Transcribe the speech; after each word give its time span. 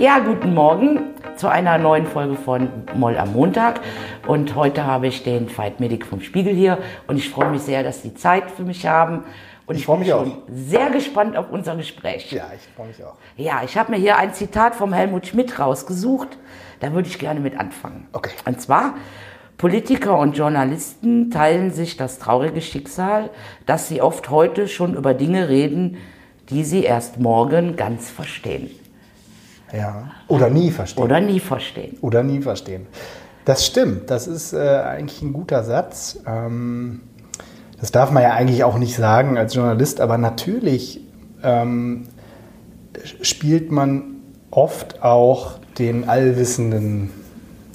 Ja, 0.00 0.18
guten 0.18 0.54
Morgen 0.54 1.10
zu 1.36 1.48
einer 1.48 1.76
neuen 1.76 2.06
Folge 2.06 2.34
von 2.34 2.70
Moll 2.94 3.18
am 3.18 3.34
Montag. 3.34 3.80
Und 4.26 4.54
heute 4.54 4.86
habe 4.86 5.08
ich 5.08 5.24
den 5.24 5.46
Fight 5.50 5.78
Medic 5.78 6.06
vom 6.06 6.22
Spiegel 6.22 6.54
hier 6.54 6.78
und 7.06 7.18
ich 7.18 7.28
freue 7.28 7.50
mich 7.50 7.60
sehr, 7.60 7.82
dass 7.82 8.00
Sie 8.00 8.14
Zeit 8.14 8.50
für 8.50 8.62
mich 8.62 8.86
haben. 8.86 9.24
Und 9.66 9.74
Ich 9.74 9.82
ich, 9.82 9.84
freue 9.84 9.98
bin 9.98 10.06
mich 10.06 10.14
auch. 10.14 10.24
schon 10.24 10.38
sehr 10.48 10.88
gespannt 10.88 11.36
auf 11.36 11.50
unser 11.50 11.76
Gespräch. 11.76 12.32
Ja, 12.32 12.46
ich 12.56 12.66
freue 12.74 12.86
mich 12.86 13.04
auch. 13.04 13.12
Ja, 13.36 13.60
ich 13.62 13.76
habe 13.76 13.92
mir 13.92 13.98
hier 13.98 14.16
ein 14.16 14.32
Zitat 14.32 14.74
vom 14.74 14.94
Helmut 14.94 15.26
Schmidt 15.26 15.58
rausgesucht. 15.58 16.38
Da 16.80 16.94
würde 16.94 17.06
ich 17.06 17.18
gerne 17.18 17.40
mit 17.40 17.60
anfangen. 17.60 18.08
Okay. 18.14 18.32
Und 18.46 18.58
zwar, 18.58 18.94
Politiker 19.58 20.18
und 20.18 20.34
Journalisten 20.34 21.30
teilen 21.30 21.72
sich 21.72 21.98
das 21.98 22.18
traurige 22.18 22.62
Schicksal, 22.62 23.28
dass 23.66 23.88
sie 23.88 24.00
oft 24.00 24.30
heute 24.30 24.66
schon 24.66 24.94
über 24.94 25.12
Dinge 25.12 25.50
reden, 25.50 25.98
die 26.48 26.64
sie 26.64 26.84
erst 26.84 27.20
morgen 27.20 27.76
ganz 27.76 28.08
verstehen 28.08 28.79
Ja. 29.72 30.10
Oder 30.28 30.50
nie 30.50 30.70
verstehen. 30.70 31.04
oder 31.04 31.20
nie 31.20 31.40
verstehen. 31.40 31.96
Oder 32.00 32.22
nie 32.22 32.40
verstehen. 32.40 32.86
Das 33.44 33.66
stimmt. 33.66 34.10
Das 34.10 34.26
ist 34.26 34.52
äh, 34.52 34.58
eigentlich 34.58 35.22
ein 35.22 35.32
guter 35.32 35.64
Satz. 35.64 36.18
Ähm, 36.26 37.00
das 37.80 37.92
darf 37.92 38.10
man 38.10 38.22
ja 38.22 38.32
eigentlich 38.32 38.64
auch 38.64 38.78
nicht 38.78 38.94
sagen 38.94 39.38
als 39.38 39.54
Journalist, 39.54 40.00
aber 40.00 40.18
natürlich 40.18 41.00
ähm, 41.42 42.08
spielt 43.22 43.70
man 43.70 44.16
oft 44.50 45.02
auch 45.02 45.58
den 45.78 46.08
allwissenden 46.08 47.10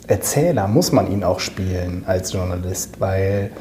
Erzähler, 0.07 0.67
muss 0.67 0.91
man 0.91 1.11
ihn 1.11 1.23
auch 1.23 1.39
spielen 1.39 2.03
als 2.05 2.33
Journalist, 2.33 2.99
weil 2.99 3.51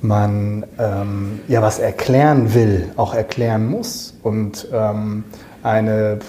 man 0.00 0.64
ähm, 0.78 1.40
ja 1.48 1.62
was 1.62 1.80
erklären 1.80 2.54
will, 2.54 2.92
auch 2.96 3.14
erklären 3.14 3.66
muss 3.66 4.14
und 4.22 4.68
ähm, 4.72 5.24
eine, 5.64 6.20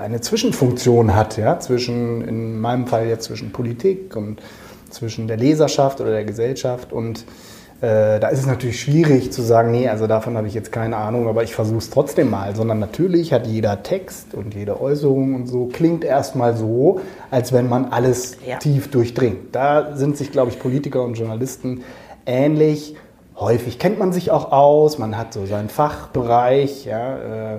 eine 0.00 0.20
Zwischenfunktion 0.20 1.14
hat, 1.14 1.36
ja, 1.36 1.58
zwischen, 1.58 2.22
in 2.26 2.60
meinem 2.60 2.86
Fall 2.86 3.06
jetzt 3.06 3.24
zwischen 3.24 3.52
Politik 3.52 4.16
und 4.16 4.40
zwischen 4.90 5.28
der 5.28 5.36
Leserschaft 5.36 6.00
oder 6.00 6.10
der 6.12 6.24
Gesellschaft 6.24 6.92
und 6.92 7.24
äh, 7.82 8.18
da 8.20 8.28
ist 8.28 8.38
es 8.38 8.46
natürlich 8.46 8.80
schwierig 8.80 9.32
zu 9.32 9.42
sagen, 9.42 9.70
nee, 9.70 9.86
also 9.86 10.06
davon 10.06 10.36
habe 10.38 10.46
ich 10.48 10.54
jetzt 10.54 10.72
keine 10.72 10.96
Ahnung, 10.96 11.28
aber 11.28 11.42
ich 11.42 11.54
versuche 11.54 11.78
es 11.78 11.90
trotzdem 11.90 12.30
mal, 12.30 12.56
sondern 12.56 12.78
natürlich 12.78 13.34
hat 13.34 13.46
jeder 13.46 13.82
Text 13.82 14.32
und 14.32 14.54
jede 14.54 14.80
Äußerung 14.80 15.34
und 15.34 15.46
so 15.46 15.66
klingt 15.66 16.02
erstmal 16.02 16.56
so, 16.56 17.00
als 17.30 17.52
wenn 17.52 17.68
man 17.68 17.86
alles 17.86 18.38
Ja. 18.46 18.56
tief 18.56 18.90
durchdringt. 18.90 19.54
Da 19.54 19.94
sind 19.94 20.16
sich, 20.16 20.32
glaube 20.32 20.50
ich, 20.50 20.58
Politiker 20.58 21.02
und 21.02 21.18
Journalisten 21.18 21.82
ähnlich. 22.24 22.96
Häufig 23.38 23.78
kennt 23.78 23.98
man 23.98 24.10
sich 24.10 24.30
auch 24.30 24.52
aus, 24.52 24.96
man 24.96 25.18
hat 25.18 25.34
so 25.34 25.44
seinen 25.44 25.68
Fachbereich, 25.68 26.86
ja, 26.86 27.56
äh, 27.56 27.58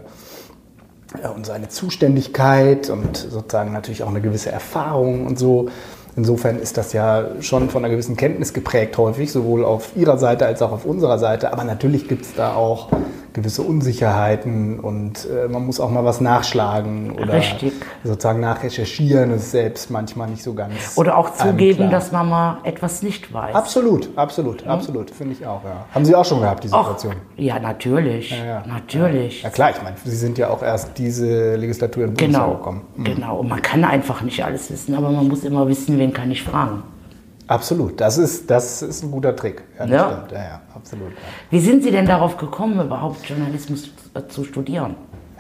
und 1.36 1.46
seine 1.46 1.70
Zuständigkeit 1.70 2.90
und 2.90 3.18
sozusagen 3.18 3.72
natürlich 3.72 4.04
auch 4.04 4.10
eine 4.10 4.22
gewisse 4.22 4.52
Erfahrung 4.52 5.26
und 5.26 5.40
so. 5.40 5.70
Insofern 6.16 6.58
ist 6.58 6.78
das 6.78 6.94
ja 6.94 7.42
schon 7.42 7.70
von 7.70 7.86
einer 7.86 7.92
gewissen 7.92 8.18
Kenntnis 8.18 8.54
geprägt 8.54 8.98
häufig, 8.98 9.32
sowohl 9.32 9.64
auf 9.64 9.92
Ihrer 9.96 10.18
Seite 10.18 10.48
als 10.48 10.62
auch 10.62 10.72
auf 10.72 10.84
unserer 10.84 11.20
Seite. 11.20 11.54
Aber 11.54 11.64
natürlich 11.64 12.08
gibt 12.08 12.26
es 12.26 12.34
da 12.34 12.56
auch 12.56 12.90
gewisse 13.38 13.62
Unsicherheiten 13.62 14.80
und 14.80 15.28
äh, 15.30 15.48
man 15.48 15.66
muss 15.66 15.80
auch 15.80 15.90
mal 15.92 16.04
was 16.04 16.20
nachschlagen 16.22 17.12
oder 17.12 17.34
Richtig. 17.34 17.74
sozusagen 18.04 18.40
nachrecherchieren. 18.40 19.32
Ist 19.32 19.52
selbst 19.52 19.92
manchmal 19.92 20.28
nicht 20.30 20.44
so 20.44 20.54
ganz. 20.54 20.98
Oder 20.98 21.18
auch 21.18 21.34
zugeben, 21.34 21.90
dass 21.92 22.12
man 22.12 22.28
mal 22.30 22.58
etwas 22.64 23.04
nicht 23.04 23.32
weiß. 23.34 23.54
Absolut, 23.56 24.10
absolut, 24.18 24.66
absolut, 24.66 25.12
finde 25.12 25.34
ich 25.34 25.46
auch. 25.46 25.64
Ja. 25.64 25.86
Haben 25.94 26.04
Sie 26.06 26.16
auch 26.16 26.26
schon 26.26 26.42
gehabt, 26.42 26.64
die 26.64 26.70
Och, 26.70 26.80
Situation? 26.98 27.14
ja, 27.38 27.60
natürlich. 27.60 28.32
Ja, 28.32 28.44
ja. 28.46 28.64
Natürlich. 28.68 29.44
Ja 29.44 29.50
klar, 29.52 29.70
ich 29.70 29.82
meine, 29.84 29.96
Sie 30.04 30.16
sind 30.16 30.38
ja 30.38 30.50
auch 30.50 30.64
erst 30.64 30.98
diese 30.98 31.56
Legislatur 31.56 32.06
im 32.06 32.14
Bundestag 32.16 32.44
Genau. 32.44 32.58
gekommen. 32.58 32.82
Genau. 33.04 33.38
Und 33.40 33.50
man 33.50 33.62
kann 33.62 33.84
einfach 33.84 34.22
nicht 34.24 34.44
alles 34.44 34.72
wissen, 34.72 34.96
aber 34.96 35.12
man 35.12 35.28
muss 35.28 35.44
immer 35.44 35.68
wissen, 35.68 35.98
wen 36.00 36.12
kann 36.12 36.32
ich 36.32 36.44
fragen. 36.44 36.84
Absolut, 37.48 38.02
das 38.02 38.18
ist, 38.18 38.50
das 38.50 38.82
ist 38.82 39.04
ein 39.04 39.12
guter 39.12 39.36
Trick. 39.36 39.64
Ja, 39.80 39.86
das 39.86 39.90
Ja. 39.92 40.10
stimmt. 40.12 40.32
Ja, 40.34 40.38
ja, 40.44 40.62
absolut. 40.76 41.10
Ja. 41.12 41.16
Wie 41.50 41.60
sind 41.62 41.84
Sie 41.84 41.92
denn 41.92 42.06
darauf 42.06 42.38
gekommen, 42.38 42.80
überhaupt 42.86 43.28
Journalismus 43.30 43.90
äh, 44.14 44.22
zu 44.28 44.44
studieren? 44.44 44.96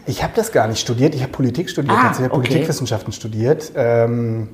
Ich 0.05 0.23
habe 0.23 0.31
das 0.35 0.53
gar 0.53 0.67
nicht 0.67 0.79
studiert, 0.79 1.13
ich 1.15 1.21
habe 1.21 1.33
Politik 1.33 1.69
studiert, 1.69 1.93
Ah, 1.97 2.03
tatsächlich 2.07 2.31
okay. 2.31 2.47
Politikwissenschaften 2.47 3.11
studiert. 3.11 3.73
Ähm, 3.75 4.49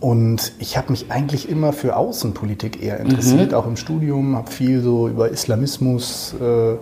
und 0.00 0.52
ich 0.58 0.76
habe 0.78 0.90
mich 0.92 1.10
eigentlich 1.10 1.48
immer 1.48 1.72
für 1.74 1.96
Außenpolitik 1.96 2.82
eher 2.82 3.00
interessiert, 3.00 3.50
Mhm. 3.52 3.56
auch 3.56 3.66
im 3.66 3.76
Studium, 3.76 4.36
habe 4.36 4.50
viel 4.50 4.80
so 4.80 5.08
über 5.08 5.30
Islamismus 5.30 6.34
äh, 6.40 6.76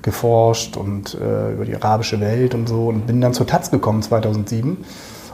geforscht 0.00 0.76
und 0.78 1.14
äh, 1.20 1.52
über 1.52 1.64
die 1.66 1.74
arabische 1.74 2.18
Welt 2.20 2.54
und 2.54 2.66
so 2.68 2.86
und 2.88 3.06
bin 3.06 3.20
dann 3.20 3.34
zur 3.34 3.46
Taz 3.46 3.70
gekommen 3.70 4.00
2007 4.02 4.78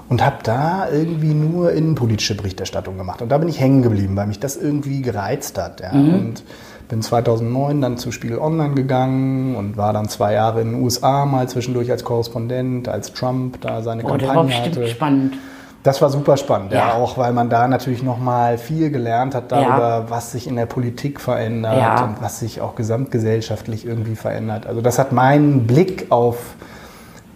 und 0.08 0.24
habe 0.24 0.36
da 0.42 0.88
irgendwie 0.90 1.34
nur 1.34 1.72
innenpolitische 1.72 2.36
Berichterstattung 2.36 2.98
gemacht. 2.98 3.22
Und 3.22 3.30
da 3.30 3.38
bin 3.38 3.48
ich 3.48 3.60
hängen 3.60 3.82
geblieben, 3.82 4.16
weil 4.16 4.26
mich 4.26 4.40
das 4.40 4.56
irgendwie 4.56 5.02
gereizt 5.02 5.58
hat. 5.58 5.80
Ja. 5.80 5.92
Mhm. 5.92 6.14
Und 6.14 6.44
bin 6.88 7.00
2009 7.00 7.80
dann 7.80 7.96
zu 7.96 8.12
Spiegel 8.12 8.38
Online 8.38 8.74
gegangen 8.74 9.56
und 9.56 9.76
war 9.78 9.92
dann 9.94 10.08
zwei 10.08 10.34
Jahre 10.34 10.60
in 10.60 10.72
den 10.72 10.82
USA 10.82 11.24
mal 11.24 11.48
zwischendurch 11.48 11.90
als 11.90 12.04
Korrespondent, 12.04 12.88
als 12.88 13.12
Trump 13.14 13.60
da 13.62 13.80
seine 13.82 14.04
Oh, 14.04 14.16
das 14.16 14.28
war 14.28 14.34
Kampagne 14.34 14.64
hatte. 14.66 14.86
spannend. 14.88 15.34
Das 15.82 16.00
war 16.00 16.08
super 16.08 16.38
spannend, 16.38 16.72
ja. 16.72 16.78
Ja. 16.78 16.94
auch 16.94 17.18
weil 17.18 17.34
man 17.34 17.50
da 17.50 17.68
natürlich 17.68 18.02
nochmal 18.02 18.56
viel 18.56 18.90
gelernt 18.90 19.34
hat 19.34 19.52
darüber, 19.52 20.04
Ja. 20.04 20.04
was 20.08 20.32
sich 20.32 20.46
in 20.46 20.56
der 20.56 20.64
Politik 20.64 21.20
verändert 21.20 21.76
Ja. 21.78 22.04
und 22.04 22.22
was 22.22 22.40
sich 22.40 22.62
auch 22.62 22.74
gesamtgesellschaftlich 22.74 23.84
irgendwie 23.86 24.16
verändert. 24.16 24.66
Also 24.66 24.80
das 24.80 24.98
hat 24.98 25.12
meinen 25.12 25.66
Blick 25.66 26.06
auf 26.10 26.54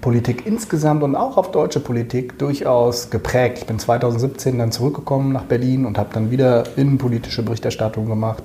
Politik 0.01 0.47
insgesamt 0.47 1.03
und 1.03 1.17
auch 1.17 1.37
auf 1.37 1.51
deutsche 1.51 1.81
Politik 1.81 2.39
durchaus 2.39 3.11
geprägt. 3.11 3.59
Ich 3.59 3.67
bin 3.67 3.79
2017 3.79 4.59
dann 4.59 4.73
zurückgekommen 4.73 5.33
nach 5.33 5.45
Berlin 5.45 5.87
und 5.87 5.99
habe 5.99 6.11
dann 6.13 6.31
wieder 6.31 6.65
innenpolitische 6.77 7.43
Berichterstattung 7.43 8.07
gemacht, 8.07 8.43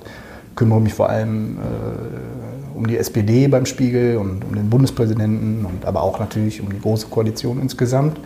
kümmere 0.56 0.80
mich 0.80 0.94
vor 0.94 1.08
allem 1.08 1.58
äh, 1.58 2.76
um 2.76 2.86
die 2.86 2.96
SPD 2.98 3.46
beim 3.48 3.66
Spiegel 3.66 4.16
und 4.16 4.44
um 4.44 4.54
den 4.54 4.68
Bundespräsidenten 4.68 5.64
und 5.64 5.84
aber 5.84 6.02
auch 6.02 6.18
natürlich 6.18 6.60
um 6.60 6.70
die 6.70 6.80
Große 6.80 7.06
Koalition 7.06 7.60
insgesamt. 7.60 8.18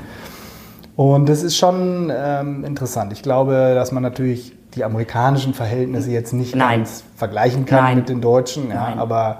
Und 0.96 1.28
das 1.28 1.42
ist 1.42 1.56
schon 1.56 2.10
ähm, 2.14 2.64
interessant. 2.64 3.12
Ich 3.12 3.22
glaube, 3.22 3.72
dass 3.74 3.92
man 3.92 4.02
natürlich 4.02 4.52
die 4.74 4.84
amerikanischen 4.84 5.54
Verhältnisse 5.54 6.10
jetzt 6.10 6.32
nicht 6.32 6.56
Nein. 6.56 6.80
ganz 6.80 7.04
vergleichen 7.16 7.66
kann 7.66 7.84
Nein. 7.84 7.96
mit 7.98 8.08
den 8.08 8.20
deutschen, 8.20 8.70
ja, 8.70 8.94
aber 8.96 9.38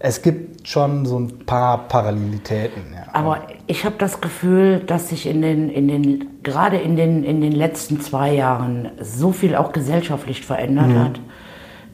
es 0.00 0.22
gibt 0.22 0.68
schon 0.68 1.06
so 1.06 1.18
ein 1.18 1.40
paar 1.46 1.88
Parallelitäten. 1.88 2.82
Ja. 2.94 3.02
Aber 3.12 3.40
ich 3.66 3.84
habe 3.84 3.96
das 3.98 4.20
Gefühl, 4.20 4.80
dass 4.80 5.08
sich 5.08 5.26
in 5.26 5.42
den, 5.42 5.70
in 5.70 5.88
den, 5.88 6.28
gerade 6.42 6.76
in 6.76 6.94
den, 6.96 7.24
in 7.24 7.40
den 7.40 7.52
letzten 7.52 8.00
zwei 8.00 8.32
Jahren 8.34 8.90
so 9.00 9.32
viel 9.32 9.56
auch 9.56 9.72
gesellschaftlich 9.72 10.44
verändert 10.46 10.88
Mhm. 10.88 10.98
hat, 11.04 11.20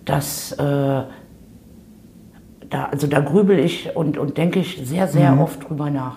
dass 0.04 0.52
äh, 0.52 1.02
da, 2.70 2.84
also 2.90 3.06
da 3.06 3.20
grübel 3.20 3.58
ich 3.58 3.94
und, 3.96 4.18
und 4.18 4.36
denke 4.36 4.58
ich 4.60 4.80
sehr, 4.84 5.06
sehr 5.08 5.32
Mhm. 5.32 5.40
oft 5.40 5.68
drüber 5.68 5.90
nach. 5.90 6.16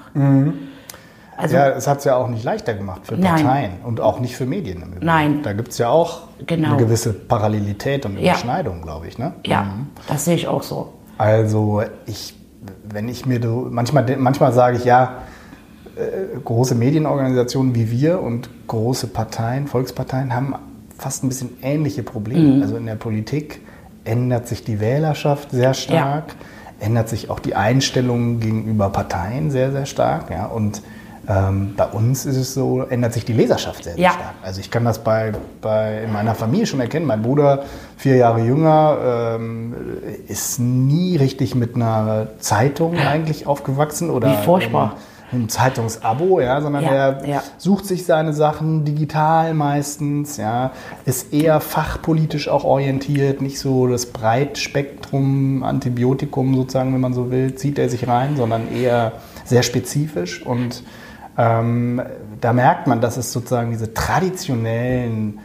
Also 1.37 1.55
ja, 1.55 1.69
es 1.69 1.87
hat 1.87 1.99
es 1.99 2.03
ja 2.05 2.15
auch 2.15 2.27
nicht 2.29 2.43
leichter 2.43 2.73
gemacht 2.73 3.01
für 3.05 3.15
Nein. 3.15 3.35
Parteien 3.45 3.71
und 3.83 4.01
auch 4.01 4.19
nicht 4.19 4.35
für 4.35 4.45
Medien. 4.47 4.81
Im 4.81 4.87
Übrigen. 4.89 5.05
Nein. 5.05 5.41
Da 5.43 5.53
gibt 5.53 5.69
es 5.69 5.77
ja 5.77 5.89
auch 5.89 6.21
Genau. 6.47 6.69
eine 6.69 6.77
gewisse 6.77 7.13
Parallelität 7.13 8.05
und 8.07 8.15
Ja. 8.17 8.31
Überschneidung, 8.31 8.81
glaube 8.81 9.07
ich. 9.07 9.17
Ne? 9.19 9.33
ja, 9.45 9.67
das 10.07 10.25
sehe 10.25 10.35
ich 10.35 10.47
auch 10.47 10.63
so. 10.63 10.93
Also 11.17 11.81
ich, 12.05 12.35
wenn 12.89 13.09
ich 13.09 13.25
mir 13.25 13.41
so, 13.41 13.67
manchmal, 13.69 14.17
manchmal 14.17 14.53
sage 14.53 14.77
ich 14.77 14.85
ja, 14.85 15.23
äh, 15.95 16.37
große 16.43 16.75
Medienorganisationen 16.75 17.73
wie 17.75 17.89
wir 17.91 18.21
und 18.21 18.49
große 18.67 19.07
Parteien, 19.07 19.67
Volksparteien 19.67 20.33
haben 20.33 20.55
fast 20.97 21.23
ein 21.23 21.29
bisschen 21.29 21.57
ähnliche 21.61 22.03
Probleme. 22.03 22.61
Also 22.61 22.77
in 22.77 22.85
der 22.85 22.95
Politik 22.95 23.61
ändert 24.03 24.47
sich 24.47 24.63
die 24.63 24.79
Wählerschaft 24.79 25.51
sehr 25.51 25.73
stark, 25.73 26.35
ändert 26.79 27.09
sich 27.09 27.29
auch 27.29 27.39
die 27.39 27.55
Einstellung 27.55 28.39
gegenüber 28.39 28.89
Parteien 28.89 29.51
sehr, 29.51 29.71
sehr 29.71 29.85
stark. 29.85 30.29
Ja? 30.29 30.45
Und 30.45 30.81
ähm, 31.29 31.73
bei 31.75 31.85
uns 31.85 32.25
ist 32.25 32.37
es 32.37 32.53
so, 32.53 32.81
ändert 32.83 33.13
sich 33.13 33.25
die 33.25 33.33
Leserschaft 33.33 33.83
sehr, 33.83 33.93
sehr 33.95 34.03
Ja. 34.03 34.11
stark. 34.11 34.33
Also 34.43 34.61
ich 34.61 34.71
kann 34.71 34.85
das 34.85 34.99
bei, 35.03 35.33
bei 35.61 36.03
in 36.03 36.13
meiner 36.13 36.35
Familie 36.35 36.65
schon 36.65 36.79
erkennen. 36.79 37.05
Mein 37.05 37.21
Bruder, 37.21 37.63
vier 37.97 38.15
Jahre 38.15 38.41
jünger, 38.41 39.35
ähm, 39.37 39.75
ist 40.27 40.59
nie 40.59 41.17
richtig 41.17 41.53
mit 41.55 41.75
einer 41.75 42.27
Zeitung 42.39 42.97
eigentlich 42.97 43.45
aufgewachsen 43.45 44.09
oder 44.09 44.31
Wie 44.31 44.43
furchtbar. 44.45 44.95
einem 45.29 45.49
Zeitungsabo, 45.49 46.39
ja, 46.39 46.61
sondern 46.61 46.85
Ja, 46.85 46.89
er 46.91 47.27
ja. 47.27 47.43
sucht 47.57 47.85
sich 47.85 48.05
seine 48.05 48.31
Sachen 48.31 48.85
digital 48.85 49.53
meistens, 49.53 50.37
ja, 50.37 50.71
ist 51.05 51.33
eher 51.33 51.59
fachpolitisch 51.59 52.47
auch 52.47 52.63
orientiert, 52.63 53.41
nicht 53.41 53.59
so 53.59 53.87
das 53.87 54.05
Breitspektrum 54.05 55.63
Antibiotikum 55.63 56.55
sozusagen, 56.55 56.93
wenn 56.93 57.01
man 57.01 57.13
so 57.13 57.29
will, 57.31 57.55
zieht 57.55 57.77
er 57.79 57.89
sich 57.89 58.07
rein, 58.07 58.37
sondern 58.37 58.73
eher 58.73 59.13
sehr 59.43 59.63
spezifisch 59.63 60.45
und 60.45 60.83
ähm, 61.37 62.01
da 62.41 62.53
merkt 62.53 62.87
man, 62.87 63.01
dass 63.01 63.17
es 63.17 63.31
sozusagen 63.31 63.71
diese 63.71 63.93
traditionellen 63.93 65.39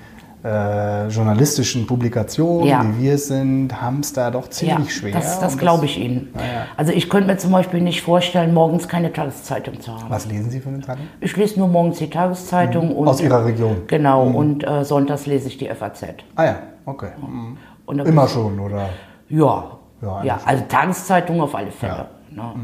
äh, 0.44 1.06
journalistischen 1.06 1.86
Publikationen, 1.86 2.66
Ja. 2.66 2.84
wie 2.84 3.04
wir 3.04 3.14
es 3.14 3.28
sind, 3.28 3.80
haben 3.80 4.00
es 4.00 4.12
da 4.12 4.30
doch 4.32 4.50
ziemlich 4.50 4.92
schwer. 4.92 5.12
Das, 5.12 5.38
das 5.38 5.52
Und 5.52 5.58
glaube 5.60 5.84
ich 5.84 5.98
Ihnen. 6.00 6.30
ja. 6.34 6.66
Also 6.76 6.92
ich 6.92 7.08
könnte 7.08 7.28
mir 7.28 7.36
zum 7.38 7.52
Beispiel 7.52 7.80
nicht 7.80 8.02
vorstellen, 8.02 8.52
morgens 8.52 8.88
keine 8.88 9.12
Tageszeitung 9.12 9.80
zu 9.80 9.92
haben. 9.92 10.06
Was 10.08 10.26
lesen 10.26 10.50
Sie 10.50 10.58
für 10.58 10.70
eine 10.70 10.80
Zeitung? 10.80 11.06
Ich 11.20 11.36
lese 11.36 11.60
nur 11.60 11.68
morgens 11.68 11.98
die 11.98 12.10
Tageszeitung 12.10 12.90
und 12.96 13.02
Mhm. 13.02 13.08
Aus 13.08 13.20
Ihrer 13.20 13.44
Region? 13.44 13.82
Genau, 13.86 14.24
und 14.26 14.66
äh, 14.66 14.84
sonntags 14.84 15.26
lese 15.26 15.46
ich 15.46 15.58
die 15.58 15.68
FAZ. 15.68 16.04
Ah 16.34 16.44
ja, 16.44 16.56
okay. 16.86 17.10
Mhm. 17.20 17.56
Und 17.86 17.98
da 17.98 18.04
Immer 18.04 18.26
schon, 18.26 18.58
oder? 18.58 18.88
Ja, 19.28 19.64
Ja, 20.02 20.24
ja, 20.24 20.40
also 20.44 20.64
Tageszeitung 20.68 21.40
auf 21.40 21.54
alle 21.54 21.70
Fälle. 21.70 22.06
Ja. 22.34 22.42
Ne? 22.42 22.54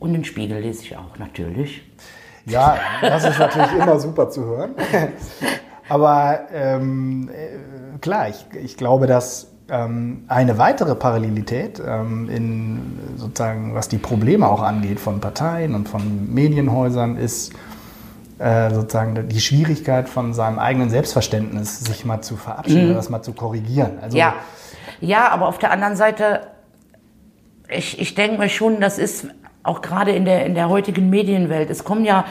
Und 0.00 0.14
den 0.14 0.24
Spiegel 0.24 0.58
lese 0.58 0.82
ich 0.82 0.96
auch 0.96 1.18
natürlich. 1.18 1.82
Ja, 2.46 2.78
das 3.02 3.24
ist 3.24 3.38
natürlich 3.38 3.72
immer 3.72 4.00
super 4.00 4.30
zu 4.30 4.44
hören. 4.44 4.70
Aber 5.88 6.40
ähm, 6.52 7.28
äh, 7.32 7.98
klar, 7.98 8.28
ich, 8.28 8.46
ich 8.60 8.76
glaube, 8.76 9.06
dass 9.06 9.48
ähm, 9.68 10.24
eine 10.28 10.58
weitere 10.58 10.94
Parallelität 10.94 11.80
ähm, 11.86 12.28
in 12.30 12.98
sozusagen, 13.16 13.74
was 13.74 13.88
die 13.88 13.98
Probleme 13.98 14.48
auch 14.48 14.62
angeht 14.62 15.00
von 15.00 15.20
Parteien 15.20 15.74
und 15.74 15.88
von 15.88 16.32
Medienhäusern, 16.32 17.16
ist 17.16 17.52
äh, 18.38 18.70
sozusagen 18.70 19.28
die 19.28 19.40
Schwierigkeit 19.40 20.08
von 20.08 20.32
seinem 20.32 20.58
eigenen 20.58 20.88
Selbstverständnis, 20.90 21.80
sich 21.80 22.04
mal 22.06 22.22
zu 22.22 22.36
verabschieden 22.36 22.86
oder 22.86 22.94
das 22.94 23.10
mal 23.10 23.22
zu 23.22 23.32
korrigieren. 23.32 23.98
Also, 24.00 24.16
Ja. 24.16 24.34
ja, 25.00 25.28
aber 25.28 25.46
auf 25.46 25.58
der 25.58 25.72
anderen 25.72 25.94
Seite, 25.94 26.46
ich, 27.68 28.00
ich 28.00 28.14
denke 28.14 28.38
mir 28.38 28.48
schon, 28.48 28.80
das 28.80 28.98
ist 28.98 29.26
auch 29.62 29.82
gerade 29.82 30.12
in 30.12 30.24
der, 30.24 30.46
in 30.46 30.54
der 30.54 30.68
heutigen 30.68 31.10
Medienwelt, 31.10 31.70
es 31.70 31.84
kommen 31.84 32.04
ja, 32.04 32.24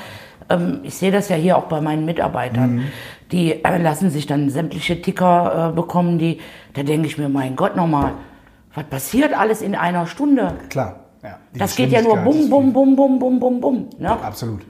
ähm, 0.49 0.79
ich 0.83 0.95
sehe 0.95 1.11
das 1.11 1.29
ja 1.29 1.35
hier 1.35 1.57
auch 1.57 1.65
bei 1.65 1.81
meinen 1.81 2.05
Mitarbeitern, 2.05 2.85
die 3.31 3.63
äh, 3.63 3.77
lassen 3.77 4.09
sich 4.09 4.25
dann 4.25 4.49
sämtliche 4.49 5.01
Ticker 5.01 5.69
äh, 5.69 5.75
bekommen, 5.75 6.17
die, 6.17 6.39
da 6.73 6.83
denke 6.83 7.07
ich 7.07 7.17
mir, 7.17 7.29
mein 7.29 7.55
Gott 7.55 7.75
nochmal, 7.75 8.13
was 8.73 8.85
passiert 8.85 9.37
alles 9.37 9.61
in 9.61 9.75
einer 9.75 10.07
Stunde? 10.07 10.53
Klar. 10.69 11.01
Ja, 11.21 11.37
Das 11.53 11.75
geht 11.75 11.91
ja 11.91 12.01
nur 12.01 12.17
bum, 12.17 12.49
bum, 12.49 12.71
bum, 12.71 12.95
bum, 12.95 13.19
bum, 13.19 13.39
bum, 13.39 13.61
bum. 13.61 13.89
Ne? 13.97 14.09
Absolut. 14.09 14.61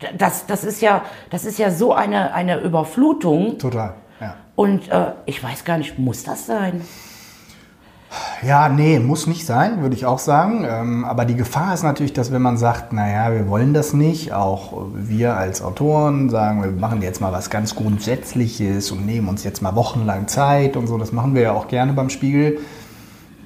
Ja, 0.00 0.08
Das, 0.16 0.46
das, 0.46 0.64
ist 0.64 0.80
ja, 0.80 1.02
das 1.30 1.44
ist 1.44 1.58
ja 1.58 1.70
so 1.70 1.92
eine, 1.92 2.32
eine 2.32 2.60
Überflutung. 2.60 3.58
total. 3.58 3.94
Ja. 4.20 4.36
Und 4.54 4.88
äh, 4.88 5.12
ich 5.26 5.42
weiß 5.42 5.64
gar 5.64 5.78
nicht, 5.78 5.98
muss 5.98 6.22
das 6.22 6.46
sein? 6.46 6.82
Ja, 8.42 8.68
nee, 8.68 8.98
muss 8.98 9.26
nicht 9.26 9.46
sein, 9.46 9.82
würde 9.82 9.94
ich 9.94 10.06
auch 10.06 10.18
sagen. 10.18 10.66
Ähm, 10.68 11.04
aber 11.04 11.24
die 11.24 11.36
Gefahr 11.36 11.74
ist 11.74 11.82
natürlich, 11.82 12.12
dass 12.12 12.32
wenn 12.32 12.42
man 12.42 12.56
sagt, 12.56 12.92
naja, 12.92 13.32
wir 13.32 13.48
wollen 13.48 13.72
das 13.72 13.92
nicht, 13.92 14.32
auch 14.32 14.88
wir 14.94 15.36
als 15.36 15.62
Autoren 15.62 16.28
sagen, 16.28 16.62
wir 16.62 16.72
machen 16.72 17.02
jetzt 17.02 17.20
mal 17.20 17.32
was 17.32 17.50
ganz 17.50 17.76
Grundsätzliches 17.76 18.90
und 18.90 19.06
nehmen 19.06 19.28
uns 19.28 19.44
jetzt 19.44 19.62
mal 19.62 19.76
wochenlang 19.76 20.26
Zeit 20.26 20.76
und 20.76 20.86
so, 20.86 20.98
das 20.98 21.12
machen 21.12 21.34
wir 21.34 21.42
ja 21.42 21.52
auch 21.52 21.68
gerne 21.68 21.92
beim 21.92 22.10
Spiegel, 22.10 22.58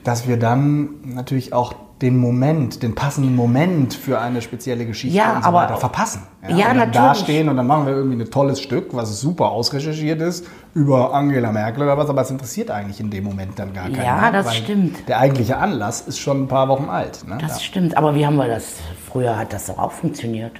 dass 0.03 0.27
wir 0.27 0.39
dann 0.39 0.91
natürlich 1.05 1.53
auch 1.53 1.75
den 2.03 2.17
Moment, 2.19 2.83
den 2.83 2.95
passenden 2.95 3.37
Moment 3.37 3.95
für 3.95 4.21
eine 4.21 4.43
spezielle 4.43 4.85
Geschichte 4.85 5.17
Ja, 5.17 5.37
und 5.37 5.43
so 5.43 5.49
aber- 5.49 5.59
weiter 5.59 5.77
verpassen. 5.77 6.23
Ja, 6.43 6.51
und 6.51 6.59
dann 6.59 6.77
natürlich. 6.77 6.95
dastehen 6.95 7.49
und 7.49 7.57
dann 7.57 7.67
machen 7.67 7.87
wir 7.87 7.95
irgendwie 7.95 8.21
ein 8.23 8.31
tolles 8.31 8.61
Stück, 8.61 8.89
was 8.93 9.21
super 9.21 9.51
ausrecherchiert 9.51 10.21
ist, 10.21 10.47
über 10.75 11.15
Angela 11.15 11.53
Merkel 11.53 11.85
oder 11.85 11.97
was, 11.97 12.11
aber 12.11 12.21
es 12.23 12.31
interessiert 12.31 12.71
eigentlich 12.71 13.01
in 13.01 13.11
dem 13.11 13.25
Moment 13.25 13.59
dann 13.59 13.73
gar 13.73 13.85
keinen. 13.85 14.05
Ja, 14.05 14.21
ne? 14.31 14.33
das 14.33 14.55
stimmt. 14.55 15.09
Der 15.09 15.21
eigentliche 15.21 15.57
Anlass 15.57 16.03
ist 16.03 16.19
schon 16.19 16.43
ein 16.43 16.49
paar 16.49 16.69
Wochen 16.69 16.89
alt. 16.91 17.27
Ne? 17.27 17.39
Das 17.41 17.63
stimmt. 17.63 17.97
Aber 17.97 18.15
wie 18.15 18.27
haben 18.27 18.37
wir 18.37 18.49
das? 18.49 18.75
Früher 19.11 19.39
hat 19.39 19.53
das 19.53 19.67
doch 19.67 19.79
auch 19.79 19.93
funktioniert. 19.93 20.53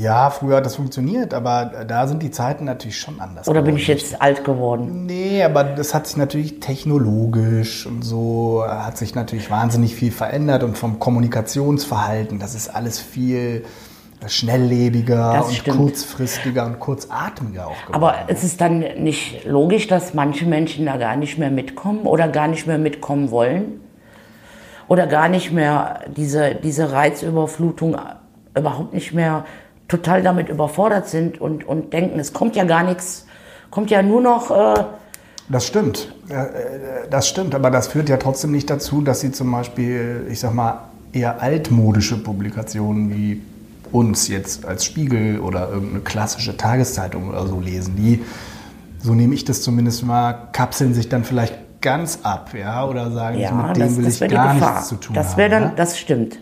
Ja, 0.00 0.30
früher 0.30 0.56
hat 0.56 0.66
das 0.66 0.76
funktioniert, 0.76 1.34
aber 1.34 1.84
da 1.86 2.06
sind 2.06 2.22
die 2.22 2.30
Zeiten 2.30 2.64
natürlich 2.64 2.98
schon 2.98 3.20
anders. 3.20 3.48
Oder 3.48 3.60
bin 3.60 3.76
geworden. 3.76 3.80
ich 3.80 3.88
jetzt 3.88 4.22
alt 4.22 4.44
geworden? 4.44 5.06
Nee, 5.06 5.42
aber 5.44 5.64
das 5.64 5.94
hat 5.94 6.06
sich 6.06 6.16
natürlich 6.16 6.60
technologisch 6.60 7.86
und 7.86 8.02
so 8.02 8.64
hat 8.66 8.96
sich 8.96 9.14
natürlich 9.14 9.50
wahnsinnig 9.50 9.94
viel 9.94 10.10
verändert 10.10 10.62
und 10.62 10.78
vom 10.78 10.98
Kommunikationsverhalten, 10.98 12.38
das 12.38 12.54
ist 12.54 12.68
alles 12.68 12.98
viel 12.98 13.64
schnelllebiger 14.26 15.34
Das 15.34 15.48
und 15.48 15.54
stimmt. 15.54 15.76
kurzfristiger 15.76 16.66
und 16.66 16.78
kurzatmiger 16.78 17.66
auch 17.66 17.86
geworden. 17.86 17.94
Aber 17.94 18.14
es 18.28 18.44
ist 18.44 18.60
dann 18.60 18.80
nicht 18.98 19.44
logisch, 19.46 19.86
dass 19.86 20.14
manche 20.14 20.46
Menschen 20.46 20.86
da 20.86 20.96
gar 20.96 21.16
nicht 21.16 21.38
mehr 21.38 21.50
mitkommen 21.50 22.02
oder 22.02 22.28
gar 22.28 22.48
nicht 22.48 22.66
mehr 22.66 22.78
mitkommen 22.78 23.30
wollen? 23.30 23.80
Oder 24.88 25.06
gar 25.06 25.28
nicht 25.28 25.52
mehr 25.52 26.00
diese, 26.16 26.54
diese 26.54 26.92
Reizüberflutung 26.92 27.96
überhaupt 28.56 28.92
nicht 28.92 29.14
mehr 29.14 29.44
total 29.90 30.22
damit 30.22 30.48
überfordert 30.48 31.08
sind 31.08 31.40
und, 31.40 31.66
und 31.66 31.92
denken, 31.92 32.18
es 32.18 32.32
kommt 32.32 32.56
ja 32.56 32.64
gar 32.64 32.84
nichts, 32.84 33.26
kommt 33.70 33.90
ja 33.90 34.02
nur 34.02 34.20
noch, 34.22 34.50
äh, 34.50 34.84
Das 35.48 35.66
stimmt, 35.66 36.12
Äh, 36.28 37.08
das 37.10 37.28
stimmt, 37.28 37.54
aber 37.54 37.70
das 37.70 37.88
führt 37.88 38.08
ja 38.08 38.16
trotzdem 38.16 38.52
nicht 38.52 38.70
dazu, 38.70 39.02
dass 39.02 39.20
sie 39.20 39.32
zum 39.32 39.50
Beispiel, 39.50 40.26
ich 40.30 40.38
sag 40.40 40.54
mal, 40.54 40.78
eher 41.12 41.42
altmodische 41.42 42.16
Publikationen 42.22 43.10
wie 43.12 43.42
uns 43.90 44.28
jetzt 44.28 44.64
als 44.64 44.84
Spiegel 44.84 45.40
oder 45.40 45.68
irgendeine 45.68 46.00
klassische 46.02 46.56
Tageszeitung 46.56 47.28
oder 47.28 47.48
so 47.48 47.58
lesen. 47.58 47.96
Die, 47.96 48.22
so 49.02 49.14
nehme 49.14 49.34
ich 49.34 49.44
das 49.44 49.62
zumindest 49.62 50.04
mal, 50.04 50.48
kapseln 50.52 50.94
sich 50.94 51.08
dann 51.08 51.24
vielleicht 51.24 51.54
ganz 51.80 52.20
ab, 52.22 52.50
ja, 52.56 52.86
oder 52.86 53.10
sagen, 53.10 53.40
ja, 53.40 53.50
mit 53.50 53.76
dem 53.76 53.82
das, 53.82 53.96
will 53.96 54.04
das 54.04 54.20
ich 54.20 54.30
gar 54.30 54.54
Gefahr. 54.54 54.72
nichts 54.74 54.88
zu 54.88 54.94
tun 54.96 55.14
das 55.14 55.30
haben. 55.30 55.36
wäre 55.38 55.50
dann, 55.50 55.62
ne? 55.64 55.72
das 55.74 55.98
stimmt. 55.98 56.38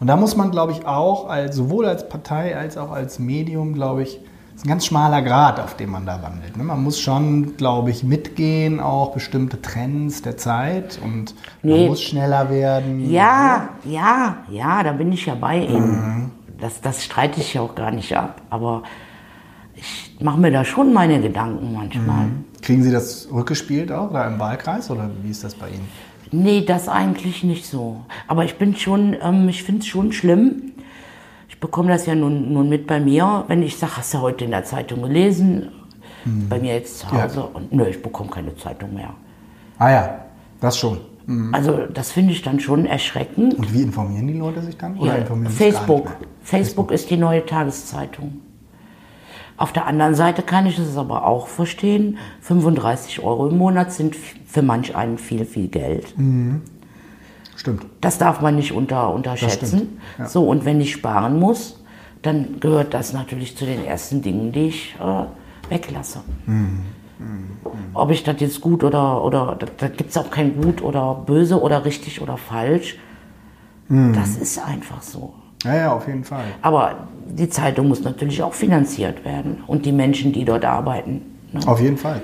Und 0.00 0.06
da 0.08 0.16
muss 0.16 0.36
man, 0.36 0.50
glaube 0.50 0.72
ich, 0.72 0.86
auch, 0.86 1.28
als, 1.28 1.56
sowohl 1.56 1.86
als 1.86 2.08
Partei 2.08 2.56
als 2.56 2.76
auch 2.76 2.90
als 2.92 3.18
Medium, 3.18 3.72
glaube 3.74 4.02
ich, 4.02 4.20
ist 4.54 4.64
ein 4.64 4.68
ganz 4.68 4.86
schmaler 4.86 5.20
Grad, 5.22 5.60
auf 5.60 5.76
dem 5.76 5.90
man 5.90 6.06
da 6.06 6.22
wandelt. 6.22 6.56
Ne? 6.56 6.64
Man 6.64 6.82
muss 6.82 6.98
schon, 7.00 7.56
glaube 7.56 7.90
ich, 7.90 8.02
mitgehen, 8.04 8.80
auch 8.80 9.12
bestimmte 9.12 9.60
Trends 9.60 10.22
der 10.22 10.36
Zeit 10.38 10.98
und 11.02 11.34
man 11.62 11.72
Nee. 11.74 11.88
muss 11.88 12.02
schneller 12.02 12.48
werden. 12.50 13.10
Ja, 13.10 13.68
ja, 13.84 14.36
ja, 14.50 14.82
da 14.82 14.92
bin 14.92 15.12
ich 15.12 15.26
ja 15.26 15.34
bei 15.34 15.58
Ihnen. 15.58 15.90
Mhm. 15.90 16.30
Das, 16.58 16.80
das 16.80 17.04
streite 17.04 17.40
ich 17.40 17.52
ja 17.52 17.60
auch 17.60 17.74
gar 17.74 17.90
nicht 17.90 18.16
ab. 18.16 18.40
Aber 18.48 18.82
ich 19.74 20.16
mache 20.20 20.38
mir 20.40 20.50
da 20.50 20.64
schon 20.64 20.92
meine 20.94 21.20
Gedanken 21.20 21.74
manchmal. 21.74 22.26
Kriegen 22.62 22.82
Sie 22.82 22.90
das 22.90 23.28
rückgespielt 23.30 23.92
auch 23.92 24.08
oder 24.10 24.26
im 24.26 24.38
Wahlkreis 24.38 24.90
oder 24.90 25.10
wie 25.22 25.30
ist 25.30 25.44
das 25.44 25.54
bei 25.54 25.68
Ihnen? 25.68 25.86
Nee, 26.32 26.62
das 26.64 26.88
eigentlich 26.88 27.44
nicht 27.44 27.66
so. 27.66 28.00
Aber 28.26 28.44
ich 28.44 28.56
bin 28.56 28.76
schon, 28.76 29.16
ähm, 29.22 29.48
ich 29.48 29.62
finde 29.62 29.80
es 29.80 29.86
schon 29.86 30.12
schlimm. 30.12 30.72
Ich 31.48 31.60
bekomme 31.60 31.88
das 31.88 32.06
ja 32.06 32.14
nun, 32.14 32.52
nun 32.52 32.68
mit 32.68 32.86
bei 32.86 33.00
mir, 33.00 33.44
wenn 33.48 33.62
ich 33.62 33.76
sage, 33.76 33.96
hast 33.96 34.12
du 34.14 34.20
heute 34.20 34.44
in 34.44 34.50
der 34.50 34.64
Zeitung 34.64 35.02
gelesen? 35.02 35.68
Bei 36.48 36.58
mir 36.58 36.74
jetzt 36.74 36.98
zu 36.98 37.06
Mhm. 37.06 37.16
Ja. 37.16 37.22
Hause. 37.24 37.44
Und 37.44 37.72
nö, 37.72 37.86
ich 37.88 38.02
bekomme 38.02 38.28
keine 38.30 38.54
Zeitung 38.56 38.92
mehr. 38.94 39.14
Ah 39.78 39.90
ja, 39.90 40.24
das 40.60 40.76
schon. 40.76 40.98
Mhm. 41.26 41.54
Also 41.54 41.86
das 41.86 42.10
finde 42.10 42.32
ich 42.32 42.42
dann 42.42 42.58
schon 42.60 42.84
erschreckend. 42.86 43.54
Und 43.54 43.72
wie 43.72 43.82
informieren 43.82 44.26
die 44.26 44.34
Leute 44.34 44.60
sich 44.62 44.76
dann? 44.76 44.96
Oder 44.98 45.12
Ja, 45.12 45.18
informieren 45.18 45.52
Facebook. 45.52 46.04
mehr? 46.06 46.16
Facebook 46.42 46.90
ist 46.90 47.10
die 47.10 47.16
neue 47.16 47.46
Tageszeitung. 47.46 48.40
Auf 49.56 49.72
der 49.72 49.86
anderen 49.86 50.14
Seite 50.14 50.42
kann 50.42 50.66
ich 50.66 50.78
es 50.78 50.96
aber 50.96 51.26
auch 51.26 51.46
verstehen. 51.46 52.18
35 52.42 53.20
Euro 53.22 53.48
im 53.48 53.56
Monat 53.56 53.92
sind 53.92 54.14
für 54.14 54.62
manch 54.62 54.94
einen 54.94 55.18
viel, 55.18 55.44
viel 55.46 55.68
Geld. 55.68 56.14
Stimmt. 57.56 57.86
Das 58.00 58.18
darf 58.18 58.42
man 58.42 58.56
nicht 58.56 58.72
unter, 58.72 59.12
unterschätzen. 59.12 60.00
ja. 60.18 60.28
So, 60.28 60.46
und 60.46 60.64
wenn 60.64 60.80
ich 60.80 60.92
sparen 60.92 61.38
muss, 61.38 61.82
dann 62.22 62.60
gehört 62.60 62.92
das 62.92 63.12
natürlich 63.12 63.56
zu 63.56 63.64
den 63.64 63.84
ersten 63.84 64.20
Dingen, 64.20 64.52
die 64.52 64.68
ich 64.68 64.94
äh, 65.00 65.70
weglasse. 65.70 66.20
Mhm. 66.46 66.82
Ob 67.94 68.10
ich 68.10 68.24
das 68.24 68.36
jetzt 68.40 68.60
gut 68.60 68.84
oder, 68.84 69.24
oder 69.24 69.56
da, 69.58 69.66
da 69.76 69.88
gibt 69.88 70.10
es 70.10 70.18
auch 70.18 70.30
kein 70.30 70.60
gut 70.60 70.82
oder 70.82 71.14
böse 71.14 71.60
oder 71.60 71.84
richtig 71.84 72.20
oder 72.20 72.36
falsch. 72.36 72.98
Mhm. 73.88 74.12
Das 74.12 74.36
ist 74.36 74.58
einfach 74.58 75.02
so. 75.02 75.32
Ja, 75.64 75.76
ja, 75.76 75.92
auf 75.92 76.06
jeden 76.06 76.24
Fall. 76.24 76.44
Aber 76.62 77.08
die 77.26 77.48
Zeitung 77.48 77.88
muss 77.88 78.02
natürlich 78.02 78.42
auch 78.42 78.54
finanziert 78.54 79.24
werden 79.24 79.62
und 79.66 79.84
die 79.84 79.92
Menschen, 79.92 80.32
die 80.32 80.44
dort 80.44 80.64
arbeiten. 80.64 81.22
Ne? 81.52 81.60
Auf 81.66 81.80
jeden 81.80 81.96
Fall. 81.96 82.20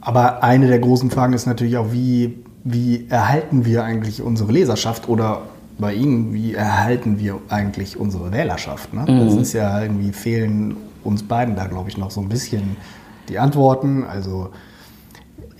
Aber 0.00 0.42
eine 0.42 0.66
der 0.66 0.78
großen 0.78 1.10
Fragen 1.10 1.32
ist 1.32 1.46
natürlich 1.46 1.76
auch, 1.76 1.92
wie, 1.92 2.42
wie 2.64 3.06
erhalten 3.08 3.64
wir 3.64 3.84
eigentlich 3.84 4.22
unsere 4.22 4.50
Leserschaft 4.52 5.08
oder 5.08 5.42
bei 5.78 5.94
Ihnen, 5.94 6.32
wie 6.32 6.54
erhalten 6.54 7.18
wir 7.18 7.38
eigentlich 7.48 7.98
unsere 7.98 8.32
Wählerschaft? 8.32 8.92
Ne? 8.94 9.04
Das 9.06 9.34
ist 9.34 9.52
ja 9.52 9.80
irgendwie, 9.82 10.12
fehlen 10.12 10.76
uns 11.04 11.22
beiden 11.22 11.56
da, 11.56 11.66
glaube 11.66 11.88
ich, 11.88 11.98
noch 11.98 12.10
so 12.10 12.20
ein 12.20 12.28
bisschen 12.28 12.76
die 13.28 13.38
Antworten. 13.38 14.04
Also 14.04 14.50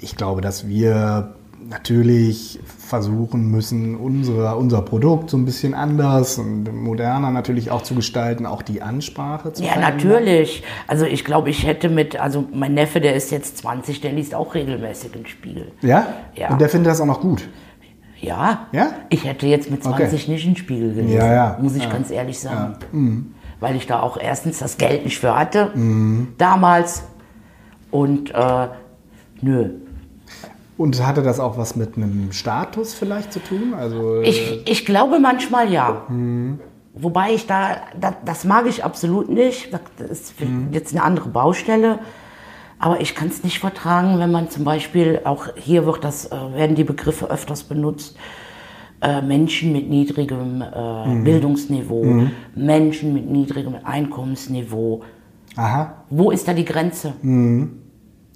ich 0.00 0.16
glaube, 0.16 0.40
dass 0.40 0.66
wir 0.66 1.34
natürlich 1.68 2.60
versuchen 2.92 3.50
müssen, 3.50 3.96
unsere, 3.96 4.54
unser 4.56 4.82
Produkt 4.82 5.30
so 5.30 5.38
ein 5.38 5.46
bisschen 5.46 5.72
anders 5.72 6.36
und 6.36 6.64
moderner 6.74 7.30
natürlich 7.30 7.70
auch 7.70 7.80
zu 7.80 7.94
gestalten, 7.94 8.44
auch 8.44 8.60
die 8.60 8.82
Ansprache 8.82 9.54
zu 9.54 9.62
Ja, 9.62 9.70
verändern. 9.72 9.96
natürlich. 9.96 10.62
Also 10.86 11.06
ich 11.06 11.24
glaube, 11.24 11.48
ich 11.48 11.66
hätte 11.66 11.88
mit, 11.88 12.20
also 12.20 12.44
mein 12.52 12.74
Neffe, 12.74 13.00
der 13.00 13.14
ist 13.14 13.30
jetzt 13.30 13.56
20, 13.56 14.02
der 14.02 14.12
liest 14.12 14.34
auch 14.34 14.54
regelmäßig 14.54 15.10
den 15.12 15.24
Spiegel. 15.26 15.72
Ja? 15.80 16.06
Ja. 16.34 16.50
Und 16.50 16.60
der 16.60 16.68
findet 16.68 16.90
das 16.90 17.00
auch 17.00 17.06
noch 17.06 17.22
gut. 17.22 17.48
Ja, 18.20 18.66
Ja? 18.72 18.90
ich 19.08 19.24
hätte 19.24 19.46
jetzt 19.46 19.70
mit 19.70 19.82
20 19.82 20.28
nicht 20.28 20.44
den 20.44 20.54
Spiegel 20.56 20.92
gelesen, 20.92 21.10
Ja, 21.16 21.32
ja. 21.32 21.58
muss 21.62 21.74
ich 21.74 21.84
Ja. 21.84 21.88
ganz 21.90 22.10
ehrlich 22.10 22.38
sagen. 22.38 22.74
Weil 23.58 23.74
ich 23.76 23.86
da 23.86 24.00
auch 24.00 24.18
erstens 24.20 24.58
das 24.58 24.76
Geld 24.76 25.04
nicht 25.04 25.18
für 25.18 25.34
hatte, 25.34 25.70
Mhm. 25.74 26.28
damals. 26.36 27.04
Und 27.90 28.34
äh, 28.34 28.68
nö. 29.40 29.70
Und 30.76 31.06
hatte 31.06 31.22
das 31.22 31.38
auch 31.38 31.58
was 31.58 31.76
mit 31.76 31.96
einem 31.96 32.32
Status 32.32 32.94
vielleicht 32.94 33.32
zu 33.32 33.40
tun? 33.40 33.74
Also, 33.74 34.20
Ich, 34.22 34.62
ich 34.66 34.86
glaube 34.86 35.18
manchmal 35.20 35.70
ja. 35.70 36.06
Wobei 36.94 37.32
ich 37.32 37.46
da, 37.46 37.76
da, 37.98 38.14
das 38.24 38.44
mag 38.44 38.66
ich 38.66 38.84
absolut 38.84 39.28
nicht. 39.28 39.72
Das 39.72 40.10
ist 40.10 40.34
jetzt 40.70 40.92
eine 40.94 41.02
andere 41.02 41.28
Baustelle. 41.28 42.00
Aber 42.78 43.00
ich 43.00 43.14
kann 43.14 43.28
es 43.28 43.44
nicht 43.44 43.60
vertragen, 43.60 44.18
wenn 44.18 44.32
man 44.32 44.50
zum 44.50 44.64
Beispiel, 44.64 45.20
auch 45.24 45.46
hier 45.54 45.86
wird 45.86 46.02
das, 46.02 46.26
äh, 46.26 46.36
werden 46.54 46.74
die 46.74 46.82
Begriffe 46.82 47.30
öfters 47.30 47.62
benutzt, 47.62 48.16
äh, 49.00 49.22
Menschen 49.22 49.72
mit 49.72 49.88
niedrigem 49.88 50.62
äh, 50.62 51.22
Bildungsniveau, 51.22 52.26
Menschen 52.56 53.14
mit 53.14 53.30
niedrigem 53.30 53.76
Einkommensniveau. 53.84 55.02
aha, 55.54 55.94
Wo 56.10 56.32
ist 56.32 56.48
da 56.48 56.54
die 56.54 56.64
Grenze? 56.64 57.14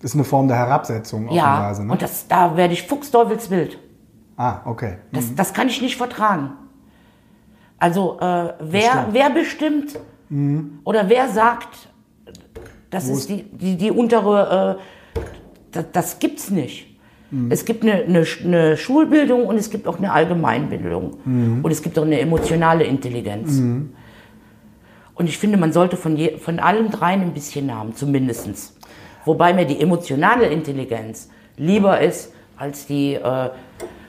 Ist 0.06 0.14
eine 0.14 0.25
Form 0.25 0.46
der 0.48 0.56
Herabsetzung 0.56 1.30
Ja, 1.30 1.54
offenweise, 1.54 1.84
ne? 1.84 1.92
und 1.92 2.00
das, 2.00 2.28
da 2.28 2.56
werde 2.56 2.72
ich 2.75 2.82
fuchsteufelswild. 2.84 3.78
ah, 4.36 4.60
okay. 4.64 4.98
Das, 5.12 5.34
das 5.34 5.52
kann 5.52 5.68
ich 5.68 5.82
nicht 5.82 5.96
vertragen. 5.96 6.52
Also 7.78 8.18
äh, 8.20 8.54
wer, 8.60 9.08
wer 9.10 9.30
bestimmt 9.30 9.98
oder 10.84 11.08
wer 11.08 11.28
sagt, 11.28 11.88
das 12.90 13.08
ist 13.08 13.28
die, 13.28 13.42
die, 13.44 13.76
die 13.76 13.90
untere, 13.90 14.78
äh, 15.16 15.20
das, 15.72 15.84
das 15.92 16.18
gibt's 16.18 16.50
nicht. 16.50 16.96
Es 17.50 17.64
gibt 17.64 17.82
eine, 17.82 18.04
eine, 18.04 18.25
eine 18.44 18.76
Schulbildung 18.76 19.46
und 19.46 19.56
es 19.56 19.68
gibt 19.70 19.88
auch 19.88 19.98
eine 19.98 20.12
Allgemeinbildung. 20.12 21.14
Und 21.62 21.70
es 21.70 21.82
gibt 21.82 21.98
auch 21.98 22.04
eine 22.04 22.20
emotionale 22.20 22.84
Intelligenz. 22.84 23.58
Und 25.18 25.28
ich 25.28 25.36
finde, 25.36 25.58
man 25.58 25.72
sollte 25.72 25.96
von, 25.96 26.16
je, 26.16 26.38
von 26.38 26.60
allem 26.60 26.90
dreien 26.90 27.22
ein 27.22 27.32
bisschen 27.32 27.75
haben, 27.75 27.94
zumindestens. 27.94 28.75
Wobei 29.26 29.52
mir 29.52 29.66
die 29.66 29.80
emotionale 29.80 30.47
Intelligenz 30.47 31.28
lieber 31.59 32.00
ist 32.00 32.33
als 32.56 32.87
die 32.87 33.14
äh, 33.14 33.50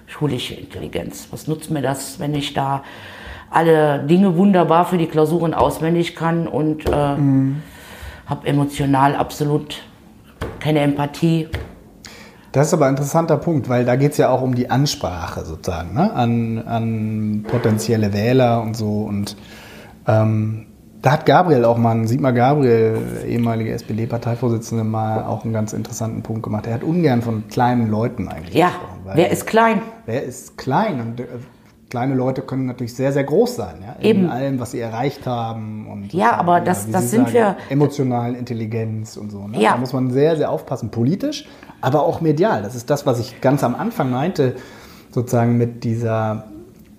schulische 0.06 0.54
Intelligenz. 0.54 1.28
Was 1.32 1.48
nutzt 1.48 1.70
mir 1.70 1.82
das, 1.82 2.20
wenn 2.20 2.34
ich 2.34 2.54
da 2.54 2.84
alle 3.50 4.00
Dinge 4.04 4.38
wunderbar 4.38 4.86
für 4.86 4.98
die 4.98 5.08
Klausuren 5.08 5.54
auswendig 5.54 6.16
kann 6.16 6.48
und 6.48 6.88
äh, 6.88 6.92
habe 6.92 8.46
emotional 8.46 9.16
absolut 9.16 9.82
keine 10.60 10.82
Empathie. 10.82 11.48
Das 12.52 12.68
ist 12.68 12.74
aber 12.74 12.86
ein 12.86 12.92
interessanter 12.92 13.38
Punkt, 13.38 13.70
weil 13.70 13.86
da 13.86 13.96
geht 13.96 14.12
es 14.12 14.18
ja 14.18 14.30
auch 14.30 14.42
um 14.42 14.56
die 14.56 14.70
Ansprache 14.70 15.46
sozusagen 15.46 15.94
ne? 15.94 16.14
an, 16.14 16.60
an 16.66 17.46
potenzielle 17.48 18.14
Wähler 18.14 18.62
und 18.62 18.76
so. 18.76 19.02
Und 19.02 19.36
ähm, 20.08 20.67
da 21.08 21.14
hat 21.14 21.26
Gabriel 21.26 21.64
auch 21.64 21.78
mal, 21.78 22.06
Sigmar 22.06 22.34
Gabriel, 22.34 22.98
ehemaliger 23.26 23.74
SPD-Parteivorsitzende, 23.74 24.84
mal 24.84 25.24
auch 25.24 25.46
einen 25.46 25.54
ganz 25.54 25.72
interessanten 25.72 26.22
Punkt 26.22 26.44
gemacht. 26.44 26.68
Er 26.68 26.74
hat 26.74 26.84
ungern 26.84 27.22
von 27.22 27.48
kleinen 27.48 27.90
Leuten 27.90 28.28
eigentlich 28.28 28.54
Ja, 28.54 28.68
gesprochen. 28.68 29.00
wer 29.14 29.32
ist 29.32 29.48
klein? 29.48 29.82
Wer 30.06 30.24
ist 30.24 30.58
klein? 30.58 31.00
Und 31.00 31.22
äh, 31.22 31.28
kleine 31.90 32.14
Leute 32.14 32.42
können 32.42 32.66
natürlich 32.66 32.94
sehr, 32.94 33.14
sehr 33.14 33.24
groß 33.24 33.56
sein. 33.56 33.76
Ja? 33.82 33.94
In 34.02 34.06
Eben. 34.18 34.30
allem, 34.30 34.60
was 34.60 34.72
sie 34.72 34.82
erreicht 34.82 35.26
haben. 35.26 35.88
Und 35.90 36.12
Ja, 36.12 36.34
aber 36.36 36.60
das- 36.60 36.90
wie 36.90 36.92
das 36.92 37.10
sind 37.10 37.32
wir- 37.32 37.56
Emotionalen 37.70 38.36
Intelligenz 38.36 39.16
und 39.16 39.32
so. 39.32 39.48
Ne? 39.48 39.62
Ja. 39.62 39.72
Da 39.72 39.78
muss 39.78 39.94
man 39.94 40.12
sehr, 40.12 40.36
sehr 40.36 40.52
aufpassen. 40.52 40.90
Politisch, 40.92 41.48
aber 41.80 42.04
auch 42.04 42.20
medial. 42.20 42.64
Das 42.64 42.76
ist 42.76 42.90
das, 42.90 43.06
was 43.06 43.18
ich 43.22 43.40
ganz 43.40 43.64
am 43.64 43.76
Anfang 43.76 44.12
meinte, 44.12 44.56
sozusagen 45.12 45.58
mit 45.58 45.86
dieser, 45.86 46.48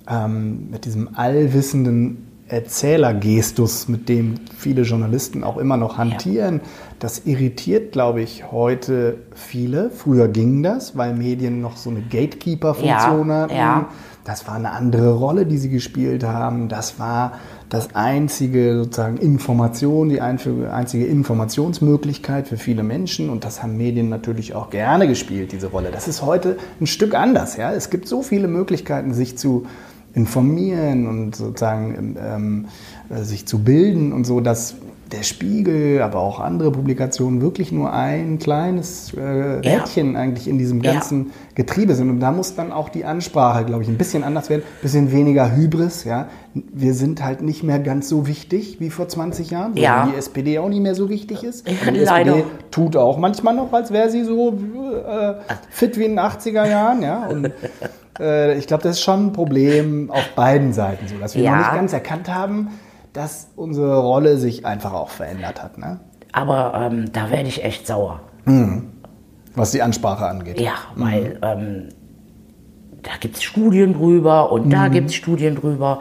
ähm, 0.09 0.71
mit 0.71 0.87
diesem 0.87 1.11
allwissenden 1.15 2.25
Erzählergestus, 2.49 3.89
mit 3.89 4.09
dem 4.09 4.35
viele 4.57 4.83
Journalisten 4.83 5.45
auch 5.45 5.57
immer 5.59 5.77
noch 5.77 5.99
hantieren. 5.99 6.61
Das 6.99 7.23
irritiert, 7.27 7.93
glaube 7.93 8.23
ich, 8.23 8.51
heute 8.51 9.19
viele. 9.35 9.91
Früher 9.91 10.29
ging 10.29 10.63
das, 10.63 10.97
weil 10.97 11.15
Medien 11.15 11.61
noch 11.61 11.77
so 11.77 11.91
eine 11.91 12.01
Gatekeeper-Funktion 12.01 13.29
Ja, 13.29 13.35
hatten. 13.35 13.55
ja. 13.55 13.89
Das 14.25 14.47
war 14.47 14.57
eine 14.57 14.73
andere 14.73 15.15
Rolle, 15.15 15.47
die 15.47 15.57
sie 15.57 15.71
gespielt 15.71 16.23
haben. 16.23 16.69
Das 16.69 16.99
war 16.99 17.33
das 17.71 17.95
einzige 17.95 18.75
sozusagen 18.77 19.17
Information, 19.17 20.11
die 20.11 20.21
einzige 20.21 21.07
Informationsmöglichkeit 21.07 22.47
für 22.47 22.59
viele 22.59 22.83
Menschen. 22.83 23.31
Und 23.31 23.45
das 23.45 23.63
haben 23.63 23.77
Medien 23.79 24.11
natürlich 24.11 24.55
auch 24.55 24.69
gerne 24.69 25.09
gespielt, 25.09 25.53
diese 25.53 25.69
Rolle. 25.69 25.91
Das 25.93 26.09
ist 26.09 26.21
heute 26.23 26.59
ein 26.81 26.87
Stück 26.87 27.15
anders. 27.15 27.57
Ja? 27.57 27.73
Es 27.73 27.89
gibt 27.89 28.07
so 28.07 28.23
viele 28.23 28.49
Möglichkeiten, 28.49 29.15
sich 29.15 29.39
zu 29.39 29.67
informieren 30.19 31.07
und 31.07 31.37
sozusagen 31.37 32.17
ähm, 32.23 32.67
äh, 33.09 33.23
sich 33.23 33.47
zu 33.47 33.61
bilden 33.61 34.13
und 34.13 34.25
so, 34.27 34.41
dass 34.41 34.75
der 35.13 35.23
Spiegel, 35.23 36.03
aber 36.03 36.19
auch 36.21 36.39
andere 36.39 36.71
Publikationen 36.71 37.41
wirklich 37.41 37.73
nur 37.73 37.91
ein 37.95 38.39
kleines 38.39 39.15
äh, 39.15 39.21
Rädchen 39.23 40.17
eigentlich 40.17 40.47
in 40.49 40.59
diesem 40.59 40.83
Ja. 40.83 40.93
ganzen 40.93 41.31
Getriebe 41.55 41.95
sind. 41.95 42.11
Und 42.11 42.21
da 42.21 42.31
muss 42.31 42.55
dann 42.57 42.73
auch 42.73 42.91
die 42.91 43.07
Ansprache, 43.07 43.65
glaube 43.65 43.83
ich, 43.85 43.89
ein 43.89 43.97
bisschen 43.97 44.23
anders 44.23 44.51
werden, 44.51 44.65
ein 44.67 44.83
bisschen 44.83 45.11
weniger 45.11 45.57
Hybris. 45.57 46.05
Ja? 46.05 46.29
Wir 46.53 46.93
sind 46.93 47.25
halt 47.25 47.41
nicht 47.41 47.63
mehr 47.63 47.79
ganz 47.79 48.11
so 48.11 48.27
wichtig 48.27 48.81
wie 48.81 48.91
vor 48.91 49.09
20 49.09 49.51
Jahren, 49.51 49.75
Ja. 49.79 50.09
wie 50.09 50.11
die 50.13 50.19
SPD 50.19 50.59
auch 50.59 50.69
nicht 50.69 50.83
mehr 50.83 50.95
so 50.95 51.09
wichtig 51.09 51.43
ist. 51.43 51.67
Ja, 51.67 51.89
Und 51.89 51.95
die 51.95 52.01
leider. 52.01 52.33
SPD 52.37 52.45
tut 52.71 52.95
auch 52.95 53.17
manchmal 53.17 53.55
noch, 53.55 53.73
als 53.73 53.91
wäre 53.91 54.11
sie 54.11 54.25
so 54.25 54.51
äh, 55.09 55.35
fit 55.71 55.97
wie 55.99 56.05
in 56.05 56.17
den 56.17 56.21
80er 56.21 56.69
Jahren. 56.69 57.01
Ja? 57.01 57.27
Und 57.29 57.51
ich 58.19 58.67
glaube, 58.67 58.83
das 58.83 58.97
ist 58.97 59.03
schon 59.03 59.27
ein 59.29 59.33
Problem 59.33 60.11
auf 60.11 60.29
beiden 60.35 60.73
Seiten, 60.73 61.07
so, 61.09 61.17
dass 61.19 61.35
wir 61.35 61.43
Ja. 61.43 61.51
noch 61.53 61.59
nicht 61.59 61.73
ganz 61.75 61.93
erkannt 61.93 62.29
haben, 62.33 62.69
dass 63.13 63.51
unsere 63.57 63.99
Rolle 64.01 64.37
sich 64.39 64.67
einfach 64.67 64.93
auch 64.93 65.11
verändert 65.11 65.63
hat, 65.63 65.79
ne? 65.79 66.01
Aber 66.33 66.75
ähm, 66.91 67.11
da 67.13 67.31
werde 67.31 67.49
ich 67.49 67.65
echt 67.65 67.87
sauer. 67.87 68.21
was 69.55 69.71
die 69.73 69.83
Ansprache 69.83 70.27
angeht. 70.27 70.61
Ja, 70.61 70.75
weil 70.95 71.39
ähm, 71.43 71.89
da 73.03 73.11
gibt 73.21 73.37
es 73.37 73.43
Studien 73.43 73.95
drüber 73.95 74.51
und 74.53 74.71
da 74.71 74.89
gibt 74.89 75.09
es 75.11 75.15
Studien 75.15 75.55
drüber. 75.57 76.01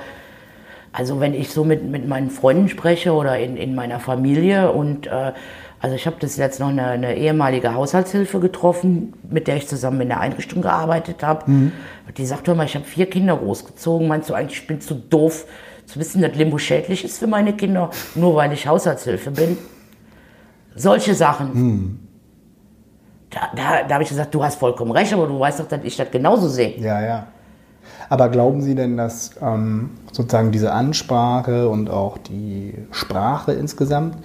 Also 0.94 1.20
wenn 1.20 1.34
ich 1.34 1.52
so 1.52 1.64
mit, 1.64 1.84
mit 1.84 2.08
meinen 2.08 2.30
Freunden 2.30 2.70
spreche 2.70 3.14
oder 3.14 3.38
in, 3.40 3.56
in 3.58 3.76
meiner 3.76 4.00
Familie 4.00 4.72
und 4.72 5.08
äh, 5.08 5.34
also 5.80 5.96
ich 5.96 6.08
habe 6.08 6.16
das 6.20 6.38
jetzt 6.38 6.60
noch 6.60 6.70
eine, 6.70 6.86
eine 6.88 7.16
ehemalige 7.16 7.74
Haushaltshilfe 7.74 8.40
getroffen, 8.40 9.14
mit 9.30 9.48
der 9.48 9.58
ich 9.58 9.68
zusammen 9.68 10.02
in 10.02 10.10
der 10.10 10.20
Einrichtung 10.20 10.62
gearbeitet 10.62 11.24
habe. 11.24 11.72
Die 12.18 12.26
sagt, 12.26 12.48
hör 12.48 12.56
mal, 12.56 12.66
ich 12.66 12.76
habe 12.76 12.86
vier 12.86 13.08
Kinder 13.08 13.38
großgezogen. 13.38 14.08
Meinst 14.08 14.30
du 14.30 14.34
eigentlich, 14.34 14.62
ich 14.62 14.68
bin 14.68 14.82
zu 14.82 14.96
doof 14.96 15.46
zu 15.86 16.00
wissen, 16.00 16.22
dass 16.22 16.36
Limbo 16.36 16.58
schädlich 16.58 17.06
ist 17.06 17.20
für 17.20 17.28
meine 17.28 17.54
Kinder, 17.54 17.92
nur 18.16 18.36
weil 18.36 18.52
ich 18.54 18.68
Haushaltshilfe 18.68 19.32
bin? 19.32 19.58
Solche 20.76 21.14
Sachen. 21.14 22.00
Da, 23.30 23.50
da, 23.56 23.84
da 23.88 23.94
habe 23.94 24.04
ich 24.04 24.10
gesagt, 24.10 24.34
du 24.34 24.44
hast 24.44 24.56
vollkommen 24.56 24.92
recht, 24.92 25.14
aber 25.14 25.28
du 25.28 25.40
weißt 25.40 25.60
doch, 25.60 25.68
dass 25.68 25.84
ich 25.84 25.96
das 25.96 26.10
genauso 26.10 26.48
sehe. 26.48 26.78
Ja, 26.80 27.02
ja. 27.02 27.28
Aber 28.10 28.30
glauben 28.30 28.62
Sie 28.62 28.74
denn, 28.74 28.98
dass 28.98 29.32
ähm, 29.42 29.92
sozusagen 30.12 30.52
diese 30.52 30.72
Ansprache 30.72 31.68
und 31.68 31.90
auch 31.90 32.18
die 32.18 32.74
Sprache 32.92 33.54
insgesamt 33.54 34.18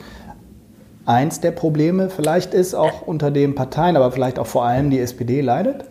eins 1.07 1.41
der 1.41 1.51
Probleme 1.51 2.11
vielleicht 2.11 2.55
ist, 2.55 2.75
auch 2.75 3.03
unter 3.03 3.31
den 3.31 3.55
Parteien, 3.55 3.97
aber 3.97 4.13
vielleicht 4.13 4.39
auch 4.39 4.47
vor 4.47 4.65
allem 4.65 4.91
die 4.91 4.99
SPD 5.01 5.41
leidet? 5.41 5.85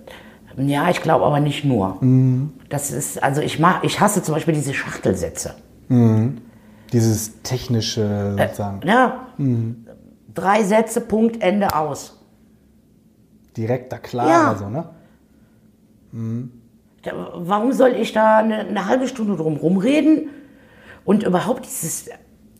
Ja, 0.58 0.90
ich 0.90 1.02
glaube 1.02 1.26
aber 1.26 1.40
nicht 1.40 1.64
nur. 1.66 1.98
Das 2.70 2.92
ist, 2.92 3.22
also 3.24 3.42
ich 3.42 3.60
mag, 3.60 3.84
ich 3.84 4.00
hasse 4.00 4.22
zum 4.24 4.36
Beispiel 4.36 4.54
diese 4.54 4.74
Schachtelsätze. 4.74 5.56
Dieses 6.94 7.42
technische 7.42 8.36
sozusagen, 8.38 8.82
Ja, 8.86 9.28
drei 10.34 10.64
Sätze, 10.64 11.02
Punkt, 11.02 11.42
Ende 11.42 11.74
aus. 11.76 12.18
direkter, 13.58 13.98
klarer, 13.98 14.30
Ja. 14.30 14.56
so, 14.56 14.70
ne? 14.70 14.86
Da, 17.04 17.12
warum 17.36 17.72
soll 17.74 17.92
ich 17.92 18.14
da 18.14 18.38
eine, 18.38 18.60
eine 18.60 18.86
halbe 18.88 19.08
Stunde 19.08 19.36
drum 19.36 19.56
rumreden? 19.58 20.30
Und 21.04 21.24
überhaupt 21.24 21.66
dieses, 21.66 22.10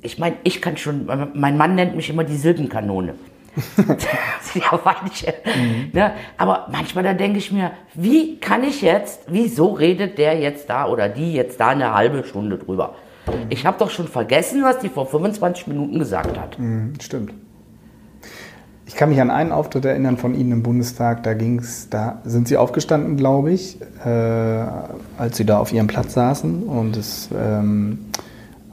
ich 0.02 0.18
meine, 0.20 0.38
ich 0.44 0.62
kann 0.62 0.78
schon, 0.78 1.08
mein 1.34 1.58
Mann 1.58 1.76
nennt 1.76 1.96
mich 1.96 2.10
immer 2.10 2.24
die 2.24 2.38
Silbenkanone. 2.38 3.14
ja, 4.56 4.80
weil 4.84 4.96
ich, 5.12 5.28
ne? 5.94 6.14
Aber 6.38 6.68
manchmal 6.72 7.04
da 7.04 7.14
denke 7.14 7.38
ich 7.38 7.52
mir, 7.52 7.72
wie 7.94 8.38
kann 8.38 8.64
ich 8.64 8.82
jetzt, 8.82 9.24
wieso 9.28 9.74
redet 9.74 10.18
der 10.18 10.40
jetzt 10.40 10.70
da 10.70 10.88
oder 10.88 11.10
die 11.10 11.34
jetzt 11.34 11.60
da 11.60 11.70
eine 11.70 11.94
halbe 11.94 12.24
Stunde 12.24 12.58
drüber? 12.58 12.96
Ich 13.50 13.66
habe 13.66 13.78
doch 13.78 13.90
schon 13.90 14.08
vergessen, 14.08 14.64
was 14.64 14.80
die 14.80 14.90
vor 14.90 15.06
25 15.06 15.68
Minuten 15.68 16.00
gesagt 16.00 16.40
hat. 16.40 16.58
Mhm, 16.58 16.94
stimmt. 17.02 17.34
Ich 18.86 18.96
kann 18.96 19.10
mich 19.10 19.22
an 19.22 19.32
einen 19.32 19.52
Auftritt 19.52 19.86
erinnern 19.86 20.18
von 20.18 20.34
Ihnen 20.34 20.52
im 20.52 20.64
Bundestag. 20.64 21.24
Da 21.24 21.34
ging's, 21.34 21.88
da 21.90 22.20
sind 22.26 22.48
Sie 22.48 22.58
aufgestanden, 22.58 23.16
glaube 23.16 23.52
ich, 23.52 23.78
äh, 24.04 24.10
als 24.10 25.38
Sie 25.38 25.46
da 25.46 25.60
auf 25.60 25.72
Ihrem 25.72 25.88
Platz 25.88 26.14
saßen 26.14 26.64
und 26.64 26.98
es, 26.98 27.30
ähm, 27.34 28.00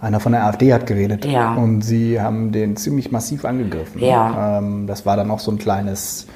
einer 0.01 0.21
von 0.21 0.33
der 0.33 0.45
AfD 0.47 0.73
hat 0.73 0.87
geredet 0.87 1.25
Ja. 1.25 1.55
und 1.55 1.83
Sie 1.83 2.21
haben 2.21 2.53
den 2.53 2.77
ziemlich 2.77 3.11
massiv 3.11 3.45
angegriffen. 3.45 4.01
Ja. 4.03 4.59
Ähm, 4.59 4.87
das 4.87 5.05
war 5.07 5.17
dann 5.17 5.31
auch 5.31 5.41
so 5.41 5.51
ein 5.51 5.59
kleines, 5.59 6.27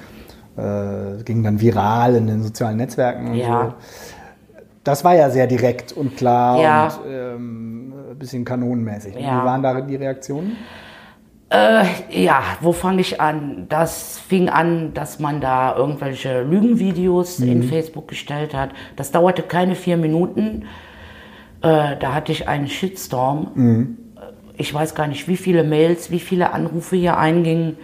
äh, 0.56 1.22
ging 1.24 1.42
dann 1.42 1.60
viral 1.60 2.16
in 2.16 2.26
den 2.26 2.42
sozialen 2.42 2.76
Netzwerken. 2.76 3.34
Ja. 3.34 3.66
so. 3.66 3.74
Das 4.84 5.04
war 5.04 5.14
ja 5.14 5.30
sehr 5.30 5.46
direkt 5.46 5.92
und 5.92 6.16
klar 6.16 6.60
Ja. 6.60 6.84
und 6.86 6.92
ähm, 7.08 7.92
ein 8.10 8.18
bisschen 8.18 8.44
kanonenmäßig. 8.44 9.14
Ja. 9.14 9.20
Wie 9.42 9.46
waren 9.46 9.62
da 9.62 9.80
die 9.80 9.94
Reaktionen? 9.96 10.56
Äh, 11.50 11.84
ja, 12.10 12.42
wo 12.62 12.72
fange 12.72 13.00
ich 13.02 13.20
an? 13.20 13.66
Das 13.68 14.18
fing 14.18 14.48
an, 14.48 14.94
dass 14.94 15.20
man 15.20 15.40
da 15.40 15.76
irgendwelche 15.76 16.42
Lügenvideos 16.42 17.38
Mhm. 17.40 17.48
in 17.52 17.62
Facebook 17.62 18.08
gestellt 18.08 18.54
hat. 18.54 18.70
Das 18.96 19.12
dauerte 19.12 19.42
keine 19.42 19.74
vier 19.76 19.98
Minuten. 19.98 20.64
Äh, 21.62 21.96
da 21.98 22.14
hatte 22.14 22.32
ich 22.32 22.48
einen 22.48 22.66
Shitstorm. 22.68 23.52
Mhm. 23.54 23.98
Ich 24.56 24.72
weiß 24.72 24.94
gar 24.94 25.06
nicht, 25.06 25.28
wie 25.28 25.36
viele 25.36 25.64
Mails, 25.64 26.10
wie 26.10 26.20
viele 26.20 26.52
Anrufe 26.52 26.96
hier 26.96 27.16
eingingen 27.16 27.78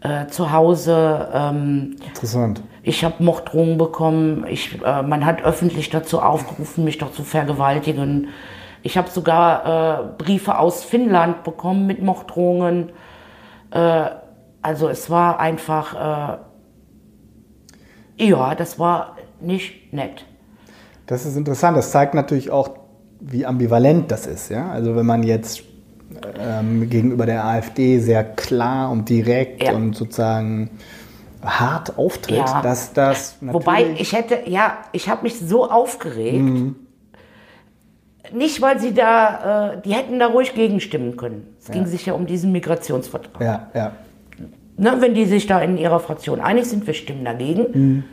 äh, 0.00 0.26
zu 0.26 0.50
Hause. 0.52 1.28
Ähm, 1.32 1.96
Interessant. 2.06 2.62
ich 2.82 3.04
habe 3.04 3.22
Morddrohungen 3.22 3.78
bekommen. 3.78 4.44
Ich, 4.48 4.82
äh, 4.82 5.02
man 5.02 5.24
hat 5.24 5.44
öffentlich 5.44 5.90
dazu 5.90 6.20
aufgerufen, 6.20 6.84
mich 6.84 6.98
doch 6.98 7.12
zu 7.12 7.22
vergewaltigen. 7.22 8.28
Ich 8.82 8.98
habe 8.98 9.08
sogar 9.10 9.64
äh, 9.64 10.22
Briefe 10.22 10.58
aus 10.58 10.82
Finnland 10.82 11.44
bekommen 11.44 11.86
mit 11.86 12.02
Morddrohungen. 12.02 12.90
Äh, 13.70 14.06
also 14.60 14.88
es 14.88 15.08
war 15.08 15.38
einfach, 15.38 16.38
äh, 18.18 18.26
ja, 18.28 18.54
das 18.54 18.78
war 18.78 19.16
nicht 19.40 19.92
nett. 19.92 20.24
Das 21.06 21.26
ist 21.26 21.36
interessant. 21.36 21.76
Das 21.76 21.90
zeigt 21.90 22.14
natürlich 22.14 22.50
auch, 22.50 22.81
wie 23.24 23.46
ambivalent 23.46 24.10
das 24.10 24.26
ist. 24.26 24.50
Ja? 24.50 24.70
Also 24.70 24.96
wenn 24.96 25.06
man 25.06 25.22
jetzt 25.22 25.62
ähm, 26.38 26.90
gegenüber 26.90 27.24
der 27.26 27.44
AfD 27.44 27.98
sehr 27.98 28.24
klar 28.24 28.90
und 28.90 29.08
direkt 29.08 29.62
Ja. 29.62 29.72
und 29.72 29.94
sozusagen 29.94 30.70
hart 31.42 31.96
auftritt, 31.98 32.36
Ja. 32.36 32.62
dass 32.62 32.92
das. 32.92 33.36
Wobei 33.40 33.94
ich 33.96 34.12
hätte, 34.12 34.40
ja, 34.46 34.78
ich 34.92 35.08
habe 35.08 35.22
mich 35.22 35.38
so 35.38 35.70
aufgeregt. 35.70 36.44
Nicht, 38.32 38.62
weil 38.62 38.78
sie 38.80 38.94
da, 38.94 39.72
äh, 39.74 39.80
die 39.82 39.92
hätten 39.94 40.18
da 40.18 40.26
ruhig 40.28 40.54
gegenstimmen 40.54 41.16
können. 41.16 41.48
Es 41.60 41.70
ging 41.70 41.86
sich 41.86 42.06
ja 42.06 42.12
um 42.14 42.26
diesen 42.26 42.52
Migrationsvertrag. 42.52 43.40
ja, 43.42 43.70
ja. 43.74 43.92
Ne, 44.78 44.96
wenn 45.00 45.12
die 45.14 45.26
sich 45.26 45.46
da 45.46 45.60
in 45.60 45.76
ihrer 45.76 46.00
Fraktion 46.00 46.40
einig 46.40 46.64
sind, 46.64 46.86
wir 46.86 46.94
stimmen 46.94 47.24
dagegen, 47.26 48.04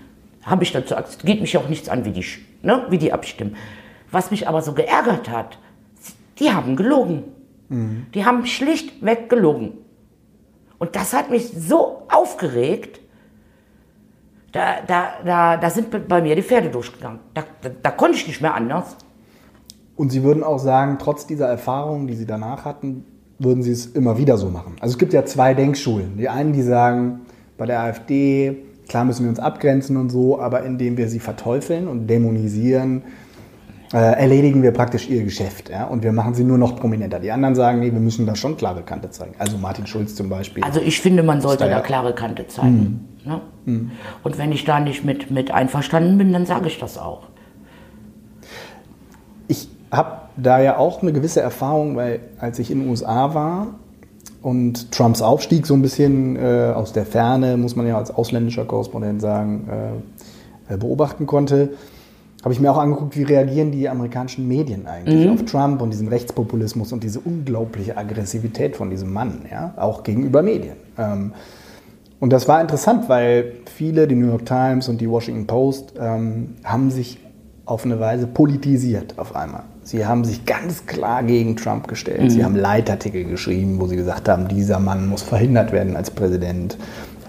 habe 0.44 0.64
ich 0.64 0.74
dazu. 0.74 0.94
Geht 1.24 1.40
mich 1.42 1.58
auch 1.58 1.70
nichts 1.70 1.88
an, 1.88 2.04
wie 2.04 2.12
die, 2.12 2.26
ne, 2.64 2.84
wie 2.90 2.98
die 2.98 3.14
abstimmen. 3.14 3.56
Was 4.12 4.32
mich 4.32 4.48
aber 4.48 4.62
so 4.62 4.74
geärgert 4.74 5.30
hat, 5.30 5.58
die 6.40 6.52
haben 6.52 6.76
gelogen. 6.76 7.24
Die 8.16 8.26
haben 8.26 8.46
schlichtweg 8.46 9.30
gelogen. 9.30 9.74
Und 10.80 10.96
das 10.96 11.14
hat 11.14 11.30
mich 11.30 11.52
so 11.56 12.04
aufgeregt, 12.10 13.00
da, 14.52 14.78
da, 14.88 15.10
da, 15.24 15.58
da 15.58 15.70
sind 15.70 16.08
bei 16.08 16.22
mir 16.22 16.36
die 16.36 16.42
Pferde 16.42 16.70
durchgegangen. 16.70 17.20
Da, 17.36 17.44
da, 17.62 17.70
da 17.84 17.92
konnte 17.92 18.18
ich 18.18 18.26
nicht 18.26 18.42
mehr 18.42 18.56
anders. 18.56 18.96
Und 19.96 20.12
Sie 20.12 20.24
würden 20.24 20.44
auch 20.44 20.58
sagen, 20.58 20.98
trotz 21.00 21.28
dieser 21.28 21.48
Erfahrungen, 21.48 22.08
die 22.08 22.16
Sie 22.16 22.26
danach 22.26 22.66
hatten, 22.66 23.06
würden 23.38 23.62
Sie 23.62 23.72
es 23.72 23.86
immer 23.86 24.18
wieder 24.18 24.38
so 24.38 24.50
machen. 24.50 24.76
Also 24.80 24.94
es 24.94 24.98
gibt 24.98 25.14
ja 25.14 25.26
zwei 25.26 25.54
Denkschulen. 25.54 26.18
Die 26.18 26.30
einen, 26.30 26.54
die 26.54 26.64
sagen, 26.64 27.22
bei 27.58 27.68
der 27.68 27.82
AfD, 27.82 28.58
klar 28.88 29.06
müssen 29.06 29.24
wir 29.26 29.30
uns 29.30 29.40
abgrenzen 29.40 29.98
und 29.98 30.10
so, 30.10 30.40
aber 30.40 30.64
indem 30.64 30.98
wir 30.98 31.10
sie 31.10 31.20
verteufeln 31.20 31.88
und 31.88 32.08
dämonisieren, 32.08 33.04
erledigen 33.98 34.62
wir 34.62 34.72
praktisch 34.72 35.10
ihr 35.10 35.24
Geschäft. 35.24 35.70
Ja? 35.70 35.86
Und 35.86 36.04
wir 36.04 36.12
machen 36.12 36.34
sie 36.36 36.44
nur 36.44 36.58
noch 36.58 36.76
prominenter. 36.76 37.20
Die 37.20 37.32
anderen 37.32 37.56
sagen, 37.56 37.80
nee, 37.80 37.92
wir 37.92 38.00
müssen 38.00 38.26
da 38.26 38.36
schon 38.36 38.56
klare 38.56 38.84
Kante 38.84 39.10
zeigen. 39.10 39.34
Also 39.40 39.58
Martin 39.58 39.88
Schulz 39.88 40.16
zum 40.16 40.30
Beispiel. 40.30 40.64
Also 40.64 40.80
ich 40.80 41.02
finde, 41.02 41.24
man 41.24 41.42
sollte 41.42 41.66
da 41.66 41.70
da 41.70 41.80
klare 41.82 42.14
Kante 42.14 42.48
zeigen. 42.48 43.08
Ne? 43.26 43.42
Und 44.24 44.38
wenn 44.38 44.52
ich 44.52 44.66
da 44.66 44.80
nicht 44.80 45.04
mit, 45.04 45.32
mit 45.32 45.52
einverstanden 45.52 46.18
bin, 46.18 46.34
dann 46.34 46.46
sage 46.46 46.68
ich 46.68 46.80
das 46.80 46.98
auch. 46.98 47.24
Ich 49.48 49.70
habe 49.92 50.30
da 50.38 50.60
ja 50.60 50.78
auch 50.78 51.02
eine 51.02 51.14
gewisse 51.14 51.42
Erfahrung, 51.42 51.96
weil 51.96 52.20
als 52.40 52.60
ich 52.60 52.72
in 52.72 52.82
den 52.82 52.90
USA 52.90 53.34
war 53.34 53.68
und 54.42 54.92
Trumps 54.92 55.22
Aufstieg 55.22 55.66
so 55.66 55.74
ein 55.74 55.82
bisschen 55.82 56.36
äh, 56.36 56.72
aus 56.76 56.94
der 56.94 57.06
Ferne, 57.06 57.58
muss 57.58 57.76
man 57.76 57.88
ja 57.88 57.98
als 57.98 58.12
ausländischer 58.12 58.66
Korrespondent 58.66 59.22
sagen, 59.22 59.68
äh, 60.70 60.74
äh, 60.74 60.78
beobachten 60.78 61.26
konnte, 61.26 61.72
habe 62.44 62.54
ich 62.54 62.60
mir 62.60 62.72
auch 62.72 62.78
angeguckt, 62.78 63.18
wie 63.18 63.24
reagieren 63.24 63.72
die 63.72 63.90
amerikanischen 63.90 64.48
Medien 64.48 64.88
eigentlich 64.88 65.30
auf 65.30 65.44
Trump 65.46 65.82
und 65.82 65.92
diesen 65.92 66.08
Rechtspopulismus 66.08 66.94
und 66.94 67.04
diese 67.04 67.20
unglaubliche 67.20 67.98
Aggressivität 67.98 68.78
von 68.78 68.90
diesem 68.90 69.12
Mann, 69.12 69.42
ja, 69.52 69.74
auch 69.78 70.04
gegenüber 70.04 70.42
Medien. 70.42 70.78
Ähm, 70.98 71.34
und 72.20 72.32
das 72.34 72.48
war 72.48 72.62
interessant, 72.62 73.08
weil 73.10 73.54
viele, 73.74 74.08
die 74.08 74.16
New 74.16 74.28
York 74.28 74.46
Times 74.46 74.90
und 74.90 75.00
die 75.00 75.10
Washington 75.10 75.48
Post, 75.48 75.94
ähm, 76.00 76.56
haben 76.64 76.92
sich 76.92 77.20
auf 77.66 77.86
eine 77.86 78.00
Weise 78.00 78.26
politisiert 78.26 79.14
auf 79.18 79.36
einmal. 79.36 79.64
Sie 79.84 80.06
haben 80.06 80.24
sich 80.24 80.46
ganz 80.46 80.86
klar 80.86 81.24
gegen 81.24 81.56
Trump 81.56 81.88
gestellt. 81.88 82.32
Sie 82.32 82.44
haben 82.44 82.56
Leitartikel 82.56 83.24
geschrieben, 83.26 83.80
wo 83.80 83.88
sie 83.88 83.96
gesagt 83.96 84.28
haben, 84.28 84.48
dieser 84.48 84.80
Mann 84.80 85.08
muss 85.08 85.22
verhindert 85.22 85.72
werden 85.72 85.96
als 85.96 86.12
Präsident. 86.12 86.78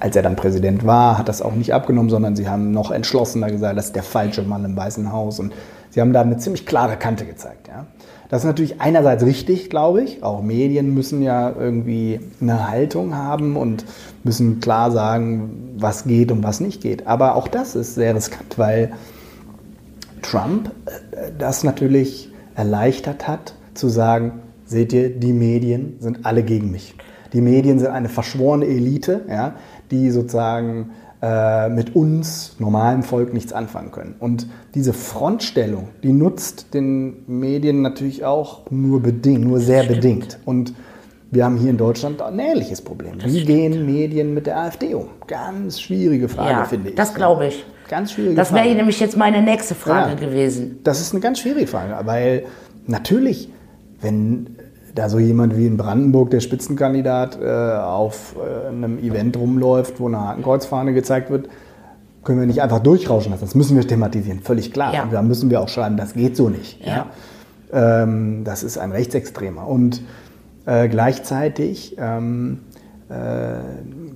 Als 0.00 0.16
er 0.16 0.22
dann 0.22 0.34
Präsident 0.34 0.86
war, 0.86 1.18
hat 1.18 1.28
das 1.28 1.42
auch 1.42 1.54
nicht 1.54 1.74
abgenommen, 1.74 2.10
sondern 2.10 2.34
sie 2.34 2.48
haben 2.48 2.72
noch 2.72 2.90
entschlossener 2.90 3.50
gesagt, 3.50 3.76
das 3.76 3.86
ist 3.86 3.96
der 3.96 4.02
falsche 4.02 4.42
Mann 4.42 4.64
im 4.64 4.76
Weißen 4.76 5.12
Haus. 5.12 5.38
Und 5.38 5.52
sie 5.90 6.00
haben 6.00 6.12
da 6.12 6.22
eine 6.22 6.38
ziemlich 6.38 6.66
klare 6.66 6.96
Kante 6.96 7.26
gezeigt. 7.26 7.68
Ja. 7.68 7.86
Das 8.30 8.42
ist 8.42 8.46
natürlich 8.46 8.80
einerseits 8.80 9.24
richtig, 9.24 9.70
glaube 9.70 10.02
ich. 10.02 10.22
Auch 10.22 10.40
Medien 10.40 10.94
müssen 10.94 11.20
ja 11.20 11.50
irgendwie 11.50 12.20
eine 12.40 12.70
Haltung 12.70 13.16
haben 13.16 13.56
und 13.56 13.84
müssen 14.22 14.60
klar 14.60 14.90
sagen, 14.92 15.74
was 15.76 16.04
geht 16.04 16.30
und 16.30 16.42
was 16.42 16.60
nicht 16.60 16.80
geht. 16.80 17.06
Aber 17.08 17.34
auch 17.34 17.48
das 17.48 17.74
ist 17.74 17.96
sehr 17.96 18.14
riskant, 18.14 18.56
weil 18.56 18.92
Trump 20.22 20.70
äh, 20.86 21.32
das 21.36 21.64
natürlich 21.64 22.30
erleichtert 22.54 23.26
hat, 23.26 23.54
zu 23.74 23.88
sagen, 23.88 24.40
seht 24.64 24.92
ihr, 24.92 25.10
die 25.10 25.32
Medien 25.32 25.96
sind 25.98 26.24
alle 26.24 26.44
gegen 26.44 26.70
mich. 26.70 26.94
Die 27.32 27.40
Medien 27.40 27.78
sind 27.78 27.88
eine 27.88 28.08
verschworene 28.08 28.66
Elite, 28.66 29.22
ja, 29.28 29.54
die 29.90 30.10
sozusagen 30.10 30.90
äh, 31.22 31.68
mit 31.68 31.94
uns, 31.94 32.56
normalem 32.58 33.02
Volk, 33.02 33.34
nichts 33.34 33.52
anfangen 33.52 33.90
können. 33.90 34.14
Und 34.18 34.46
diese 34.74 34.92
Frontstellung, 34.92 35.88
die 36.02 36.12
nutzt 36.12 36.72
den 36.74 37.24
Medien 37.26 37.82
natürlich 37.82 38.24
auch 38.24 38.70
nur 38.70 39.00
bedingt, 39.02 39.44
nur 39.44 39.60
sehr 39.60 39.84
bedingt. 39.84 40.38
Und 40.46 40.72
wir 41.30 41.44
haben 41.44 41.58
hier 41.58 41.70
in 41.70 41.76
Deutschland 41.76 42.22
ein 42.22 42.38
ähnliches 42.38 42.80
Problem. 42.82 43.14
Wie 43.24 43.44
gehen 43.44 43.86
Medien 43.86 44.34
mit 44.34 44.46
der 44.46 44.58
AfD 44.58 44.94
um? 44.94 45.08
Ganz 45.26 45.80
schwierige 45.80 46.28
Frage, 46.28 46.50
ja, 46.50 46.64
finde 46.64 46.90
ich. 46.90 46.96
das 46.96 47.14
glaube 47.14 47.46
ich. 47.48 47.64
Ganz 47.88 48.12
schwierige 48.12 48.36
Das 48.36 48.48
Frage. 48.50 48.64
wäre 48.64 48.76
nämlich 48.76 48.98
jetzt 49.00 49.16
meine 49.16 49.42
nächste 49.42 49.74
Frage 49.74 50.10
Ja. 50.12 50.28
gewesen. 50.28 50.78
Das 50.84 51.00
ist 51.00 51.12
eine 51.12 51.20
ganz 51.20 51.40
schwierige 51.40 51.66
Frage, 51.66 51.94
weil 52.06 52.44
natürlich, 52.86 53.48
wenn 54.00 54.56
da 55.00 55.08
so 55.08 55.18
jemand 55.18 55.56
wie 55.56 55.66
in 55.66 55.78
Brandenburg, 55.78 56.30
der 56.30 56.40
Spitzenkandidat, 56.40 57.38
äh, 57.40 57.48
auf 57.48 58.36
äh, 58.36 58.68
einem 58.68 58.98
Event 58.98 59.36
rumläuft, 59.38 59.98
wo 59.98 60.08
eine 60.08 60.20
Hakenkreuzfahne 60.20 60.92
gezeigt 60.92 61.30
wird, 61.30 61.48
können 62.22 62.38
wir 62.38 62.46
nicht 62.46 62.60
einfach 62.60 62.80
durchrauschen 62.80 63.32
lassen. 63.32 63.44
Das 63.46 63.54
müssen 63.54 63.78
wir 63.78 63.86
thematisieren, 63.86 64.40
völlig 64.40 64.74
klar. 64.74 64.92
Ja. 64.92 65.04
Und 65.04 65.12
da 65.12 65.22
müssen 65.22 65.48
wir 65.48 65.62
auch 65.62 65.70
schreiben, 65.70 65.96
das 65.96 66.12
geht 66.12 66.36
so 66.36 66.50
nicht. 66.50 66.84
Ja. 66.84 67.06
Ja? 67.72 68.02
Ähm, 68.02 68.44
das 68.44 68.62
ist 68.62 68.76
ein 68.76 68.92
Rechtsextremer. 68.92 69.66
Und 69.66 70.02
äh, 70.66 70.86
gleichzeitig 70.88 71.96
ähm, 71.98 72.58
äh, 73.08 73.14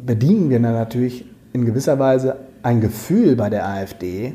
bedienen 0.04 0.50
wir 0.50 0.60
dann 0.60 0.74
natürlich 0.74 1.24
in 1.54 1.64
gewisser 1.64 1.98
Weise 1.98 2.36
ein 2.62 2.82
Gefühl 2.82 3.36
bei 3.36 3.48
der 3.48 3.66
AfD, 3.66 4.34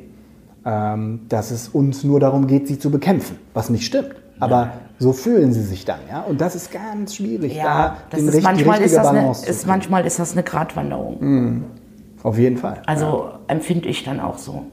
ähm, 0.65 1.19
dass 1.29 1.51
es 1.51 1.67
uns 1.67 2.03
nur 2.03 2.19
darum 2.19 2.47
geht, 2.47 2.67
sie 2.67 2.79
zu 2.79 2.89
bekämpfen, 2.89 3.37
was 3.53 3.69
nicht 3.69 3.85
stimmt. 3.85 4.15
Aber 4.39 4.71
so 4.99 5.13
fühlen 5.13 5.53
sie 5.53 5.63
sich 5.63 5.85
dann, 5.85 5.99
ja. 6.09 6.21
Und 6.21 6.41
das 6.41 6.55
ist 6.55 6.71
ganz 6.71 7.15
schwierig, 7.15 7.55
Ja, 7.55 7.63
da 7.63 7.97
das 8.09 8.19
den 8.19 8.29
ist 8.29 8.43
manchmal, 8.43 8.81
ist 8.81 8.95
das 8.95 9.07
eine, 9.07 9.31
ist, 9.31 9.65
manchmal 9.67 10.05
ist 10.05 10.19
das 10.19 10.33
eine 10.33 10.43
Gratwanderung. 10.43 11.63
Auf 12.21 12.37
jeden 12.37 12.57
Fall. 12.57 12.81
Also 12.85 13.29
empfinde 13.47 13.87
ich 13.87 14.03
dann 14.03 14.19
auch 14.19 14.37
so. 14.37 14.63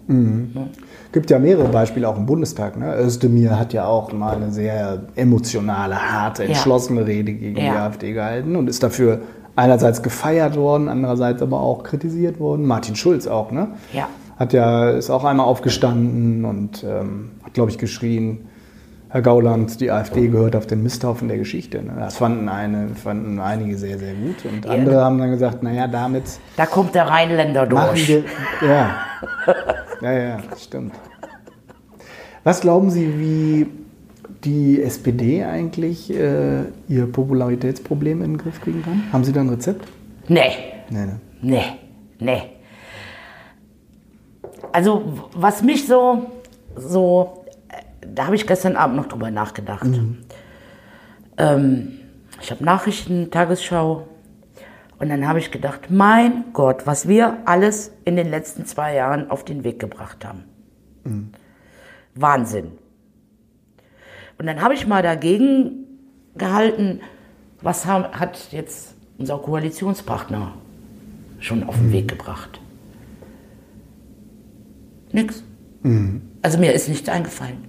gibt 1.12 1.30
ja 1.30 1.38
mehrere 1.38 1.68
Beispiele 1.68 2.08
auch 2.08 2.16
im 2.16 2.26
Bundestag. 2.26 2.76
Ne? 2.76 2.94
Özdemir 2.98 3.58
hat 3.58 3.72
ja 3.72 3.86
auch 3.86 4.12
mal 4.12 4.34
eine 4.36 4.50
sehr 4.50 5.04
emotionale, 5.14 5.96
harte, 5.96 6.44
entschlossene 6.44 7.06
Rede 7.06 7.32
gegen 7.32 7.54
die 7.54 7.62
Ja. 7.64 7.86
AfD 7.86 8.12
gehalten 8.12 8.56
und 8.56 8.68
ist 8.68 8.82
dafür 8.82 9.20
einerseits 9.54 10.02
gefeiert 10.02 10.56
worden, 10.56 10.88
andererseits 10.88 11.40
aber 11.40 11.60
auch 11.60 11.84
kritisiert 11.84 12.40
worden. 12.40 12.66
Martin 12.66 12.96
Schulz 12.96 13.26
auch, 13.26 13.50
ne? 13.52 13.68
Ja. 13.92 14.08
Hat 14.38 14.52
ja, 14.52 14.90
ist 14.90 15.08
auch 15.08 15.24
einmal 15.24 15.46
aufgestanden 15.46 16.44
und 16.44 16.84
ähm, 16.84 17.30
hat, 17.42 17.54
glaube 17.54 17.70
ich, 17.70 17.78
geschrien, 17.78 18.45
Herr 19.16 19.22
Gauland, 19.22 19.80
die 19.80 19.90
AfD 19.90 20.28
gehört 20.28 20.54
auf 20.56 20.66
den 20.66 20.82
Misthaufen 20.82 21.28
der 21.28 21.38
Geschichte. 21.38 21.82
Ne? 21.82 21.94
Das 21.98 22.18
fanden, 22.18 22.50
eine, 22.50 22.90
fanden 22.90 23.40
einige 23.40 23.78
sehr, 23.78 23.98
sehr 23.98 24.12
gut. 24.12 24.44
Und 24.44 24.66
andere 24.68 25.02
haben 25.02 25.16
dann 25.16 25.30
gesagt, 25.30 25.62
naja, 25.62 25.88
damit 25.88 26.24
Da 26.54 26.66
kommt 26.66 26.94
der 26.94 27.08
Rheinländer 27.08 27.64
durch. 27.64 28.08
wir, 28.08 28.24
ja. 28.60 28.94
ja, 30.02 30.12
ja, 30.12 30.38
stimmt. 30.58 30.92
Was 32.44 32.60
glauben 32.60 32.90
Sie, 32.90 33.18
wie 33.18 33.66
die 34.44 34.82
SPD 34.82 35.44
eigentlich 35.44 36.12
äh, 36.12 36.64
ihr 36.86 37.10
Popularitätsproblem 37.10 38.22
in 38.22 38.32
den 38.32 38.38
Griff 38.38 38.60
kriegen 38.60 38.82
kann? 38.82 39.02
Haben 39.14 39.24
Sie 39.24 39.32
da 39.32 39.40
ein 39.40 39.48
Rezept? 39.48 39.88
Nee, 40.28 40.50
Nee, 40.90 41.06
ne? 41.06 41.20
nee, 41.40 41.62
nee. 42.18 42.42
Also 44.72 45.04
was 45.34 45.62
mich 45.62 45.86
so, 45.86 46.26
so, 46.76 47.45
da 48.14 48.26
habe 48.26 48.36
ich 48.36 48.46
gestern 48.46 48.76
Abend 48.76 48.96
noch 48.96 49.06
drüber 49.06 49.30
nachgedacht. 49.30 49.86
Ähm, 51.36 51.92
ich 52.40 52.50
habe 52.50 52.64
Nachrichten, 52.64 53.30
Tagesschau, 53.30 54.06
Und 54.98 55.10
dann 55.10 55.28
habe 55.28 55.38
ich 55.38 55.50
gedacht, 55.50 55.90
mein 55.90 56.44
Gott, 56.52 56.86
was 56.86 57.06
wir 57.06 57.38
alles 57.44 57.92
in 58.04 58.16
den 58.16 58.30
letzten 58.30 58.64
zwei 58.64 58.94
Jahren 58.94 59.30
auf 59.30 59.44
den 59.44 59.62
Weg 59.62 59.78
gebracht 59.78 60.24
haben. 60.24 60.44
Wahnsinn. 62.14 62.72
Und 64.38 64.46
dann 64.46 64.60
habe 64.62 64.74
ich 64.74 64.86
mal 64.86 65.02
dagegen 65.02 65.84
gehalten, 66.36 67.00
was 67.60 67.84
haben, 67.86 68.04
hat 68.18 68.52
jetzt 68.52 68.94
unser 69.18 69.38
Koalitionspartner 69.38 70.54
schon 71.40 71.64
auf 71.64 71.76
den 71.76 71.92
Weg 71.92 72.08
gebracht? 72.08 72.60
Nix. 75.12 75.42
Also 76.42 76.58
mir 76.58 76.72
ist 76.72 76.88
nichts 76.88 77.08
eingefallen. 77.08 77.64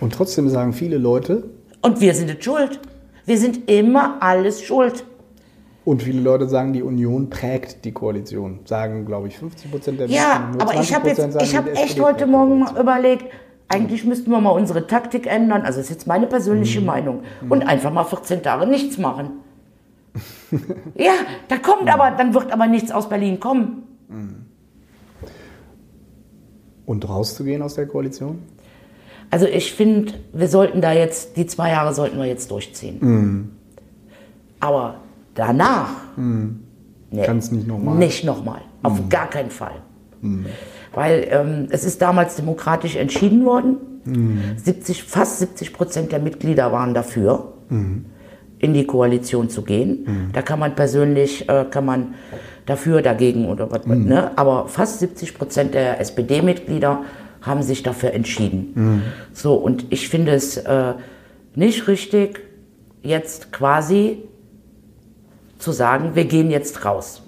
Und 0.00 0.14
trotzdem 0.14 0.48
sagen 0.48 0.72
viele 0.72 0.98
Leute, 0.98 1.44
Und 1.82 2.00
wir 2.00 2.14
sind 2.14 2.30
es 2.30 2.44
schuld. 2.44 2.80
Wir 3.26 3.38
sind 3.38 3.70
immer 3.70 4.16
alles 4.20 4.62
schuld. 4.62 5.04
und 5.84 6.02
viele 6.02 6.20
Leute 6.20 6.48
sagen, 6.48 6.72
die 6.72 6.82
Union 6.82 7.30
prägt 7.30 7.84
die 7.84 7.92
Koalition. 7.92 8.60
Sagen, 8.64 9.04
glaube 9.06 9.28
ich, 9.28 9.38
50 9.38 9.70
Prozent 9.70 10.00
der 10.00 10.06
Ja, 10.08 10.38
Menschen, 10.40 10.58
nur 10.58 10.62
aber 10.62 10.80
ich 10.80 10.94
habe 10.94 11.08
20% 11.08 11.08
jetzt, 11.08 11.32
sagen, 11.32 11.44
ich 11.44 11.56
habe 11.56 11.70
echt 11.72 12.00
heute 12.00 12.26
Morgen 12.26 12.58
mal 12.60 12.78
überlegt, 12.80 13.26
eigentlich 13.68 14.04
müssten 14.04 14.30
wir 14.30 14.40
mal 14.40 14.50
unsere 14.50 14.86
Taktik 14.86 15.26
ändern. 15.26 15.62
Also 15.62 15.78
das 15.78 15.86
ist 15.86 15.90
jetzt 15.90 16.06
meine 16.06 16.26
persönliche 16.26 16.80
Meinung. 16.80 17.22
Und 17.48 17.62
einfach 17.62 17.92
mal 17.92 18.04
14 18.04 18.42
Tage 18.42 18.66
nichts 18.66 18.98
machen. 18.98 19.30
ja, 20.96 21.12
da 21.48 21.56
kommt 21.56 21.88
aber, 21.88 22.10
dann 22.10 22.34
wird 22.34 22.52
aber 22.52 22.66
nichts 22.66 22.90
aus 22.90 23.08
Berlin 23.08 23.38
kommen. 23.38 23.84
Und 26.84 27.08
rauszugehen 27.08 27.62
aus 27.62 27.74
der 27.74 27.86
Koalition? 27.86 28.40
Also 29.30 29.46
ich 29.46 29.72
finde, 29.72 30.14
wir 30.32 30.48
sollten 30.48 30.80
da 30.80 30.92
jetzt, 30.92 31.36
die 31.36 31.46
zwei 31.46 31.70
Jahre 31.70 31.94
sollten 31.94 32.18
wir 32.18 32.26
jetzt 32.26 32.50
durchziehen. 32.50 33.50
Aber 34.58 34.96
danach, 35.34 35.90
nee, 36.16 37.24
Kann 37.24 37.38
es 37.38 37.50
nicht 37.52 37.66
nochmal. 37.66 37.96
Nicht 37.96 38.24
nochmal, 38.24 38.60
auf 38.82 39.08
gar 39.08 39.30
keinen 39.30 39.50
Fall. 39.50 39.82
Weil 40.92 41.28
ähm, 41.30 41.68
es 41.70 41.84
ist 41.84 42.02
damals 42.02 42.36
demokratisch 42.36 42.96
entschieden 42.96 43.44
worden. 43.44 43.76
70, 44.56 45.04
fast 45.04 45.38
70 45.38 45.72
Prozent 45.72 46.12
der 46.12 46.18
Mitglieder 46.18 46.72
waren 46.72 46.94
dafür, 46.94 47.52
in 48.58 48.74
die 48.74 48.84
Koalition 48.84 49.48
zu 49.48 49.62
gehen. 49.62 50.30
Da 50.32 50.42
kann 50.42 50.58
man 50.58 50.74
persönlich, 50.74 51.48
äh, 51.48 51.64
kann 51.70 51.84
man 51.84 52.14
dafür, 52.66 53.02
dagegen 53.02 53.46
oder 53.48 53.70
was, 53.70 53.86
ne? 53.86 54.30
aber 54.36 54.68
fast 54.68 54.98
70 55.00 55.36
Prozent 55.38 55.74
der 55.74 56.00
SPD-Mitglieder 56.00 57.02
haben 57.42 57.62
sich 57.62 57.82
dafür 57.82 58.12
entschieden. 58.12 58.72
So, 59.32 59.54
und 59.54 59.86
ich 59.90 60.08
finde 60.08 60.32
es 60.32 60.56
äh, 60.56 60.94
nicht 61.54 61.88
richtig, 61.88 62.40
jetzt 63.02 63.50
quasi 63.52 64.18
zu 65.58 65.72
sagen, 65.72 66.14
wir 66.14 66.24
gehen 66.24 66.50
jetzt 66.50 66.84
raus. 66.84 67.22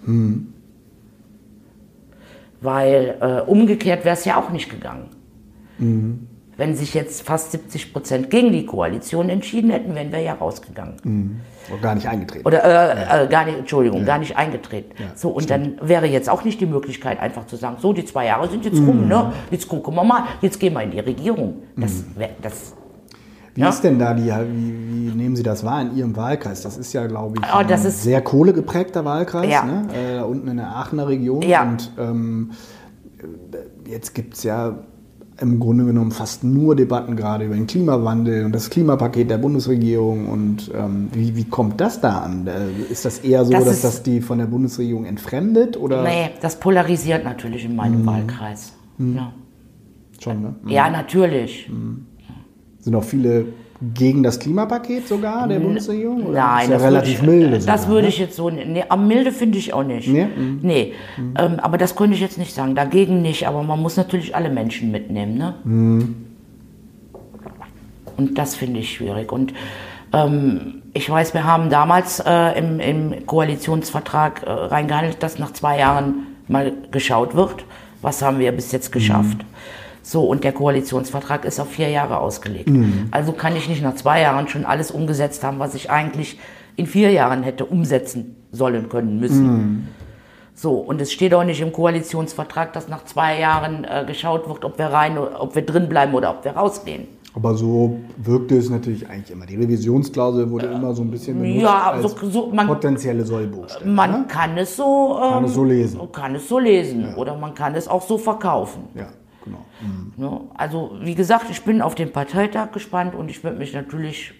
Weil 2.60 3.16
äh, 3.20 3.40
umgekehrt 3.50 4.04
wäre 4.04 4.14
es 4.14 4.24
ja 4.24 4.36
auch 4.40 4.50
nicht 4.50 4.70
gegangen. 4.70 5.06
Wenn 6.62 6.76
sich 6.76 6.94
jetzt 6.94 7.22
fast 7.22 7.50
70 7.50 7.92
Prozent 7.92 8.30
gegen 8.30 8.52
die 8.52 8.64
Koalition 8.64 9.28
entschieden 9.28 9.72
hätten, 9.72 9.96
wären 9.96 10.12
wir 10.12 10.20
ja 10.20 10.34
rausgegangen. 10.34 11.40
Oder 11.68 11.82
gar 11.82 11.96
nicht 11.96 12.06
eingetreten. 12.08 12.46
Oder 12.46 12.62
äh, 12.62 13.24
äh, 13.24 13.26
gar 13.28 13.46
nicht, 13.46 13.58
Entschuldigung, 13.58 14.04
gar 14.04 14.18
nicht 14.20 14.36
eingetreten. 14.36 14.92
Ja, 14.96 15.06
so, 15.16 15.30
und 15.30 15.50
dann 15.50 15.74
wäre 15.82 16.06
jetzt 16.06 16.30
auch 16.30 16.44
nicht 16.44 16.60
die 16.60 16.66
Möglichkeit, 16.66 17.18
einfach 17.18 17.48
zu 17.48 17.56
sagen, 17.56 17.78
so, 17.80 17.92
die 17.92 18.04
zwei 18.04 18.26
Jahre 18.26 18.48
sind 18.48 18.64
jetzt 18.64 18.78
rum, 18.78 19.08
ne? 19.08 19.32
Jetzt 19.50 19.66
gucken 19.66 19.92
wir 19.96 20.04
mal, 20.04 20.22
jetzt 20.40 20.60
gehen 20.60 20.74
wir 20.74 20.84
in 20.84 20.92
die 20.92 21.00
Regierung. 21.00 21.64
Das, 21.76 22.04
wär, 22.14 22.30
das 22.40 22.74
Wie 23.56 23.62
Ja. 23.62 23.68
ist 23.68 23.82
denn 23.82 23.98
da 23.98 24.14
die, 24.14 24.26
wie, 24.30 25.10
wie 25.10 25.16
nehmen 25.16 25.34
Sie 25.34 25.42
das 25.42 25.64
wahr 25.64 25.82
in 25.82 25.96
Ihrem 25.96 26.14
Wahlkreis? 26.14 26.62
Das 26.62 26.76
ist 26.78 26.92
ja, 26.92 27.04
glaube 27.08 27.38
ich, 27.38 27.52
Oh, 27.52 27.56
ein 27.56 27.76
sehr 27.90 28.20
kohlegeprägter 28.22 29.04
Wahlkreis, 29.04 29.50
Ja. 29.50 29.64
ne? 29.64 29.88
äh, 29.92 30.14
da 30.18 30.22
unten 30.22 30.46
in 30.46 30.58
der 30.58 30.68
Aachener 30.68 31.08
Region. 31.08 31.42
Ja. 31.42 31.64
Und 31.64 31.90
ähm, 31.98 32.52
äh, 33.18 33.90
jetzt 33.90 34.14
gibt 34.14 34.34
es 34.34 34.44
ja 34.44 34.78
im 35.42 35.58
Grunde 35.60 35.84
genommen 35.84 36.12
fast 36.12 36.44
nur 36.44 36.74
Debatten 36.76 37.16
gerade 37.16 37.44
über 37.44 37.54
den 37.54 37.66
Klimawandel 37.66 38.44
und 38.44 38.52
das 38.54 38.70
Klimapaket 38.70 39.28
der 39.28 39.38
Bundesregierung. 39.38 40.28
Und 40.28 40.70
ähm, 40.74 41.08
wie, 41.12 41.36
wie 41.36 41.44
kommt 41.44 41.80
das 41.80 42.00
da 42.00 42.20
an? 42.20 42.46
Äh, 42.46 42.90
Ist 42.90 43.04
das 43.04 43.18
eher 43.18 43.44
so, 43.44 43.52
Das 43.52 43.64
dass 43.64 43.80
das 43.82 44.02
die 44.02 44.20
von 44.20 44.38
der 44.38 44.46
Bundesregierung 44.46 45.04
entfremdet? 45.04 45.76
Oder 45.76 46.02
nee, 46.04 46.30
das 46.40 46.58
polarisiert 46.58 47.24
natürlich 47.24 47.64
in 47.64 47.72
Mhm. 47.72 47.76
meinem 47.76 48.06
Wahlkreis. 48.06 48.72
Ja. 48.98 49.32
schon, 50.20 50.42
ne? 50.42 50.54
ja, 50.68 50.88
natürlich. 50.88 51.68
Sind 52.78 52.94
auch 52.94 53.04
viele 53.04 53.46
gegen 53.94 54.22
das 54.22 54.38
Klimapaket 54.38 55.08
sogar 55.08 55.48
der 55.48 55.58
Bundesregierung? 55.58 56.26
Oder 56.26 56.38
Nein, 56.38 56.62
ist 56.64 56.68
ja 56.70 56.74
das 56.76 56.82
relativ 56.84 57.14
ich, 57.14 57.22
milde. 57.22 57.58
Das 57.58 57.62
sogar, 57.64 57.88
würde 57.88 58.02
ne? 58.02 58.08
ich 58.08 58.18
jetzt 58.18 58.36
so, 58.36 58.48
nee, 58.48 58.84
am 58.88 59.08
milde 59.08 59.32
finde 59.32 59.58
ich 59.58 59.72
auch 59.72 59.82
nicht. 59.82 60.08
Nee? 60.08 60.26
Mhm. 60.26 60.60
Nee, 60.62 60.92
Ähm, 61.18 61.58
aber 61.58 61.78
das 61.78 61.96
könnte 61.96 62.14
ich 62.14 62.20
jetzt 62.20 62.38
nicht 62.38 62.54
sagen. 62.54 62.74
Dagegen 62.74 63.22
nicht, 63.22 63.48
aber 63.48 63.62
man 63.62 63.80
muss 63.80 63.96
natürlich 63.96 64.36
alle 64.36 64.50
Menschen 64.50 64.92
mitnehmen, 64.92 65.36
ne? 65.36 65.54
Mhm. 65.64 66.16
Und 68.16 68.38
das 68.38 68.54
finde 68.54 68.80
ich 68.80 68.94
schwierig. 68.94 69.32
Und 69.32 69.52
ähm, 70.12 70.82
ich 70.92 71.08
weiß, 71.08 71.34
wir 71.34 71.44
haben 71.44 71.70
damals 71.70 72.20
äh, 72.20 72.58
im, 72.58 72.78
im 72.78 73.26
Koalitionsvertrag 73.26 74.42
äh, 74.44 74.50
reingehandelt, 74.50 75.22
dass 75.22 75.38
nach 75.38 75.52
zwei 75.52 75.78
Jahren 75.78 76.26
mal 76.46 76.72
geschaut 76.90 77.34
wird, 77.34 77.64
was 78.02 78.22
haben 78.22 78.38
wir 78.38 78.52
bis 78.52 78.70
jetzt 78.70 78.92
geschafft. 78.92 79.38
So, 80.02 80.24
und 80.24 80.42
der 80.44 80.52
Koalitionsvertrag 80.52 81.44
ist 81.44 81.60
auf 81.60 81.68
vier 81.68 81.88
Jahre 81.88 82.18
ausgelegt. 82.18 82.70
Also 83.12 83.32
kann 83.32 83.54
ich 83.56 83.68
nicht 83.68 83.82
nach 83.82 83.94
zwei 83.94 84.20
Jahren 84.20 84.48
schon 84.48 84.64
alles 84.64 84.90
umgesetzt 84.90 85.44
haben, 85.44 85.58
was 85.58 85.74
ich 85.74 85.90
eigentlich 85.90 86.38
in 86.76 86.86
vier 86.86 87.10
Jahren 87.10 87.42
hätte 87.42 87.64
umsetzen 87.64 88.36
sollen 88.50 88.88
können 88.88 89.20
müssen. 89.20 89.88
So, 90.54 90.74
und 90.74 91.00
es 91.00 91.12
steht 91.12 91.32
auch 91.34 91.44
nicht 91.44 91.60
im 91.60 91.72
Koalitionsvertrag, 91.72 92.72
dass 92.72 92.88
nach 92.88 93.04
zwei 93.04 93.40
Jahren 93.40 93.84
äh, 93.84 94.04
geschaut 94.06 94.48
wird, 94.48 94.64
ob 94.64 94.78
wir 94.78 94.86
rein, 94.86 95.16
ob 95.18 95.54
wir 95.54 95.62
drin 95.64 95.88
bleiben 95.88 96.12
oder 96.14 96.30
ob 96.30 96.44
wir 96.44 96.52
rausgehen. 96.52 97.06
Aber 97.34 97.54
so 97.54 97.98
wirkte 98.18 98.58
es 98.58 98.68
natürlich 98.68 99.08
eigentlich 99.08 99.30
immer. 99.30 99.46
Die 99.46 99.56
Revisionsklausel 99.56 100.50
wurde 100.50 100.66
immer 100.66 100.92
so 100.94 101.00
ein 101.02 101.10
bisschen 101.10 101.40
benutzt 101.40 101.62
Ja, 101.62 101.94
so- 102.02 102.28
so- 102.28 102.46
man- 102.52 102.66
potenzielle 102.66 103.24
Sollbuchstelle. 103.24 103.90
Man 103.90 104.10
ne? 104.10 104.24
kann 104.28 104.58
es 104.58 104.76
so, 104.76 105.16
ähm, 105.22 105.30
Kann 105.32 105.44
es 105.44 105.54
so 105.54 105.64
lesen. 105.64 106.00
Kann 106.12 106.34
es 106.34 106.46
so 106.48 106.58
lesen 106.58 107.14
oder 107.14 107.34
man 107.38 107.54
kann 107.54 107.74
es 107.74 107.88
auch 107.88 108.02
so 108.02 108.18
verkaufen. 108.18 108.82
Ja, 108.94 109.06
genau. 109.44 109.64
Ne? 110.16 110.40
Also 110.54 110.92
wie 111.02 111.14
gesagt, 111.14 111.46
ich 111.50 111.62
bin 111.62 111.82
auf 111.82 111.94
den 111.94 112.12
Parteitag 112.12 112.72
gespannt 112.72 113.14
und 113.14 113.30
ich 113.30 113.42
werde 113.44 113.58
mich 113.58 113.72
natürlich 113.74 114.32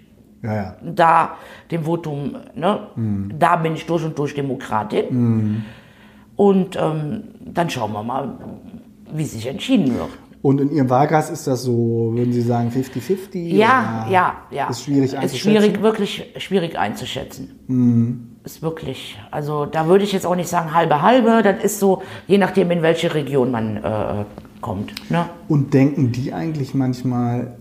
Ja, 0.43 0.55
ja. 0.55 0.77
da 0.83 1.37
dem 1.71 1.85
Votum, 1.85 2.37
ne, 2.55 2.89
Mhm. 2.97 3.33
da 3.39 3.57
bin 3.57 3.75
ich 3.75 3.87
durch 3.87 4.05
und 4.05 4.19
durch 4.19 4.35
Demokratin. 4.35 5.65
Und 6.37 6.77
ähm, 6.77 7.25
dann 7.45 7.69
schauen 7.71 7.93
wir 7.93 8.03
mal, 8.03 8.39
wie 9.15 9.25
sich 9.25 9.47
entschieden 9.47 9.95
wird. 9.95 10.09
Und 10.41 10.61
in 10.61 10.73
Ihrem 10.73 10.91
Wahlkreis 10.91 11.31
ist 11.31 11.47
das 11.47 11.63
so, 11.63 12.11
würden 12.15 12.33
Sie 12.33 12.41
sagen, 12.41 12.71
50-50? 12.71 13.55
Ja, 13.55 14.07
ja, 14.11 14.35
ja. 14.51 14.69
Ist 14.69 14.83
schwierig 14.83 15.13
Ist 15.13 15.15
einzuschätzen? 15.15 15.51
schwierig, 15.53 15.83
wirklich 15.83 16.33
schwierig 16.39 16.77
einzuschätzen. 16.77 18.41
Ist 18.43 18.61
wirklich, 18.61 19.17
also 19.31 19.67
da 19.67 19.87
würde 19.87 20.03
ich 20.03 20.13
jetzt 20.13 20.27
auch 20.27 20.35
nicht 20.35 20.49
sagen 20.49 20.75
halbe 20.75 21.01
halbe, 21.01 21.43
das 21.45 21.63
ist 21.63 21.79
so, 21.79 22.03
je 22.27 22.39
nachdem 22.39 22.73
in 22.73 22.83
welche 22.83 23.15
Region 23.15 23.53
man 23.53 23.77
äh, 23.77 24.25
kommt. 24.63 24.95
Ne? 25.11 25.27
Und 25.49 25.75
denken 25.75 26.13
die 26.13 26.33
eigentlich 26.33 26.75
manchmal, 26.75 27.59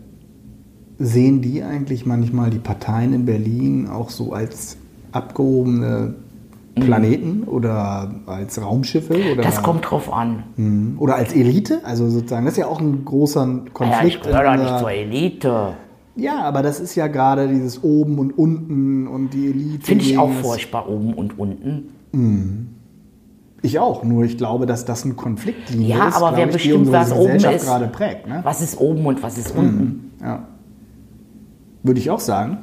sehen 0.97 1.41
die 1.41 1.61
eigentlich 1.63 2.05
manchmal 2.05 2.49
die 2.51 2.59
Parteien 2.59 3.11
in 3.13 3.25
Berlin 3.25 3.87
auch 3.89 4.09
so 4.09 4.31
als 4.31 4.77
abgehobene 5.11 6.15
Planeten 6.75 7.43
oder 7.43 8.15
als 8.27 8.61
Raumschiffe? 8.61 9.13
Oder, 9.33 9.41
Das 9.43 9.61
kommt 9.61 9.89
drauf 9.91 10.11
an. 10.13 10.43
Mhm. 10.55 10.95
oder 10.99 11.15
als 11.15 11.33
Elite? 11.33 11.81
Also 11.83 12.09
sozusagen, 12.09 12.45
das 12.45 12.53
ist 12.53 12.59
ja 12.59 12.67
auch 12.67 12.79
ein 12.79 13.03
großer 13.03 13.45
Ja, 13.45 13.61
ich 13.65 13.73
Konflikt. 13.73 14.23
gehöre 14.23 14.43
doch 14.55 14.63
nicht 14.63 14.79
zur 14.79 14.91
Elite. 14.91 15.73
ja, 16.15 16.39
aber 16.43 16.61
das 16.61 16.79
ist 16.79 16.95
ja 16.95 17.07
gerade 17.07 17.49
dieses 17.49 17.83
Oben 17.83 18.19
und 18.19 18.37
Unten 18.37 19.07
und 19.07 19.31
die 19.33 19.47
Elite. 19.49 19.85
Finde 19.85 20.05
ich 20.05 20.17
auch 20.17 20.31
furchtbar, 20.31 20.87
oben 20.89 21.13
und 21.13 21.37
unten. 21.37 22.69
Ich 23.63 23.77
auch, 23.79 24.03
nur 24.03 24.23
ich 24.23 24.37
glaube, 24.37 24.65
dass 24.65 24.85
das 24.85 25.05
ein 25.05 25.15
Konfliktlinie 25.15 25.89
Ja, 25.89 26.07
ist, 26.07 26.15
aber 26.15 26.33
glaube 26.33 26.37
wer 26.37 26.55
ich, 26.55 26.63
die 26.63 26.69
bestimmt, 26.69 26.91
was 26.91 27.11
oben 27.11 27.33
Gesellschaft 27.33 27.55
ist? 27.55 27.65
gerade 27.65 27.87
prägt. 27.87 28.27
Ne? 28.27 28.39
Was 28.43 28.61
ist 28.61 28.79
oben 28.79 29.05
und 29.05 29.21
was 29.21 29.37
ist 29.37 29.55
unten? 29.55 30.11
Ja. 30.21 30.47
Würde 31.83 31.99
ich 31.99 32.09
auch 32.09 32.19
sagen. 32.19 32.59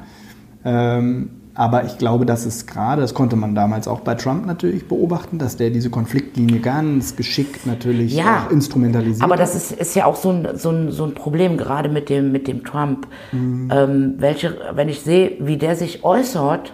Ähm, 0.65 1.29
aber 1.55 1.83
ich 1.85 1.97
glaube, 1.97 2.25
dass 2.25 2.45
es 2.45 2.67
gerade, 2.67 3.01
das 3.01 3.13
konnte 3.13 3.35
man 3.35 3.53
damals 3.55 3.87
auch 3.87 3.99
bei 4.01 4.15
Trump 4.15 4.45
natürlich 4.45 4.87
beobachten, 4.87 5.39
dass 5.39 5.57
der 5.57 5.71
diese 5.71 5.89
Konfliktlinie 5.89 6.59
ganz 6.59 7.15
geschickt 7.17 7.65
natürlich 7.65 8.15
Ja, 8.15 8.45
auch 8.47 8.51
instrumentalisiert 8.51 9.21
Aber 9.23 9.35
das 9.35 9.55
ist, 9.55 9.71
ist 9.73 9.95
ja 9.95 10.05
auch 10.05 10.15
so 10.15 10.29
ein, 10.31 10.47
so, 10.55 10.69
ein, 10.69 10.91
so 10.91 11.03
ein 11.05 11.15
Problem, 11.15 11.57
gerade 11.57 11.89
mit 11.89 12.07
dem, 12.09 12.31
mit 12.31 12.47
dem 12.47 12.63
Trump. 12.63 13.07
Ähm, 13.33 14.15
welche, 14.19 14.57
wenn 14.73 14.87
ich 14.89 15.01
sehe, 15.01 15.33
wie 15.41 15.57
der 15.57 15.75
sich 15.75 16.03
äußert 16.03 16.71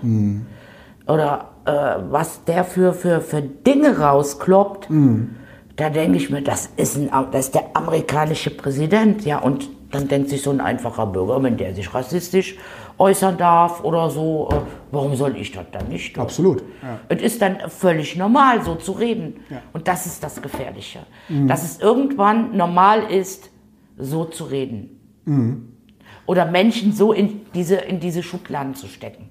oder 1.07 1.51
äh, 1.65 1.71
was 2.09 2.43
der 2.45 2.63
für, 2.63 2.93
für, 2.93 3.21
für 3.21 3.41
Dinge 3.41 3.99
rauskloppt, 3.99 4.87
da 5.75 5.89
denke 5.89 6.17
ich 6.17 6.29
mir, 6.29 6.41
das 6.41 6.69
ist, 6.77 6.97
ein, 6.97 7.09
das 7.31 7.45
ist 7.47 7.55
der 7.55 7.75
amerikanische 7.75 8.49
Präsident. 8.49 9.25
Ja, 9.25 9.39
und 9.39 9.69
dann 9.91 10.07
denkt 10.07 10.29
sich 10.29 10.41
so 10.41 10.51
ein 10.51 10.61
einfacher 10.61 11.05
Bürger, 11.05 11.41
wenn 11.43 11.57
der 11.57 11.73
sich 11.73 11.93
rassistisch 11.93 12.57
äußern 12.97 13.37
darf 13.37 13.83
oder 13.83 14.09
so, 14.09 14.49
äh, 14.51 14.55
warum 14.91 15.15
soll 15.15 15.35
ich 15.37 15.51
das 15.51 15.65
dann 15.71 15.89
nicht 15.89 16.15
tun? 16.15 16.23
Absolut. 16.23 16.63
Ja. 16.81 16.99
Es 17.09 17.21
ist 17.21 17.41
dann 17.41 17.57
völlig 17.67 18.15
normal, 18.15 18.63
so 18.63 18.75
zu 18.75 18.93
reden. 18.93 19.41
Ja. 19.49 19.61
Und 19.73 19.87
das 19.87 20.05
ist 20.05 20.23
das 20.23 20.41
Gefährliche. 20.41 20.99
Dass 21.29 21.63
es 21.63 21.79
irgendwann 21.79 22.55
normal 22.55 23.11
ist, 23.11 23.49
so 23.97 24.25
zu 24.25 24.45
reden. 24.45 24.91
Oder 26.25 26.45
Menschen 26.45 26.93
so 26.93 27.11
in 27.11 27.41
diese, 27.53 27.75
in 27.75 27.99
diese 27.99 28.23
Schubladen 28.23 28.75
zu 28.75 28.87
stecken. 28.87 29.29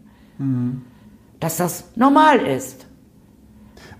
Dass 1.40 1.56
das 1.56 1.90
normal 1.96 2.38
ist. 2.38 2.86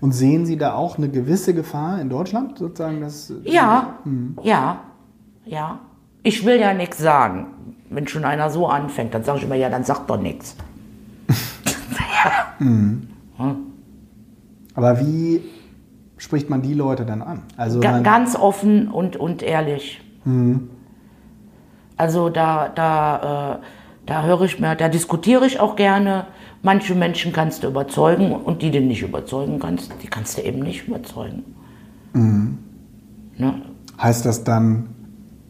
Und 0.01 0.11
sehen 0.11 0.45
Sie 0.45 0.57
da 0.57 0.73
auch 0.73 0.97
eine 0.97 1.09
gewisse 1.09 1.53
Gefahr 1.53 1.99
in 2.01 2.09
Deutschland, 2.09 2.57
sozusagen? 2.57 3.01
Dass, 3.01 3.31
Ja, 3.43 3.95
ja, 4.43 4.81
ja. 5.45 5.79
Ich 6.23 6.45
will 6.45 6.59
ja 6.59 6.73
nichts 6.73 6.97
sagen. 6.97 7.47
Wenn 7.89 8.07
schon 8.07 8.25
einer 8.25 8.49
so 8.49 8.67
anfängt, 8.67 9.13
dann 9.13 9.23
sage 9.23 9.39
ich 9.39 9.43
immer, 9.45 9.55
ja, 9.55 9.69
dann 9.69 9.83
sag 9.83 10.07
doch 10.07 10.19
nichts. 10.19 10.55
Aber 14.75 14.99
wie 14.99 15.41
spricht 16.17 16.49
man 16.49 16.61
die 16.61 16.73
Leute 16.73 17.05
dann 17.05 17.21
an? 17.21 17.43
Also 17.57 17.79
Ga 17.79 17.99
ganz 17.99 18.35
offen 18.35 18.87
und, 18.89 19.15
und 19.15 19.43
ehrlich. 19.43 20.01
Also 21.97 22.29
da, 22.29 22.69
da, 22.69 23.55
äh, 23.55 23.65
da 24.05 24.23
höre 24.23 24.41
ich 24.41 24.59
mir, 24.59 24.75
da 24.75 24.89
diskutiere 24.89 25.45
ich 25.45 25.59
auch 25.59 25.75
gerne. 25.75 26.25
Manche 26.65 26.95
Menschen 26.95 27.31
kannst 27.31 27.61
du 27.61 27.67
überzeugen 27.67 28.31
und 28.31 28.63
die 28.63 28.71
du 28.71 28.81
nicht 28.81 29.03
überzeugen 29.03 29.59
kannst, 29.59 29.91
die 30.01 30.07
kannst 30.07 30.35
du 30.35 30.41
eben 30.41 30.61
nicht 30.61 30.87
überzeugen. 30.87 31.43
Ne? 33.37 33.53
heißt 34.01 34.25
das 34.25 34.43
dann, 34.43 34.87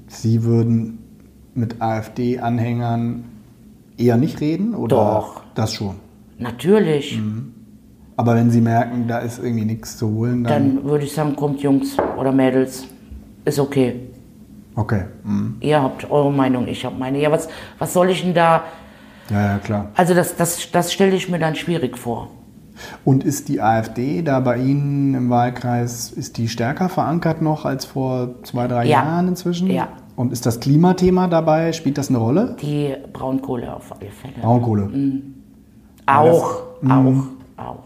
Sie 0.08 0.43
würden 0.43 0.99
mit 1.54 1.82
AfD-Anhängern 1.82 3.23
eher 3.97 4.17
nicht 4.17 4.41
reden? 4.41 4.75
Oder 4.75 4.97
Doch. 4.97 5.43
Das 5.56 5.73
schon. 5.73 5.95
Natürlich. 6.38 7.17
Aber 8.17 8.36
wenn 8.36 8.51
Sie 8.51 8.60
merken, 8.60 9.08
da 9.08 9.19
ist 9.19 9.39
irgendwie 9.39 9.63
nichts 9.63 9.97
zu 9.97 10.10
holen, 10.10 10.43
dann. 10.43 10.75
Dann 10.75 10.84
würde 10.84 11.06
ich 11.06 11.13
sagen, 11.13 11.38
kommt 11.38 11.62
Jungs 11.62 11.95
oder 12.17 12.34
Mädels, 12.34 12.88
ist 13.45 13.60
okay. 13.60 14.01
okay. 14.75 15.06
Mhm. 15.23 15.56
Ihr 15.62 15.82
habt 15.82 16.12
eure 16.12 16.34
Meinung, 16.34 16.67
ich 16.67 16.84
habe 16.84 16.97
meine. 16.97 17.21
Ja, 17.21 17.32
was, 17.32 17.47
was 17.80 17.93
soll 17.93 18.10
ich 18.10 18.21
denn 18.21 18.34
da? 18.34 18.65
Ja, 19.29 19.41
ja, 19.53 19.57
klar. 19.57 19.89
Also 19.95 20.13
das, 20.13 20.35
das, 20.35 20.71
das 20.71 20.93
stelle 20.93 21.15
ich 21.15 21.29
mir 21.29 21.39
dann 21.39 21.55
schwierig 21.55 21.97
vor. 21.97 22.29
Und 23.05 23.23
ist 23.23 23.47
die 23.47 23.61
AfD 23.61 24.21
da 24.21 24.39
bei 24.41 24.57
Ihnen 24.57 25.13
im 25.15 25.29
Wahlkreis, 25.29 26.11
ist 26.11 26.38
die 26.38 26.47
stärker 26.49 26.89
verankert 26.89 27.41
noch 27.41 27.65
als 27.65 27.85
vor 27.85 28.43
zwei, 28.43 28.67
drei 28.67 28.83
Ja. 28.85 29.03
Jahren 29.03 29.29
inzwischen? 29.29 29.71
Ja. 29.71 29.88
Und 30.15 30.31
ist 30.33 30.45
das 30.45 30.59
Klimathema 30.59 31.27
dabei? 31.27 31.71
Spielt 31.73 31.97
das 31.97 32.09
eine 32.09 32.17
Rolle? 32.19 32.55
Die 32.61 32.93
Braunkohle 33.13 33.73
auf 33.73 33.91
alle 33.99 34.11
Fälle. 34.11 34.33
Braunkohle. 34.41 34.89
Auch, 36.05 36.61
auch, 36.88 37.23
auch. 37.57 37.83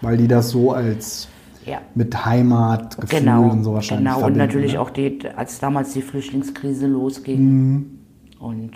Weil 0.00 0.16
die 0.16 0.28
das 0.28 0.50
so 0.50 0.72
als 0.72 1.28
Ja. 1.66 1.78
mit 1.94 2.24
Heimatgefühl 2.24 3.20
Genau, 3.20 3.50
und 3.50 3.62
so 3.64 3.74
wahrscheinlich 3.74 4.12
genau. 4.12 4.26
Und 4.26 4.36
natürlich 4.36 4.72
ne? 4.74 4.80
auch 4.80 4.90
die, 4.90 5.20
als 5.36 5.58
damals 5.58 5.92
die 5.92 6.02
Flüchtlingskrise 6.02 6.86
losging. 6.86 7.86
Und 8.38 8.72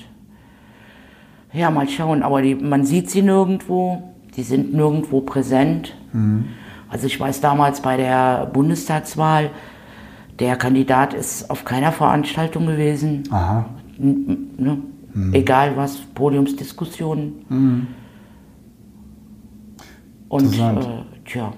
ja, 1.55 1.71
mal 1.71 1.89
schauen. 1.89 2.23
Aber 2.23 2.43
die, 2.43 2.55
man 2.55 2.85
sieht 2.85 3.11
sie 3.11 3.23
nirgendwo. 3.23 4.03
Die 4.37 4.43
sind 4.43 4.75
nirgendwo 4.75 5.21
präsent. 5.21 5.95
Also 6.89 7.07
ich 7.07 7.19
weiß 7.19 7.41
damals 7.41 7.81
bei 7.81 7.97
der 7.97 8.47
Bundestagswahl, 8.53 9.51
der 10.41 10.57
Kandidat 10.57 11.15
ist 11.15 11.49
auf 11.51 11.65
keiner 11.65 11.93
Veranstaltung 11.93 12.67
gewesen. 12.67 13.23
Aha. 13.31 13.67
N- 13.99 14.49
Ne? 14.57 14.79
Egal 15.33 15.77
was, 15.77 15.97
Podiumsdiskussionen. 16.15 17.35
Und 20.29 20.43
Interessant. 20.43 20.85
äh, 20.85 21.29
tja, 21.29 21.53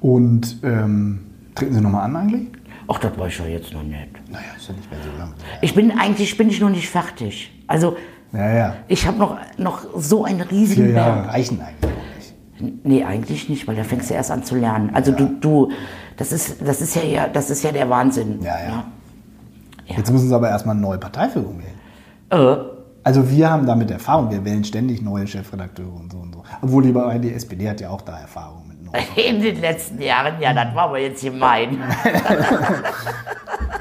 Und 0.00 0.56
ähm, 0.62 1.20
treten 1.54 1.74
Sie 1.74 1.80
nochmal 1.82 2.04
an 2.04 2.16
eigentlich? 2.16 2.48
ach, 2.88 2.98
das 2.98 3.16
weiß 3.18 3.32
ich 3.34 3.38
ja 3.38 3.46
jetzt 3.46 3.72
noch 3.74 3.82
nicht. 3.82 4.08
Naja, 4.32 4.44
ist 4.56 4.68
ja 4.68 4.74
nicht 4.74 4.90
mehr 4.90 4.98
so 5.00 5.18
lange. 5.18 5.32
Ich 5.60 5.74
bin 5.74 5.92
eigentlich 5.92 6.36
bin 6.36 6.48
ich 6.48 6.60
noch 6.60 6.70
nicht 6.70 6.88
fertig. 6.88 7.52
Also 7.66 7.96
Ja, 8.32 8.50
ja. 8.52 8.74
ich 8.88 9.06
habe 9.06 9.18
noch, 9.18 9.36
noch 9.58 9.84
so 9.96 10.24
einen 10.24 10.40
Vier 10.48 10.50
riesigen 10.50 10.94
Jahre 10.94 11.22
Berg. 11.22 11.34
reichen 11.34 11.60
eigentlich 11.60 11.92
auch 11.92 12.62
nicht. 12.62 12.84
Nee, 12.86 13.04
eigentlich 13.04 13.48
nicht, 13.48 13.66
weil 13.66 13.76
da 13.76 13.84
fängst 13.84 14.10
du 14.10 14.14
erst 14.14 14.30
an 14.30 14.44
zu 14.44 14.54
lernen. 14.56 14.90
Also 14.94 15.12
du, 15.12 15.26
du, 15.40 15.70
das 16.16 16.30
ist, 16.32 16.56
das 16.64 16.80
ist 16.80 16.94
ja, 16.94 17.02
ja, 17.02 17.28
das 17.28 17.50
ist 17.50 17.62
ja 17.64 17.72
der 17.72 17.88
Wahnsinn. 17.90 18.38
Ja, 18.42 18.58
ja. 18.60 18.84
Ja. 19.86 19.96
Jetzt 19.96 20.12
müssen 20.12 20.28
Sie 20.28 20.34
aber 20.34 20.48
erstmal 20.48 20.74
eine 20.76 20.82
neue 20.82 20.98
Parteiführung 20.98 21.58
wählen. 21.58 22.58
Äh, 22.58 22.62
Also 23.02 23.28
wir 23.28 23.50
haben 23.50 23.66
damit 23.66 23.90
Erfahrung, 23.90 24.30
wir 24.30 24.44
wählen 24.44 24.62
ständig 24.62 25.02
neue 25.02 25.26
Chefredakteure 25.26 25.92
und 25.92 26.12
so 26.12 26.18
und 26.18 26.32
so. 26.34 26.44
Obwohl 26.62 26.82
die, 26.84 26.92
bei- 26.92 27.18
die 27.18 27.32
SPD 27.32 27.68
hat 27.68 27.80
ja 27.80 27.90
auch 27.90 28.02
da 28.02 28.20
Erfahrung 28.20 28.68
mit 28.68 28.84
neuen. 28.84 29.02
in 29.16 29.40
den 29.42 29.60
letzten 29.60 30.00
Jahren, 30.00 30.34
ja, 30.40 30.52
das 30.52 30.72
war 30.74 30.84
aber 30.84 30.98
jetzt 31.00 31.24
gemein. 31.24 31.78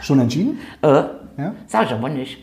Schon 0.01 0.19
entschieden? 0.19 0.59
äh, 0.81 0.87
Ja? 1.37 1.53
sag 1.67 1.85
ich 1.85 1.91
aber 1.91 2.09
nicht. 2.09 2.37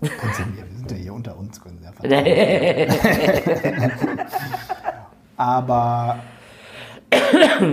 Können 0.00 0.54
Ja 0.90 0.96
hier 0.96 1.14
unter 1.14 1.38
uns, 1.38 1.60
können 1.60 1.78
Sie 1.78 1.84
ja 1.84 1.92
vertrauen. 1.92 3.90
Aber 5.36 6.18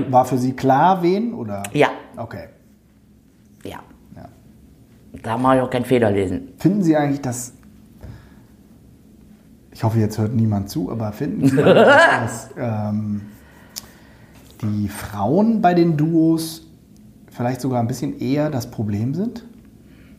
war 0.10 0.26
für 0.26 0.38
Sie 0.38 0.54
klar, 0.54 1.02
wen? 1.04 1.34
Oder? 1.34 1.64
Ja, 1.74 1.90
Okay. 2.16 2.48
ja. 3.64 3.80
Ja. 4.16 4.26
Da 5.22 5.38
mache 5.38 5.58
ich 5.58 5.62
auch 5.62 5.70
keinen 5.70 5.86
Fehler 5.86 6.10
lesen. 6.12 6.50
Finden 6.58 6.82
Sie 6.84 6.96
eigentlich, 6.96 7.22
dass. 7.22 7.54
Ich 9.72 9.84
hoffe, 9.84 10.00
jetzt 10.00 10.18
hört 10.18 10.34
niemand 10.34 10.70
zu, 10.72 10.92
aber 10.92 11.12
finden 11.12 11.48
Sie, 11.48 11.56
dass 11.58 12.50
ähm, 12.58 13.22
die 14.62 14.88
Frauen 14.90 15.62
bei 15.62 15.76
den 15.76 15.96
Duos 15.98 16.66
vielleicht 17.30 17.62
sogar 17.62 17.80
ein 17.80 17.88
bisschen 17.88 18.18
eher 18.20 18.50
das 18.50 18.72
Problem 18.72 19.14
sind? 19.14 19.46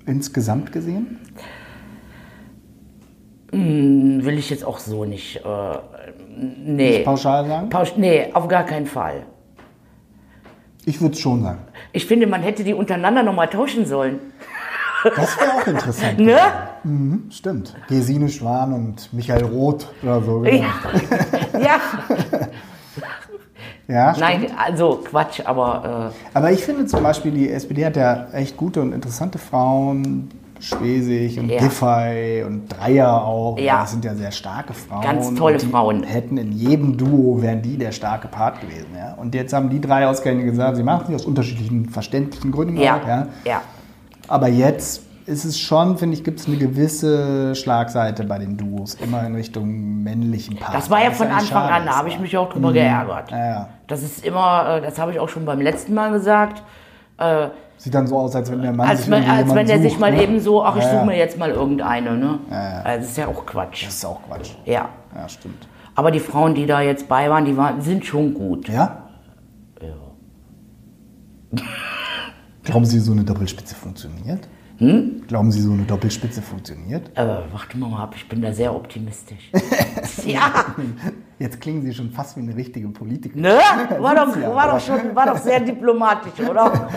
Insgesamt 0.07 0.71
gesehen? 0.71 1.19
Hm, 3.53 4.25
Will 4.25 4.39
ich 4.39 4.51
jetzt 4.51 4.65
auch 4.65 4.79
so 4.79 5.05
nicht. 5.05 5.37
Äh, 5.37 5.79
nee. 6.65 7.01
Pauschal 7.01 7.47
sagen? 7.47 7.69
Pausch, 7.71 7.95
nee, 7.97 8.29
auf 8.33 8.47
gar 8.49 8.65
keinen 8.65 8.87
Fall. 8.87 9.25
Ich 10.85 11.01
würde 11.01 11.15
es 11.15 11.21
schon 11.21 11.43
sagen. 11.43 11.59
Ich 11.93 12.07
finde, 12.07 12.27
man 12.27 12.43
hätte 12.43 12.65
die 12.65 12.75
untereinander 12.75 13.23
nochmal 13.23 13.49
tauschen 13.49 13.85
sollen. 13.87 14.21
Das 15.05 15.39
wäre 15.39 15.53
auch 15.55 15.67
interessant. 15.67 16.19
Ne? 16.19 16.39
Mhm, 16.85 17.31
stimmt. 17.31 17.75
Gesine 17.89 18.29
Schwan 18.29 18.73
und 18.73 19.13
Michael 19.13 19.45
Roth 19.45 19.89
oder 20.03 20.23
so. 20.23 20.41
Genau. 20.41 20.63
Ja. 21.55 21.59
ja. 21.61 21.81
Ja. 23.89 24.15
Nein, 24.19 24.49
also 24.57 25.01
Quatsch, 25.03 25.41
aber 25.45 26.13
Aber 26.35 26.53
ich 26.53 26.63
finde 26.63 26.85
zum 26.87 27.03
Beispiel, 27.03 27.33
die 27.33 27.51
SPD 27.51 27.87
hat 27.87 27.97
ja 27.97 28.29
echt 28.33 28.57
gute 28.57 28.83
und 28.83 28.93
interessante 28.93 29.39
Frauen. 29.39 30.31
Schwesig 30.61 31.39
und 31.39 31.49
Ja. 31.49 31.59
Giffey 31.61 32.43
und 32.45 32.69
Dreier 32.69 33.23
auch. 33.25 33.59
Ja. 33.59 33.81
Das 33.81 33.93
sind 33.93 34.05
ja 34.05 34.15
sehr 34.15 34.33
starke 34.33 34.73
Frauen. 34.75 35.03
Ganz 35.03 35.35
tolle 35.35 35.61
Frauen. 35.61 36.03
Hätten 36.03 36.37
in 36.37 36.53
jedem 36.53 36.97
Duo, 36.97 37.41
wären 37.41 37.63
die 37.63 37.77
der 37.77 37.93
starke 37.93 38.29
Part 38.29 38.61
gewesen. 38.61 38.89
Ja? 38.97 39.15
Und 39.15 39.35
jetzt 39.35 39.53
haben 39.53 39.71
die 39.71 39.81
drei 39.81 40.07
ausgerechnet 40.07 40.47
gesagt, 40.47 40.77
sie 40.77 40.83
machen 40.83 41.15
es 41.15 41.23
aus 41.23 41.27
unterschiedlichen 41.27 41.89
verständlichen 41.89 42.51
Gründen. 42.53 42.77
ja, 42.77 43.01
ja. 43.07 43.27
ja. 43.45 43.63
Aber 44.29 44.49
jetzt 44.49 45.03
ist 45.29 45.45
es 45.45 45.59
schon, 45.59 45.99
finde 45.99 46.17
ich, 46.17 46.25
gibt 46.25 46.41
es 46.41 46.47
eine 46.47 46.57
gewisse 46.57 47.55
Schlagseite 47.55 48.25
bei 48.25 48.39
den 48.39 48.57
Duos, 48.57 48.95
immer 48.95 49.27
in 49.27 49.35
Richtung 49.35 50.03
männlichen 50.03 50.57
Part. 50.57 50.75
Das 50.75 50.91
war 50.91 51.03
ja 51.03 51.11
Was 51.11 51.19
von 51.19 51.29
Anfang 51.29 51.65
an, 51.71 51.87
da 51.87 51.97
habe 51.97 52.09
ich 52.09 52.19
mich 52.19 52.37
auch 52.37 52.49
drüber 52.51 52.73
geärgert. 52.73 53.31
Ja, 53.31 53.47
ja. 53.47 53.69
Das 53.87 54.03
ist 54.03 54.25
immer, 54.25 54.77
äh, 54.77 54.81
das 54.81 54.99
habe 54.99 55.13
ich 55.13 55.21
auch 55.21 55.29
schon 55.29 55.45
beim 55.45 55.61
letzten 55.61 55.93
Mal 55.95 56.13
gesagt, 56.13 56.63
äh, 57.19 57.49
Sieht 57.79 57.95
dann 57.95 58.07
so 58.07 58.19
aus, 58.19 58.35
als 58.35 58.51
wenn 58.51 58.61
der 58.61 58.73
Mann 58.73 58.89
als, 58.89 59.01
sich 59.01 59.09
man, 59.09 59.25
als 59.25 59.55
wenn 59.55 59.67
der 59.67 59.81
sich 59.81 59.93
sucht, 59.93 60.01
mal 60.01 60.13
ne? 60.13 60.23
eben 60.23 60.41
so, 60.41 60.63
ach, 60.65 60.77
ich 60.77 60.83
Ja, 60.83 60.89
suche 60.91 60.99
ja. 61.01 61.05
mir 61.07 61.17
jetzt 61.17 61.39
mal 61.39 61.51
irgendeine, 61.51 62.17
ne? 62.17 62.39
ja. 62.51 62.81
Also, 62.83 63.01
das 63.03 63.11
ist 63.13 63.17
ja 63.17 63.29
auch 63.29 63.47
Quatsch. 63.47 63.87
Das 63.87 63.95
ist 63.95 64.05
auch 64.05 64.21
Quatsch. 64.27 64.51
Ja. 64.65 64.89
Ja, 65.15 65.29
stimmt. 65.29 65.67
Aber 65.95 66.11
die 66.11 66.21
Frauen, 66.21 66.55
die 66.55 66.67
da 66.67 66.81
jetzt 66.81 67.09
bei 67.09 67.31
waren, 67.31 67.45
die 67.45 67.57
waren, 67.57 67.81
sind 67.81 68.05
schon 68.05 68.35
gut. 68.35 68.69
Ja? 68.69 69.05
Glauben 72.63 72.85
Sie, 72.85 72.99
so 73.01 73.13
eine 73.13 73.25
Doppelspitze 73.25 73.75
funktioniert? 73.75 74.47
Hm? 74.79 75.23
Glauben 75.27 75.51
Sie, 75.51 75.61
so 75.61 75.73
eine 75.73 75.83
Doppelspitze 75.83 76.41
funktioniert? 76.43 77.11
Äh, 77.19 77.27
warte 77.51 77.77
mal 77.79 78.01
ab, 78.03 78.13
ich 78.17 78.29
bin 78.29 78.41
da 78.43 78.53
sehr 78.53 78.75
optimistisch. 78.75 79.51
ja, 80.27 80.67
Jetzt 81.41 81.61
klingen 81.61 81.83
Sie 81.83 81.93
schon 81.95 82.11
fast 82.11 82.37
wie 82.37 82.41
eine 82.41 82.55
richtige 82.55 82.89
Politikerin. 82.89 83.43
ne? 83.43 83.59
War 83.99 84.15
doch, 84.15 84.37
Ja, 84.37 84.55
war 84.55 84.65
aber- 84.65 84.73
doch 84.73 84.81
schon, 84.81 85.15
war 85.17 85.27
doch 85.27 85.37
sehr 85.39 85.61
diplomatisch, 85.61 86.47
oder? 86.49 86.89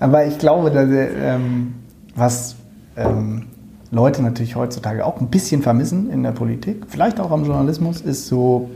Aber 0.00 0.26
ich 0.26 0.38
glaube, 0.38 0.70
dass, 0.70 0.88
ähm, 0.88 1.74
was 2.14 2.56
ähm, 2.96 3.46
Leute 3.90 4.22
natürlich 4.22 4.54
heutzutage 4.56 5.04
auch 5.04 5.20
ein 5.20 5.28
bisschen 5.28 5.62
vermissen 5.62 6.10
in 6.10 6.22
der 6.22 6.32
Politik, 6.32 6.84
vielleicht 6.88 7.18
auch 7.20 7.30
am 7.30 7.44
Journalismus, 7.44 8.00
ist 8.00 8.26
so 8.28 8.70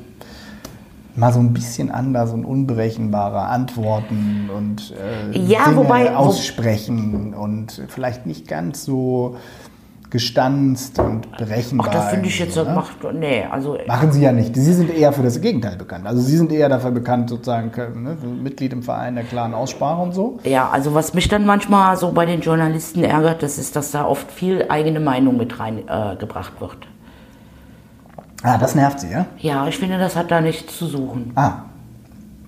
mal 1.15 1.31
so 1.33 1.41
ein 1.41 1.53
bisschen 1.53 1.91
anders 1.91 2.33
und 2.33 2.47
unberechenbarer 2.47 3.49
Antworten 3.51 4.49
und 4.57 4.95
äh, 5.33 5.39
Ja, 5.39 5.67
Dinge 5.67 5.77
wobei- 5.77 6.07
wo- 6.11 6.17
aussprechen 6.17 7.35
und 7.35 7.83
vielleicht 7.89 8.25
nicht 8.27 8.49
ganz 8.49 8.85
so 8.85 9.37
gestanzt 10.13 10.99
und 10.99 11.35
berechenbar. 11.39 11.87
Ach, 11.89 11.93
das 11.95 12.11
finde 12.11 12.29
ich 12.29 12.39
jetzt, 12.39 12.55
ne? 12.55 12.65
macht, 12.65 12.97
nee, 13.15 13.45
also, 13.51 13.79
Machen 13.87 14.13
Sie 14.13 14.21
ja 14.21 14.31
nicht. 14.31 14.55
Sie 14.55 14.73
sind 14.75 14.91
eher 14.91 15.11
für 15.15 15.23
das 15.23 15.41
Gegenteil 15.41 15.77
bekannt. 15.77 16.07
Also 16.07 16.21
Sie 16.21 16.37
sind 16.37 16.53
eher 16.53 16.69
dafür 16.69 16.91
bekannt, 16.91 17.31
sozusagen 17.31 17.73
ne, 18.03 18.17
Mitglied 18.43 18.75
im 18.75 18.83
Verein 18.83 19.15
der 19.15 19.25
klaren 19.25 19.55
Aussprache 19.55 20.03
und 20.03 20.13
so. 20.13 20.39
ja, 20.45 20.69
also 20.69 20.93
was 20.93 21.15
mich 21.15 21.29
dann 21.29 21.47
manchmal 21.47 21.97
so 21.97 22.13
bei 22.13 22.27
den 22.27 22.43
Journalisten 22.43 23.03
ärgert, 23.05 23.43
das 23.43 23.57
ist, 23.57 23.75
dass 23.75 23.91
da 23.91 24.05
oft 24.05 24.31
viel 24.31 24.67
eigene 24.69 25.01
Meinung 25.01 25.39
mit 25.39 25.59
reingebracht 25.59 26.53
äh, 26.59 26.61
wird. 26.61 26.87
Ah, 28.43 28.59
das 28.59 28.75
nervt 28.75 29.01
Sie, 29.01 29.11
ja? 29.11 29.25
Ja, 29.39 29.67
ich 29.67 29.79
finde, 29.79 29.97
das 29.97 30.15
hat 30.15 30.31
da 30.31 30.43
nichts 30.43 30.77
zu 30.77 30.87
suchen. 30.87 31.33
Ah. 31.37 31.63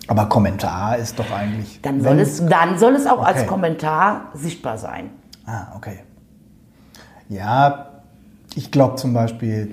Aber 0.07 0.27
Kommentar 0.27 0.99
ist 0.99 1.19
doch 1.19 1.31
eigentlich. 1.31 1.81
Dann 1.81 2.03
soll 2.03 2.19
es, 2.19 2.45
dann 2.45 2.79
soll 2.79 2.95
es 2.95 3.07
auch 3.07 3.25
als 3.25 3.39
Okay. 3.39 3.47
Kommentar 3.47 4.27
sichtbar 4.35 4.77
sein. 4.77 5.09
Ah, 5.47 5.69
okay. 5.75 6.01
Ja, 7.29 7.87
ich 8.55 8.71
glaube 8.71 8.97
zum 8.97 9.15
Beispiel, 9.15 9.73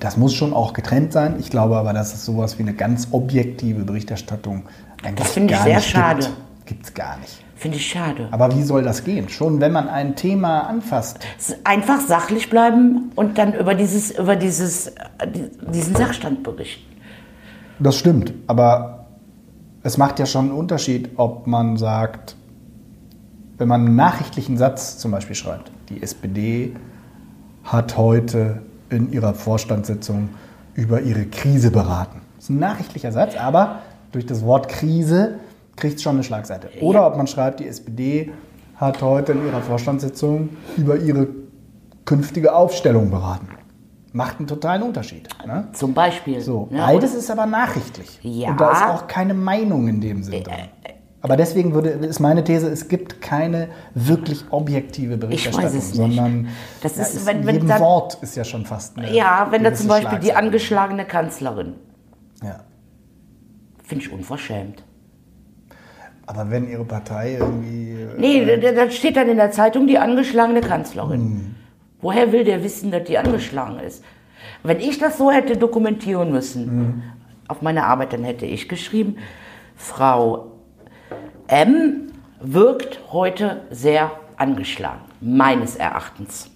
das 0.00 0.16
muss 0.16 0.34
schon 0.34 0.52
auch 0.52 0.72
getrennt 0.72 1.12
sein. 1.12 1.36
Ich 1.40 1.50
glaube 1.50 1.76
aber, 1.76 1.92
dass 1.92 2.14
es 2.14 2.24
sowas 2.24 2.58
wie 2.58 2.62
eine 2.62 2.74
ganz 2.74 3.08
objektive 3.12 3.84
Berichterstattung 3.84 4.64
eigentlich 5.02 5.16
Das 5.26 5.32
finde 5.32 5.54
ich 5.54 5.60
sehr 5.60 5.80
schade. 5.80 6.26
gibt. 6.66 6.84
Es 6.86 6.94
gar 6.94 7.16
nicht. 7.18 7.42
Finde 7.54 7.78
ich 7.78 7.86
schade. 7.86 8.28
Aber 8.32 8.54
wie 8.54 8.62
soll 8.62 8.82
das 8.82 9.02
gehen? 9.04 9.28
Schon 9.30 9.60
wenn 9.60 9.72
man 9.72 9.88
ein 9.88 10.14
Thema 10.14 10.60
anfasst. 10.68 11.18
Einfach 11.64 12.00
sachlich 12.00 12.50
bleiben 12.50 13.10
und 13.14 13.38
dann 13.38 13.54
über, 13.54 13.74
dieses, 13.74 14.10
über 14.18 14.36
dieses, 14.36 14.88
äh, 14.88 14.92
die- 15.34 15.48
diesen 15.72 15.94
Sachstand 15.96 16.42
berichten. 16.42 16.84
Das 17.78 17.96
stimmt, 17.96 18.32
aber 18.46 19.06
es 19.82 19.96
macht 19.96 20.18
ja 20.18 20.26
schon 20.26 20.46
einen 20.50 20.58
Unterschied, 20.58 21.10
ob 21.16 21.46
man 21.46 21.76
sagt, 21.78 22.36
wenn 23.58 23.68
man 23.68 23.86
einen 23.86 23.96
nachrichtlichen 23.96 24.58
Satz 24.58 24.98
zum 24.98 25.10
Beispiel 25.12 25.36
schreibt, 25.36 25.70
die 25.88 26.02
SPD 26.02 26.74
hat 27.64 27.96
heute 27.96 28.62
in 28.90 29.12
ihrer 29.12 29.34
Vorstandssitzung 29.34 30.28
über 30.74 31.00
ihre 31.00 31.26
Krise 31.26 31.70
beraten. 31.70 32.20
Das 32.36 32.44
ist 32.44 32.50
ein 32.50 32.58
nachrichtlicher 32.58 33.12
Satz, 33.12 33.36
aber 33.36 33.80
durch 34.12 34.26
das 34.26 34.44
Wort 34.44 34.68
Krise 34.68 35.40
kriegt 35.74 35.96
es 35.96 36.02
schon 36.02 36.16
eine 36.16 36.24
Schlagseite. 36.24 36.68
Oder 36.80 37.06
ob 37.06 37.16
man 37.16 37.26
schreibt, 37.26 37.60
die 37.60 37.66
SPD 37.66 38.30
hat 38.76 39.02
heute 39.02 39.32
in 39.32 39.46
ihrer 39.46 39.60
Vorstandssitzung 39.62 40.50
über 40.76 40.96
ihre 40.96 41.28
künftige 42.04 42.54
Aufstellung 42.54 43.10
beraten. 43.10 43.48
Macht 44.12 44.38
einen 44.38 44.46
totalen 44.46 44.82
Unterschied. 44.82 45.28
Ne? 45.46 45.68
Zum 45.72 45.92
Beispiel. 45.92 46.40
So, 46.40 46.68
Ja, 46.70 46.86
beides 46.86 47.14
ist 47.14 47.30
aber 47.30 47.44
nachrichtlich. 47.46 48.18
Ja. 48.22 48.50
Und 48.50 48.60
da 48.60 48.72
ist 48.72 48.82
auch 48.84 49.06
keine 49.06 49.34
Meinung 49.34 49.88
in 49.88 50.00
dem 50.00 50.22
Sinn 50.22 50.42
drin. 50.42 50.54
Aber 51.26 51.36
deswegen 51.36 51.74
würde, 51.74 51.88
ist 51.90 52.20
meine 52.20 52.44
These, 52.44 52.68
es 52.70 52.86
gibt 52.86 53.20
keine 53.20 53.66
wirklich 53.94 54.44
objektive 54.50 55.16
Berichterstattung, 55.16 55.80
sondern 55.80 56.48
Das 56.82 56.96
ja, 56.96 57.02
ist, 57.02 57.26
wenn- 57.26 57.44
wenn 57.44 57.54
jedem 57.56 57.68
da- 57.68 57.80
Wort 57.80 58.16
ist 58.22 58.36
ja 58.36 58.44
schon 58.44 58.64
fast 58.64 58.96
eine 58.96 59.12
Ja, 59.12 59.48
wenn 59.50 59.64
da 59.64 59.74
zum 59.74 59.88
Beispiel 59.88 60.20
die 60.20 60.32
angeschlagene 60.34 61.04
Kanzlerin, 61.04 61.74
Ja. 62.44 62.60
finde 63.82 64.04
ich 64.04 64.12
unverschämt. 64.12 64.84
Aber 66.26 66.48
wenn 66.50 66.68
ihre 66.68 66.84
Partei 66.84 67.36
irgendwie... 67.40 67.92
äh, 67.92 68.18
Nee, 68.18 68.56
da, 68.58 68.70
da 68.72 68.88
steht 68.90 69.16
dann 69.16 69.28
in 69.28 69.36
der 69.36 69.50
Zeitung 69.50 69.88
die 69.88 69.98
angeschlagene 69.98 70.60
Kanzlerin. 70.60 71.20
Hm. 71.20 71.54
Woher 72.00 72.30
will 72.30 72.44
der 72.44 72.62
wissen, 72.62 72.92
dass 72.92 73.02
die 73.04 73.18
angeschlagen 73.18 73.80
ist? 73.80 74.04
Wenn 74.62 74.78
ich 74.78 74.98
das 74.98 75.18
so 75.18 75.32
hätte 75.32 75.56
dokumentieren 75.56 76.30
müssen, 76.30 76.66
Hm. 76.66 77.02
auf 77.48 77.62
meine 77.62 77.84
Arbeit, 77.84 78.12
dann 78.12 78.22
hätte 78.22 78.46
ich 78.46 78.68
geschrieben, 78.68 79.16
Frau 79.76 80.52
M 81.48 82.12
wirkt 82.40 83.00
heute 83.12 83.62
sehr 83.70 84.10
angeschlagen, 84.36 85.00
meines 85.20 85.76
Erachtens. 85.76 86.50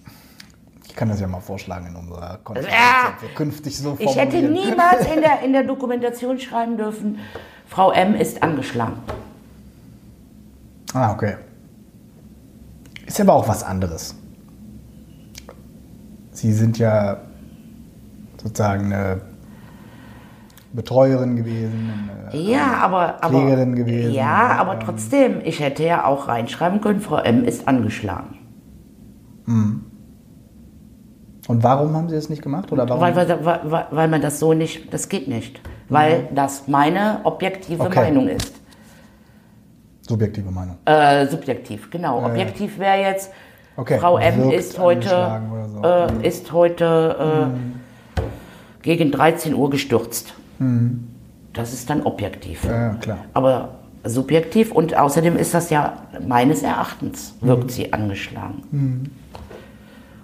Ich 0.87 0.95
kann 0.95 1.07
das 1.09 1.19
ja 1.21 1.27
mal 1.27 1.39
vorschlagen 1.39 1.87
in 1.87 1.95
unserer 1.95 2.37
Konferenz, 2.43 2.73
Ja. 2.73 3.13
künftig 3.35 3.77
so 3.77 3.95
Ich 3.97 4.15
hätte 4.15 4.37
formulieren. 4.39 4.69
niemals 4.69 5.05
in 5.13 5.21
der, 5.21 5.39
in 5.45 5.53
der 5.53 5.63
Dokumentation 5.63 6.37
schreiben 6.39 6.77
dürfen, 6.77 7.19
Frau 7.67 7.91
M 7.91 8.15
ist 8.15 8.43
angeschlagen. 8.43 8.97
Ah, 10.93 11.13
okay. 11.13 11.37
Ist 13.05 13.19
aber 13.21 13.33
auch 13.33 13.47
was 13.47 13.63
anderes. 13.63 14.15
Sie 16.31 16.51
sind 16.51 16.77
ja 16.77 17.21
sozusagen 18.41 18.85
eine 18.93 19.21
Betreuerin 20.73 21.35
gewesen. 21.35 22.09
Eine 22.31 22.41
Ja, 22.41 22.77
aber, 22.81 23.23
aber 23.23 23.39
Klägerin 23.39 23.75
gewesen. 23.75 24.13
Ja, 24.13 24.55
aber 24.57 24.79
trotzdem, 24.79 25.41
ich 25.43 25.59
hätte 25.59 25.83
ja 25.83 26.05
auch 26.05 26.27
reinschreiben 26.27 26.81
können, 26.81 27.01
Frau 27.01 27.17
M 27.17 27.43
ist 27.43 27.67
angeschlagen. 27.67 28.37
Und 31.47 31.63
warum 31.63 31.93
haben 31.95 32.07
Sie 32.07 32.15
das 32.15 32.29
nicht 32.29 32.41
gemacht? 32.41 32.71
Oder 32.71 32.87
warum? 32.87 33.01
Weil, 33.01 33.15
weil, 33.45 33.85
weil, 33.91 34.07
man 34.07 34.21
das 34.21 34.39
so 34.39 34.53
nicht, 34.53 34.93
das 34.93 35.09
geht 35.09 35.27
nicht. 35.27 35.59
Weil 35.89 36.29
das 36.33 36.67
meine 36.67 37.19
objektive 37.23 37.83
Okay. 37.83 37.99
Meinung 37.99 38.29
ist. 38.29 38.53
Subjektive 40.07 40.49
Meinung. 40.51 40.77
Äh, 40.85 41.27
subjektiv, 41.27 41.89
genau. 41.89 42.25
Objektiv 42.25 42.79
wäre 42.79 43.01
jetzt, 43.01 43.31
Okay, 43.77 43.99
Frau 43.99 44.17
M 44.17 44.51
ist 44.51 44.77
heute, 44.79 45.09
so. 45.73 45.79
Mhm. 45.79 46.23
äh, 46.23 46.27
ist 46.27 46.51
heute 46.51 47.49
äh, 48.17 48.21
gegen 48.83 49.11
13 49.11 49.53
Uhr 49.53 49.69
gestürzt. 49.69 50.33
Das 51.53 51.73
ist 51.73 51.89
dann 51.89 52.03
objektiv. 52.03 52.63
Mhm. 52.63 52.69
Ja, 52.69 52.93
klar. 53.01 53.17
Aber 53.33 53.69
subjektiv 54.03 54.71
und 54.71 54.95
außerdem 54.97 55.35
ist 55.37 55.53
das 55.53 55.69
ja 55.69 55.93
meines 56.27 56.63
Erachtens, 56.63 57.35
Mhm. 57.41 57.47
wirkt 57.47 57.71
sie 57.71 57.91
angeschlagen. 57.93 59.11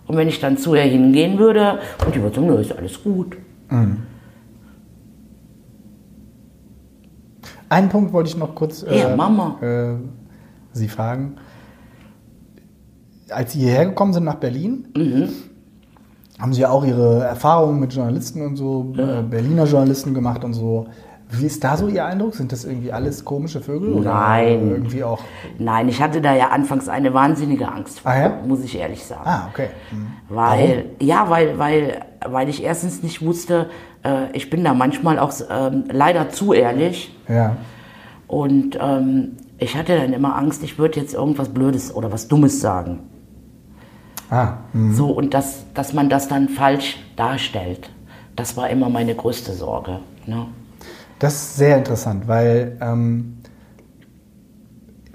Und 0.08 0.16
wenn 0.18 0.28
ich 0.28 0.40
dann 0.40 0.58
zu 0.58 0.74
ihr 0.76 0.82
hingehen 0.84 1.38
würde 1.38 1.80
und 2.06 2.16
die 2.16 2.22
würde 2.22 2.36
sagen, 2.36 2.48
nö, 2.48 2.60
ist 2.62 2.72
alles 2.78 3.04
gut. 3.04 3.38
Einen 7.70 7.90
Punkt 7.90 8.14
wollte 8.14 8.30
ich 8.30 8.38
noch 8.38 8.56
kurz 8.56 8.86
Ja, 8.90 9.16
Mama. 9.16 9.58
äh, 9.62 9.96
Sie 10.74 10.88
fragen. 10.88 11.36
Als 13.30 13.52
Sie 13.54 13.60
hierher 13.60 13.86
gekommen 13.88 14.14
sind 14.14 14.24
nach 14.24 14.36
Berlin, 14.36 14.88
Mhm. 14.96 15.30
Haben 16.40 16.54
Sie 16.54 16.66
auch 16.66 16.86
Ihre 16.86 17.24
Erfahrungen 17.24 17.80
mit 17.80 17.94
Journalisten 17.94 18.42
und 18.46 18.56
so, 18.58 18.94
äh, 18.98 19.24
Berliner 19.24 19.66
Journalisten 19.66 20.14
gemacht 20.14 20.44
und 20.44 20.54
so. 20.54 20.88
Wie 21.30 21.46
ist 21.46 21.62
da 21.64 21.76
so 21.76 21.88
Ihr 21.90 22.06
Eindruck? 22.06 22.36
Sind 22.36 22.54
das 22.54 22.64
irgendwie 22.64 22.94
alles 22.94 23.26
komische 23.26 23.60
Vögel? 23.60 23.92
Oder 23.94 24.14
Nein. 24.14 24.70
Irgendwie 24.72 25.04
auch. 25.04 25.20
Nein, 25.60 25.90
ich 25.90 26.02
hatte 26.02 26.22
da 26.22 26.34
ja 26.34 26.50
anfangs 26.50 26.88
eine 26.88 27.14
wahnsinnige 27.14 27.68
Angst 27.70 28.00
vor, 28.00 28.12
Ah, 28.12 28.20
ja? 28.20 28.34
muss 28.48 28.64
ich 28.64 28.78
ehrlich 28.78 29.04
sagen. 29.04 29.24
Ah, 29.26 29.48
okay. 29.52 29.68
Hm. 29.90 30.08
Weil, 30.30 30.86
ja, 31.02 31.30
weil, 31.30 31.58
weil, 31.60 32.00
weil 32.26 32.48
ich 32.48 32.64
erstens 32.64 33.04
nicht 33.04 33.26
wusste, 33.26 33.70
äh, 34.06 34.32
ich 34.32 34.50
bin 34.50 34.64
da 34.64 34.74
manchmal 34.74 35.20
auch 35.20 35.34
ähm, 35.50 35.84
leider 35.92 36.30
zu 36.30 36.54
ehrlich. 36.54 37.14
Ja. 37.28 37.58
Und 38.28 38.78
ähm, 38.80 39.34
ich 39.58 39.76
hatte 39.76 39.98
dann 39.98 40.14
immer 40.14 40.36
Angst, 40.38 40.64
ich 40.64 40.78
würde 40.80 41.00
jetzt 41.00 41.14
irgendwas 41.14 41.50
Blödes 41.50 41.94
oder 41.94 42.10
was 42.12 42.30
Dummes 42.30 42.62
sagen. 42.62 43.00
Ah, 44.30 44.58
hm. 44.74 44.94
So, 44.94 45.12
und 45.12 45.34
dass, 45.34 45.66
dass 45.74 45.94
man 45.94 46.10
das 46.10 46.28
dann 46.28 46.50
falsch 46.50 46.98
darstellt. 47.16 47.90
Das 48.36 48.58
war 48.58 48.70
immer 48.70 48.90
meine 48.90 49.16
größte 49.16 49.54
Sorge. 49.54 50.00
Ne? 50.26 50.48
Das 51.20 51.34
ist 51.34 51.58
sehr 51.58 51.78
interessant, 51.78 52.28
weil 52.28 52.78
ähm, 52.82 53.38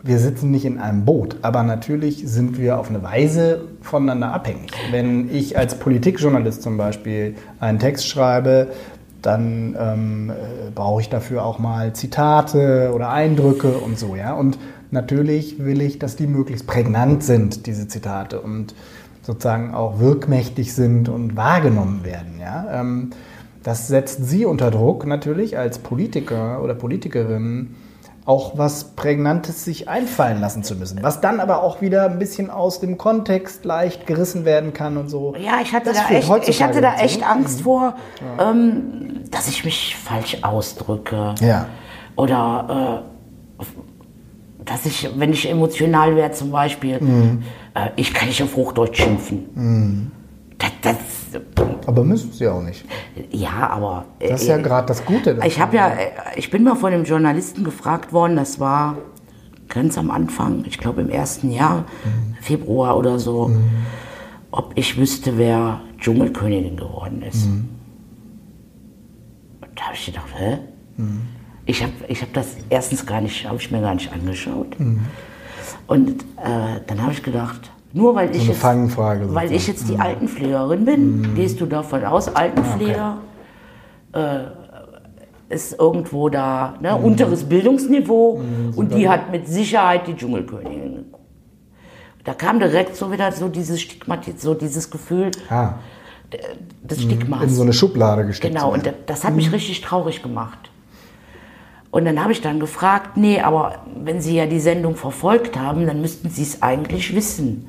wir 0.02 0.18
sitzen 0.18 0.50
nicht 0.50 0.64
in 0.64 0.78
einem 0.78 1.04
Boot, 1.04 1.36
aber 1.42 1.62
natürlich 1.62 2.24
sind 2.26 2.58
wir 2.58 2.80
auf 2.80 2.88
eine 2.88 3.02
Weise 3.04 3.68
voneinander 3.82 4.32
abhängig. 4.32 4.72
Wenn 4.90 5.32
ich 5.32 5.56
als 5.56 5.76
Politikjournalist 5.76 6.62
zum 6.62 6.76
Beispiel 6.76 7.36
einen 7.60 7.78
Text 7.78 8.08
schreibe, 8.08 8.72
dann 9.20 9.76
ähm, 9.78 10.30
äh, 10.30 10.70
brauche 10.74 11.00
ich 11.00 11.08
dafür 11.08 11.44
auch 11.44 11.60
mal 11.60 11.92
Zitate 11.92 12.90
oder 12.92 13.10
Eindrücke 13.10 13.78
und 13.78 13.96
so, 13.96 14.16
ja. 14.16 14.34
Und 14.34 14.58
natürlich 14.90 15.64
will 15.64 15.80
ich, 15.80 16.00
dass 16.00 16.16
die 16.16 16.26
möglichst 16.26 16.66
prägnant 16.66 17.22
sind, 17.22 17.66
diese 17.66 17.86
Zitate, 17.86 18.40
und 18.40 18.74
sozusagen 19.22 19.74
auch 19.74 19.98
wirkmächtig 20.00 20.74
sind 20.74 21.08
und 21.08 21.36
wahrgenommen 21.36 22.04
werden, 22.04 22.38
ja. 22.40 22.80
Ähm, 22.80 23.10
das 23.62 23.86
setzt 23.86 24.28
Sie 24.28 24.44
unter 24.44 24.70
Druck 24.72 25.06
natürlich 25.06 25.56
als 25.56 25.78
Politiker 25.78 26.60
oder 26.62 26.74
Politikerin 26.74 27.76
auch 28.24 28.56
was 28.56 28.84
Prägnantes 28.94 29.64
sich 29.64 29.88
einfallen 29.88 30.40
lassen 30.40 30.62
zu 30.62 30.76
müssen, 30.76 31.02
was 31.02 31.20
dann 31.20 31.40
aber 31.40 31.62
auch 31.62 31.80
wieder 31.80 32.04
ein 32.04 32.18
bisschen 32.18 32.50
aus 32.50 32.78
dem 32.78 32.96
Kontext 32.96 33.64
leicht 33.64 34.06
gerissen 34.06 34.44
werden 34.44 34.72
kann 34.72 34.96
und 34.96 35.08
so. 35.08 35.34
Ja, 35.36 35.54
ich 35.60 35.72
hatte, 35.72 35.86
Das 35.92 36.08
da 36.08 36.14
echt, 36.14 36.48
ich 36.48 36.62
hatte 36.62 36.80
da 36.80 36.94
echt 36.96 37.28
Angst 37.28 37.62
vor, 37.62 37.96
ähm, 38.40 39.20
dass 39.30 39.48
ich 39.48 39.64
mich 39.64 39.96
falsch 39.96 40.38
ausdrücke. 40.42 41.34
Ja. 41.40 41.66
Oder 42.14 43.02
äh, 43.60 43.64
dass 44.64 44.86
ich, 44.86 45.10
wenn 45.16 45.32
ich 45.32 45.50
emotional 45.50 46.14
wäre 46.14 46.30
zum 46.30 46.52
Beispiel, 46.52 47.00
Mhm. 47.00 47.42
Äh, 47.74 47.90
ich 47.96 48.12
kann 48.14 48.28
nicht 48.28 48.42
auf 48.42 48.54
Hochdeutsch 48.56 49.02
schimpfen. 49.02 50.10
Das, 50.58 50.70
das, 50.82 50.96
Aber 51.86 52.04
müssen 52.04 52.30
Sie 52.32 52.46
auch 52.46 52.62
nicht. 52.62 52.84
ja, 53.30 53.68
aber... 53.70 54.04
äh, 54.20 54.28
Das 54.28 54.42
ist 54.42 54.48
ja 54.48 54.58
gerade 54.58 54.86
das 54.86 55.04
Gute. 55.04 55.38
Ich 55.44 55.60
habe 55.60 55.76
ja, 55.76 55.88
äh, 55.88 56.10
ich 56.36 56.50
bin 56.50 56.62
mal 56.62 56.76
von 56.76 56.92
einem 56.92 57.04
Journalisten 57.04 57.64
gefragt 57.64 58.12
worden, 58.12 58.36
das 58.36 58.60
war 58.60 58.96
ganz 59.68 59.96
am 59.98 60.10
Anfang, 60.10 60.64
ich 60.66 60.78
glaube 60.78 61.00
im 61.00 61.08
ersten 61.08 61.50
Jahr, 61.50 61.84
Februar 62.40 62.96
oder 62.96 63.18
so. 63.18 63.50
ob 64.50 64.72
ich 64.76 64.98
wüsste, 64.98 65.38
wer 65.38 65.80
Dschungelkönigin 65.98 66.76
geworden 66.76 67.22
ist. 67.22 67.46
Und 67.46 67.68
da 69.74 69.84
habe 69.84 69.94
ich 69.94 70.04
gedacht, 70.06 70.26
hä? 70.36 70.58
Ich 71.64 71.82
habe 71.82 71.92
ich 72.08 72.20
hab 72.22 72.32
das 72.34 72.56
erstens 72.68 73.06
gar 73.06 73.20
nicht, 73.22 73.48
habe 73.48 73.56
ich 73.56 73.70
mir 73.70 73.80
gar 73.80 73.94
nicht 73.94 74.12
angeschaut. 74.12 74.76
Und 75.86 76.10
äh, 76.10 76.80
dann 76.86 77.02
habe 77.02 77.12
ich 77.12 77.22
gedacht, 77.22 77.70
nur 77.92 78.14
weil 78.14 78.30
ich 78.34 78.42
eine 78.42 78.52
jetzt, 78.52 79.34
weil 79.34 79.52
ich 79.52 79.66
jetzt 79.66 79.88
die 79.88 79.98
Altenpflegerin 79.98 80.84
bin, 80.84 81.34
gehst 81.34 81.60
du 81.60 81.66
davon 81.66 82.04
aus, 82.04 82.34
Altenpfleger 82.34 83.18
äh, 84.12 84.38
ist 85.50 85.78
irgendwo 85.78 86.28
da, 86.30 86.74
ne, 86.80 86.96
unteres 86.96 87.44
Bildungsniveau 87.44 88.40
und 88.74 88.94
die 88.94 89.08
hat 89.08 89.30
mit 89.30 89.46
Sicherheit 89.46 90.06
die 90.06 90.16
Dschungelkönigin. 90.16 91.04
Da 92.24 92.34
kam 92.34 92.58
direkt 92.60 92.96
so 92.96 93.10
wieder 93.12 93.30
so 93.32 93.48
dieses 93.48 93.80
Stigmatis, 93.82 94.40
so 94.40 94.54
dieses 94.54 94.90
Gefühl 94.90 95.30
Ah, 95.50 95.74
des 96.82 97.02
Stigmas. 97.02 97.42
in 97.42 97.48
so 97.50 97.62
eine 97.62 97.72
Schublade 97.74 98.24
gesteckt. 98.24 98.54
Genau, 98.54 98.72
und 98.72 98.86
das, 98.86 98.94
das 99.06 99.24
hat 99.24 99.34
mich 99.34 99.52
richtig 99.52 99.80
traurig 99.82 100.22
gemacht. 100.22 100.70
Und 101.92 102.06
dann 102.06 102.20
habe 102.20 102.32
ich 102.32 102.40
dann 102.40 102.58
gefragt, 102.58 103.16
nee, 103.18 103.38
aber 103.40 103.74
wenn 104.02 104.22
Sie 104.22 104.34
ja 104.34 104.46
die 104.46 104.60
Sendung 104.60 104.96
verfolgt 104.96 105.58
haben, 105.58 105.86
dann 105.86 106.00
müssten 106.00 106.30
Sie 106.30 106.42
es 106.42 106.62
eigentlich 106.62 107.14
wissen. 107.14 107.68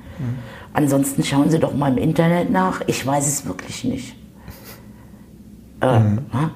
Ansonsten 0.71 1.23
schauen 1.23 1.49
Sie 1.49 1.59
doch 1.59 1.75
mal 1.75 1.91
im 1.91 1.97
Internet 1.97 2.49
nach. 2.49 2.81
Ich 2.87 3.05
weiß 3.05 3.27
es 3.27 3.45
wirklich 3.45 3.83
nicht. 3.83 4.15
Äh, 5.81 5.85
ja? 5.85 6.51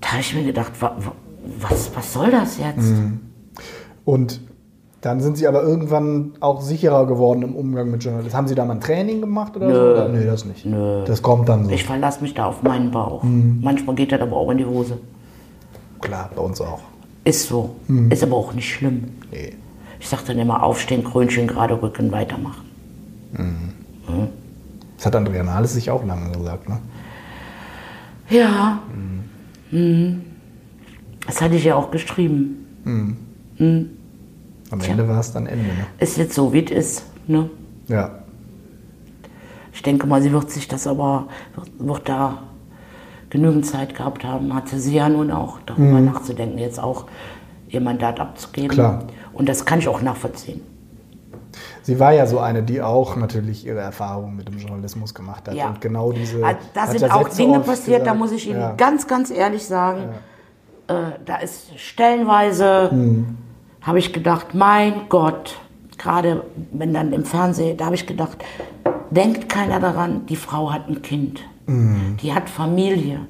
Da 0.00 0.08
habe 0.12 0.20
ich 0.20 0.34
mir 0.34 0.44
gedacht, 0.44 0.70
wa, 0.80 0.96
wa, 0.98 1.12
was, 1.60 1.90
was 1.96 2.12
soll 2.12 2.30
das 2.30 2.58
jetzt? 2.58 2.94
Und 4.04 4.40
dann 5.00 5.20
sind 5.20 5.36
Sie 5.36 5.48
aber 5.48 5.64
irgendwann 5.64 6.34
auch 6.38 6.60
sicherer 6.60 7.08
geworden 7.08 7.42
im 7.42 7.56
Umgang 7.56 7.90
mit 7.90 8.04
Journalisten. 8.04 8.36
Haben 8.36 8.46
Sie 8.46 8.54
da 8.54 8.64
mal 8.64 8.74
ein 8.74 8.80
Training 8.80 9.20
gemacht 9.20 9.56
oder 9.56 9.74
so? 9.74 9.80
Oder? 9.80 10.08
Nee, 10.10 10.24
das 10.24 10.44
nicht. 10.44 10.64
Nö. 10.64 11.02
Das 11.04 11.22
kommt 11.22 11.48
dann 11.48 11.64
so. 11.64 11.70
Ich 11.72 11.82
verlasse 11.84 12.22
mich 12.22 12.34
da 12.34 12.46
auf 12.46 12.62
meinen 12.62 12.92
Bauch. 12.92 13.24
Manchmal 13.24 13.96
geht 13.96 14.12
das 14.12 14.20
aber 14.20 14.36
auch 14.36 14.50
in 14.52 14.58
die 14.58 14.66
Hose. 14.66 14.98
Klar, 16.00 16.30
bei 16.34 16.42
uns 16.42 16.60
auch. 16.60 16.80
Ist 17.24 17.48
so. 17.48 17.76
Ist 18.10 18.22
aber 18.22 18.36
auch 18.36 18.52
nicht 18.54 18.72
schlimm. 18.72 19.04
Nee. 19.30 19.54
Ich 20.00 20.08
sage 20.08 20.22
dann 20.28 20.38
immer 20.38 20.62
aufstehen, 20.62 21.04
Krönchen, 21.04 21.46
gerade 21.46 21.80
Rücken, 21.80 22.12
weitermachen. 22.12 22.64
Das 24.96 25.06
hat 25.06 25.16
Andrea 25.16 25.42
Nahles 25.42 25.74
sich 25.74 25.90
auch 25.90 26.04
lange 26.04 26.30
gesagt, 26.36 26.68
ne? 26.68 26.78
Ja. 28.30 28.80
Mhm. 29.70 30.22
Das 31.26 31.40
hatte 31.42 31.56
ich 31.56 31.64
ja 31.64 31.74
auch 31.74 31.90
geschrieben. 31.90 32.66
Am 32.84 34.80
Ende 34.80 35.08
war 35.08 35.20
es 35.20 35.32
dann 35.32 35.46
Ende, 35.46 35.64
ne? 35.64 35.86
Ist 35.98 36.16
jetzt 36.16 36.34
so, 36.34 36.52
wie 36.52 36.64
es 36.64 36.70
ist. 36.70 37.04
Ne? 37.26 37.50
Ja. 37.88 38.22
Ich 39.72 39.82
denke 39.82 40.06
mal, 40.06 40.22
sie 40.22 40.32
wird 40.32 40.50
sich 40.50 40.66
das 40.68 40.86
aber, 40.86 41.28
wird, 41.54 41.70
wird 41.78 42.08
da 42.08 42.42
genügend 43.30 43.66
Zeit 43.66 43.94
gehabt 43.94 44.24
haben, 44.24 44.54
hatte 44.54 44.78
sie 44.78 44.94
ja 44.96 45.08
nun 45.08 45.30
auch, 45.30 45.58
darüber 45.66 46.00
nachzudenken, 46.00 46.58
jetzt 46.58 46.80
auch 46.82 47.06
ihr 47.68 47.80
Mandat 47.80 48.20
abzugeben. 48.20 48.70
Klar. 48.70 49.04
Und 49.32 49.48
das 49.48 49.64
kann 49.64 49.78
ich 49.78 49.88
auch 49.88 50.00
nachvollziehen. 50.02 50.60
Sie 51.82 51.98
war 51.98 52.12
ja 52.12 52.26
so 52.26 52.38
eine, 52.38 52.62
die 52.62 52.80
auch 52.82 53.16
natürlich 53.16 53.66
ihre 53.66 53.80
Erfahrungen 53.80 54.36
mit 54.36 54.48
dem 54.48 54.58
Journalismus 54.58 55.14
gemacht 55.14 55.48
hat. 55.48 55.54
Ja. 55.54 55.68
Und 55.68 55.80
genau 55.80 56.12
diese. 56.12 56.44
Ah, 56.44 56.54
Da 56.74 56.86
sind 56.86 57.00
ja 57.00 57.14
auch 57.14 57.28
Dinge 57.28 57.60
passiert, 57.60 58.00
da 58.00 58.12
gesagt. 58.12 58.18
muss 58.18 58.32
ich 58.32 58.48
Ihnen 58.48 58.60
Ja. 58.60 58.74
ganz, 58.76 59.06
ganz 59.06 59.30
ehrlich 59.30 59.64
sagen, 59.66 60.10
äh, 60.88 60.94
da 61.24 61.36
ist 61.36 61.78
stellenweise, 61.78 62.90
Hm. 62.90 63.36
habe 63.82 63.98
ich 63.98 64.12
gedacht, 64.12 64.54
mein 64.54 65.08
Gott, 65.08 65.56
gerade 65.96 66.44
wenn 66.72 66.92
dann 66.94 67.12
im 67.12 67.24
Fernsehen, 67.24 67.76
da 67.76 67.86
habe 67.86 67.94
ich 67.94 68.06
gedacht, 68.06 68.38
denkt 69.10 69.48
keiner 69.48 69.80
daran, 69.80 70.26
die 70.26 70.36
Frau 70.36 70.72
hat 70.72 70.88
ein 70.88 71.00
Kind, 71.02 71.40
Hm. 71.68 72.16
die 72.22 72.32
hat 72.34 72.48
Familie. 72.50 73.20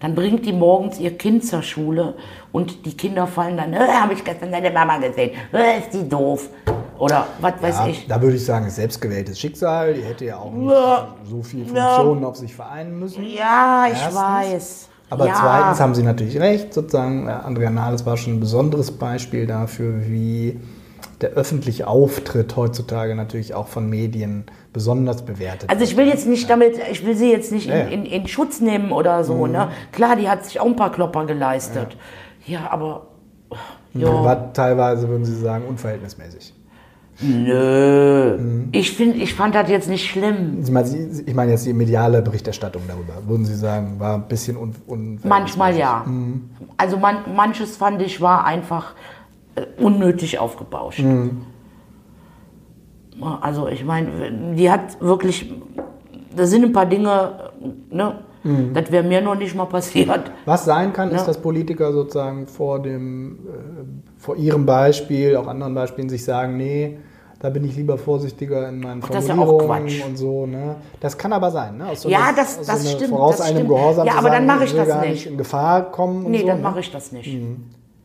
Dann 0.00 0.14
bringt 0.14 0.46
die 0.46 0.52
morgens 0.52 0.98
ihr 0.98 1.16
Kind 1.18 1.44
zur 1.44 1.62
Schule 1.62 2.14
und 2.52 2.86
die 2.86 2.96
Kinder 2.96 3.26
fallen 3.26 3.56
dann, 3.58 3.72
äh, 3.74 3.78
habe 3.78 4.14
ich 4.14 4.24
gestern 4.24 4.50
deine 4.50 4.70
Mama 4.70 4.96
gesehen, 4.98 5.32
äh, 5.52 5.78
ist 5.78 5.90
die 5.92 6.08
doof. 6.08 6.48
Oder 6.98 7.26
was 7.40 7.54
weiß 7.60 7.78
Ja, 7.78 7.86
ich. 7.88 8.06
da 8.06 8.20
würde 8.20 8.36
ich 8.36 8.44
sagen, 8.44 8.68
selbstgewähltes 8.68 9.38
Schicksal. 9.38 9.94
Die 9.94 10.02
hätte 10.02 10.24
ja 10.24 10.36
auch 10.38 10.52
nicht 10.52 10.70
Ja. 10.70 11.08
so 11.28 11.42
viele 11.42 11.64
Ja. 11.74 11.88
Funktionen 11.94 12.24
auf 12.24 12.36
sich 12.36 12.54
vereinen 12.54 12.98
müssen. 12.98 13.24
Ja, 13.24 13.84
ich 13.86 13.92
Erstens. 13.92 14.16
weiß. 14.16 14.88
Aber 15.10 15.26
ja. 15.26 15.34
zweitens 15.38 15.80
haben 15.80 15.94
Sie 15.94 16.02
natürlich 16.02 16.38
recht, 16.40 16.72
sozusagen, 16.72 17.26
äh, 17.28 17.32
Andrea 17.32 17.70
Nahles 17.70 18.04
war 18.06 18.16
schon 18.16 18.34
ein 18.34 18.40
besonderes 18.40 18.90
Beispiel 18.92 19.46
dafür, 19.46 20.06
wie 20.08 20.58
der 21.20 21.30
öffentliche 21.30 21.86
Auftritt 21.86 22.56
heutzutage 22.56 23.14
natürlich 23.14 23.54
auch 23.54 23.68
von 23.68 23.88
Medien 23.90 24.44
besonders 24.72 25.22
bewertet 25.24 25.68
Also 25.68 25.84
ich 25.84 25.96
will 25.96 26.06
jetzt 26.06 26.26
nicht 26.26 26.48
damit, 26.48 26.74
ich 26.90 27.04
will 27.04 27.14
sie 27.16 27.30
jetzt 27.30 27.52
nicht 27.52 27.68
Ja, 27.68 27.76
ja. 27.78 27.84
in, 27.86 28.04
in, 28.04 28.22
in 28.22 28.28
Schutz 28.28 28.60
nehmen 28.60 28.90
oder 28.92 29.22
so, 29.24 29.46
Mhm. 29.46 29.52
ne? 29.52 29.68
Klar, 29.92 30.16
die 30.16 30.28
hat 30.28 30.44
sich 30.44 30.60
auch 30.60 30.66
ein 30.66 30.76
paar 30.76 30.92
Klopper 30.92 31.26
geleistet. 31.26 31.96
Ja, 32.46 32.70
aber 32.70 33.08
wird. 33.92 34.02
ja, 34.04 34.24
War 34.24 34.52
teilweise, 34.52 35.08
würden 35.08 35.24
Sie 35.24 35.34
sagen, 35.36 35.64
unverhältnismäßig. 35.68 36.54
nö. 37.20 38.36
Mhm. 38.38 38.68
Ich 38.72 38.92
finde, 38.96 39.18
ich 39.18 39.34
fand 39.34 39.54
das 39.54 39.68
jetzt 39.68 39.88
nicht 39.88 40.08
schlimm. 40.08 40.60
Ich 40.62 40.70
meine, 40.70 40.88
ich 41.26 41.34
meine 41.34 41.50
jetzt 41.52 41.66
die 41.66 41.72
mediale 41.72 42.22
Berichterstattung 42.22 42.82
darüber, 42.88 43.12
würden 43.26 43.44
Sie 43.44 43.56
sagen, 43.56 43.96
war 43.98 44.14
ein 44.14 44.28
bisschen 44.28 44.56
un 44.56 44.74
unverhältnismäßig? 44.86 45.28
Manchmal 45.28 45.76
ja. 45.76 46.04
Mhm. 46.06 46.50
Also 46.76 46.96
man, 46.96 47.16
manches 47.34 47.76
fand 47.76 48.00
ich 48.02 48.20
war 48.20 48.44
einfach 48.44 48.94
unnötig 49.78 50.38
aufgebauscht. 50.38 51.00
Mhm. 51.00 51.42
Also 53.40 53.68
ich 53.68 53.84
meine, 53.84 54.54
die 54.54 54.70
hat 54.70 55.00
wirklich, 55.00 55.52
da 56.34 56.46
sind 56.46 56.64
ein 56.64 56.72
paar 56.72 56.86
Dinge, 56.86 57.50
ne? 57.90 58.20
Mhm. 58.42 58.72
Das 58.72 58.90
wäre 58.90 59.04
mir 59.06 59.20
noch 59.20 59.34
nicht 59.34 59.54
mal 59.54 59.66
passiert. 59.66 60.30
Was 60.46 60.64
sein 60.64 60.94
kann, 60.94 61.10
ist, 61.10 61.20
Ja. 61.20 61.26
dass 61.26 61.36
Politiker 61.38 61.92
sozusagen 61.92 62.46
vor 62.46 62.80
dem, 62.80 63.32
äh, 63.32 63.38
vor 64.16 64.36
ihrem 64.36 64.64
Beispiel, 64.64 65.36
auch 65.36 65.46
anderen 65.46 65.74
Beispielen, 65.74 66.08
sich 66.08 66.24
sagen, 66.24 66.56
nee, 66.56 66.96
da 67.40 67.50
bin 67.50 67.64
ich 67.64 67.76
lieber 67.76 67.98
vorsichtiger 67.98 68.66
in 68.70 68.80
meinen 68.80 69.02
das 69.02 69.24
ist 69.24 69.28
ja 69.28 69.34
auch 69.34 69.46
Formulierungen 69.46 69.86
Quatsch. 69.88 70.04
und 70.06 70.16
so. 70.16 70.46
Ne? 70.46 70.76
Das 71.00 71.18
kann 71.18 71.34
aber 71.34 71.50
sein. 71.50 71.76
Ne? 71.76 71.88
Aus 71.88 72.00
so 72.02 72.08
Ja, 72.08 72.32
das- 72.34 72.56
das 72.58 72.66
so 72.66 72.72
einer 72.72 72.96
stimmt, 72.96 73.10
Voraus 73.10 73.36
das 73.36 73.46
einem 73.46 73.56
stimmt. 73.58 73.68
Gehorsam 73.70 74.06
Ja, 74.06 74.12
aber 74.14 74.30
dann 74.30 74.46
sagen, 74.46 74.46
mache 74.46 74.64
ich 74.64 74.74
das 74.74 75.00
nicht. 75.00 75.10
nicht 75.10 75.26
in 75.26 75.36
Gefahr 75.36 75.90
kommen. 75.90 76.30
Nee, 76.30 76.40
so, 76.40 76.46
dann 76.46 76.56
ne? 76.58 76.62
mache 76.62 76.80
ich 76.80 76.90
das 76.90 77.12
nicht. 77.12 77.38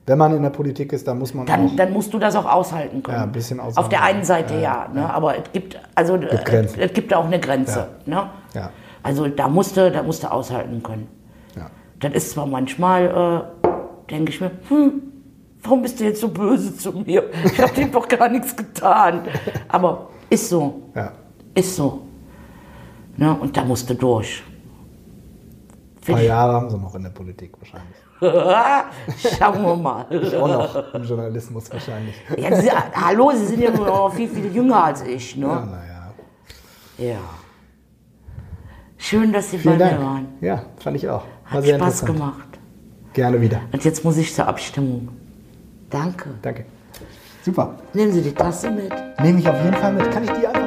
Wenn 0.07 0.17
man 0.19 0.35
in 0.35 0.43
der 0.43 0.51
Politik 0.51 0.93
ist, 0.93 1.07
dann 1.07 1.17
muss 1.17 1.33
man 1.33 1.47
Dann, 1.47 1.67
auch. 1.67 1.75
dann 1.75 1.91
musst 1.91 2.13
du 2.13 2.19
das 2.19 2.35
auch 2.35 2.45
aushalten 2.45 3.01
können. 3.01 3.17
Ja, 3.17 3.23
ein 3.23 3.31
bisschen 3.31 3.59
aushalten. 3.59 3.79
Auf 3.79 3.89
der 3.89 4.03
einen 4.03 4.23
Seite 4.23 4.59
ja, 4.59 4.87
ne? 4.93 5.11
aber 5.11 5.35
es 5.37 5.51
gibt 5.51 5.79
also 5.95 6.19
Grenzen. 6.19 6.79
es 6.79 6.93
gibt 6.93 7.11
auch 7.13 7.25
eine 7.25 7.39
Grenze. 7.39 7.87
Ne? 8.05 8.29
Ja. 8.53 8.69
Also 9.01 9.27
da 9.27 9.47
musste, 9.47 9.91
da 9.91 10.03
musste 10.03 10.31
aushalten 10.31 10.83
können. 10.83 11.07
Ja. 11.55 11.69
Das 11.99 12.13
ist 12.13 12.31
zwar 12.31 12.45
manchmal, 12.45 13.45
äh, 13.63 13.67
denke 14.11 14.31
ich 14.31 14.41
mir, 14.41 14.51
hm, 14.69 15.01
warum 15.63 15.81
bist 15.81 15.99
du 15.99 16.03
jetzt 16.03 16.21
so 16.21 16.29
böse 16.29 16.75
zu 16.77 16.91
mir? 16.91 17.23
Ich 17.43 17.59
habe 17.59 17.73
dem 17.73 17.91
doch 17.91 18.07
gar 18.07 18.29
nichts 18.29 18.55
getan. 18.55 19.21
Aber 19.69 20.09
ist 20.29 20.49
so, 20.49 20.83
Ja. 20.93 21.13
ist 21.55 21.75
so. 21.75 22.01
Ne? 23.17 23.35
Und 23.39 23.57
da 23.57 23.63
musste 23.63 23.95
durch. 23.95 24.43
Ein 26.07 26.13
paar 26.13 26.21
Jahre 26.21 26.53
haben 26.53 26.69
sie 26.69 26.77
noch 26.77 26.93
in 26.93 27.01
der 27.03 27.09
Politik 27.09 27.53
wahrscheinlich. 27.59 27.95
Ich- 28.21 29.37
Schauen 29.37 29.63
wir 29.63 29.75
mal. 29.75 30.05
Auch 30.41 30.47
noch 30.47 30.93
im 30.93 31.03
Journalismus 31.03 31.71
wahrscheinlich. 31.71 32.15
Ja, 32.37 32.55
Sie, 32.61 32.69
hallo, 32.71 33.31
Sie 33.35 33.45
sind 33.45 33.61
ja 33.61 33.71
noch 33.71 34.13
viel, 34.13 34.29
viel 34.29 34.53
jünger 34.55 34.85
als 34.85 35.03
ich. 35.03 35.35
Ne? 35.35 35.45
Ja, 35.47 35.65
naja. 35.65 36.13
Ja. 36.97 37.17
Schön, 38.97 39.31
dass 39.33 39.51
Sie 39.51 39.57
Vielen 39.57 39.77
bei 39.77 39.85
mir 39.85 39.91
Dank. 39.91 40.03
waren. 40.03 40.27
Ja, 40.41 40.63
fand 40.79 40.97
ich 40.97 41.07
auch. 41.09 41.23
War 41.45 41.51
Hat 41.57 41.63
sehr 41.63 41.75
Spaß 41.77 42.05
gemacht. 42.05 42.47
Gerne 43.13 43.39
wieder. 43.39 43.61
Und 43.71 43.83
jetzt 43.83 44.03
muss 44.03 44.17
ich 44.17 44.33
zur 44.33 44.47
Abstimmung. 44.47 45.09
Danke. 45.89 46.29
Danke. 46.41 46.65
Super. 47.43 47.75
Nehmen 47.93 48.11
Sie 48.11 48.21
die 48.21 48.33
Tasse 48.33 48.71
mit. 48.71 48.91
Nehme 49.21 49.39
ich 49.39 49.47
auf 49.47 49.61
jeden 49.63 49.75
Fall 49.75 49.93
mit. 49.93 50.09
Kann 50.11 50.23
ich 50.23 50.31
die 50.31 50.47
einfach 50.47 50.64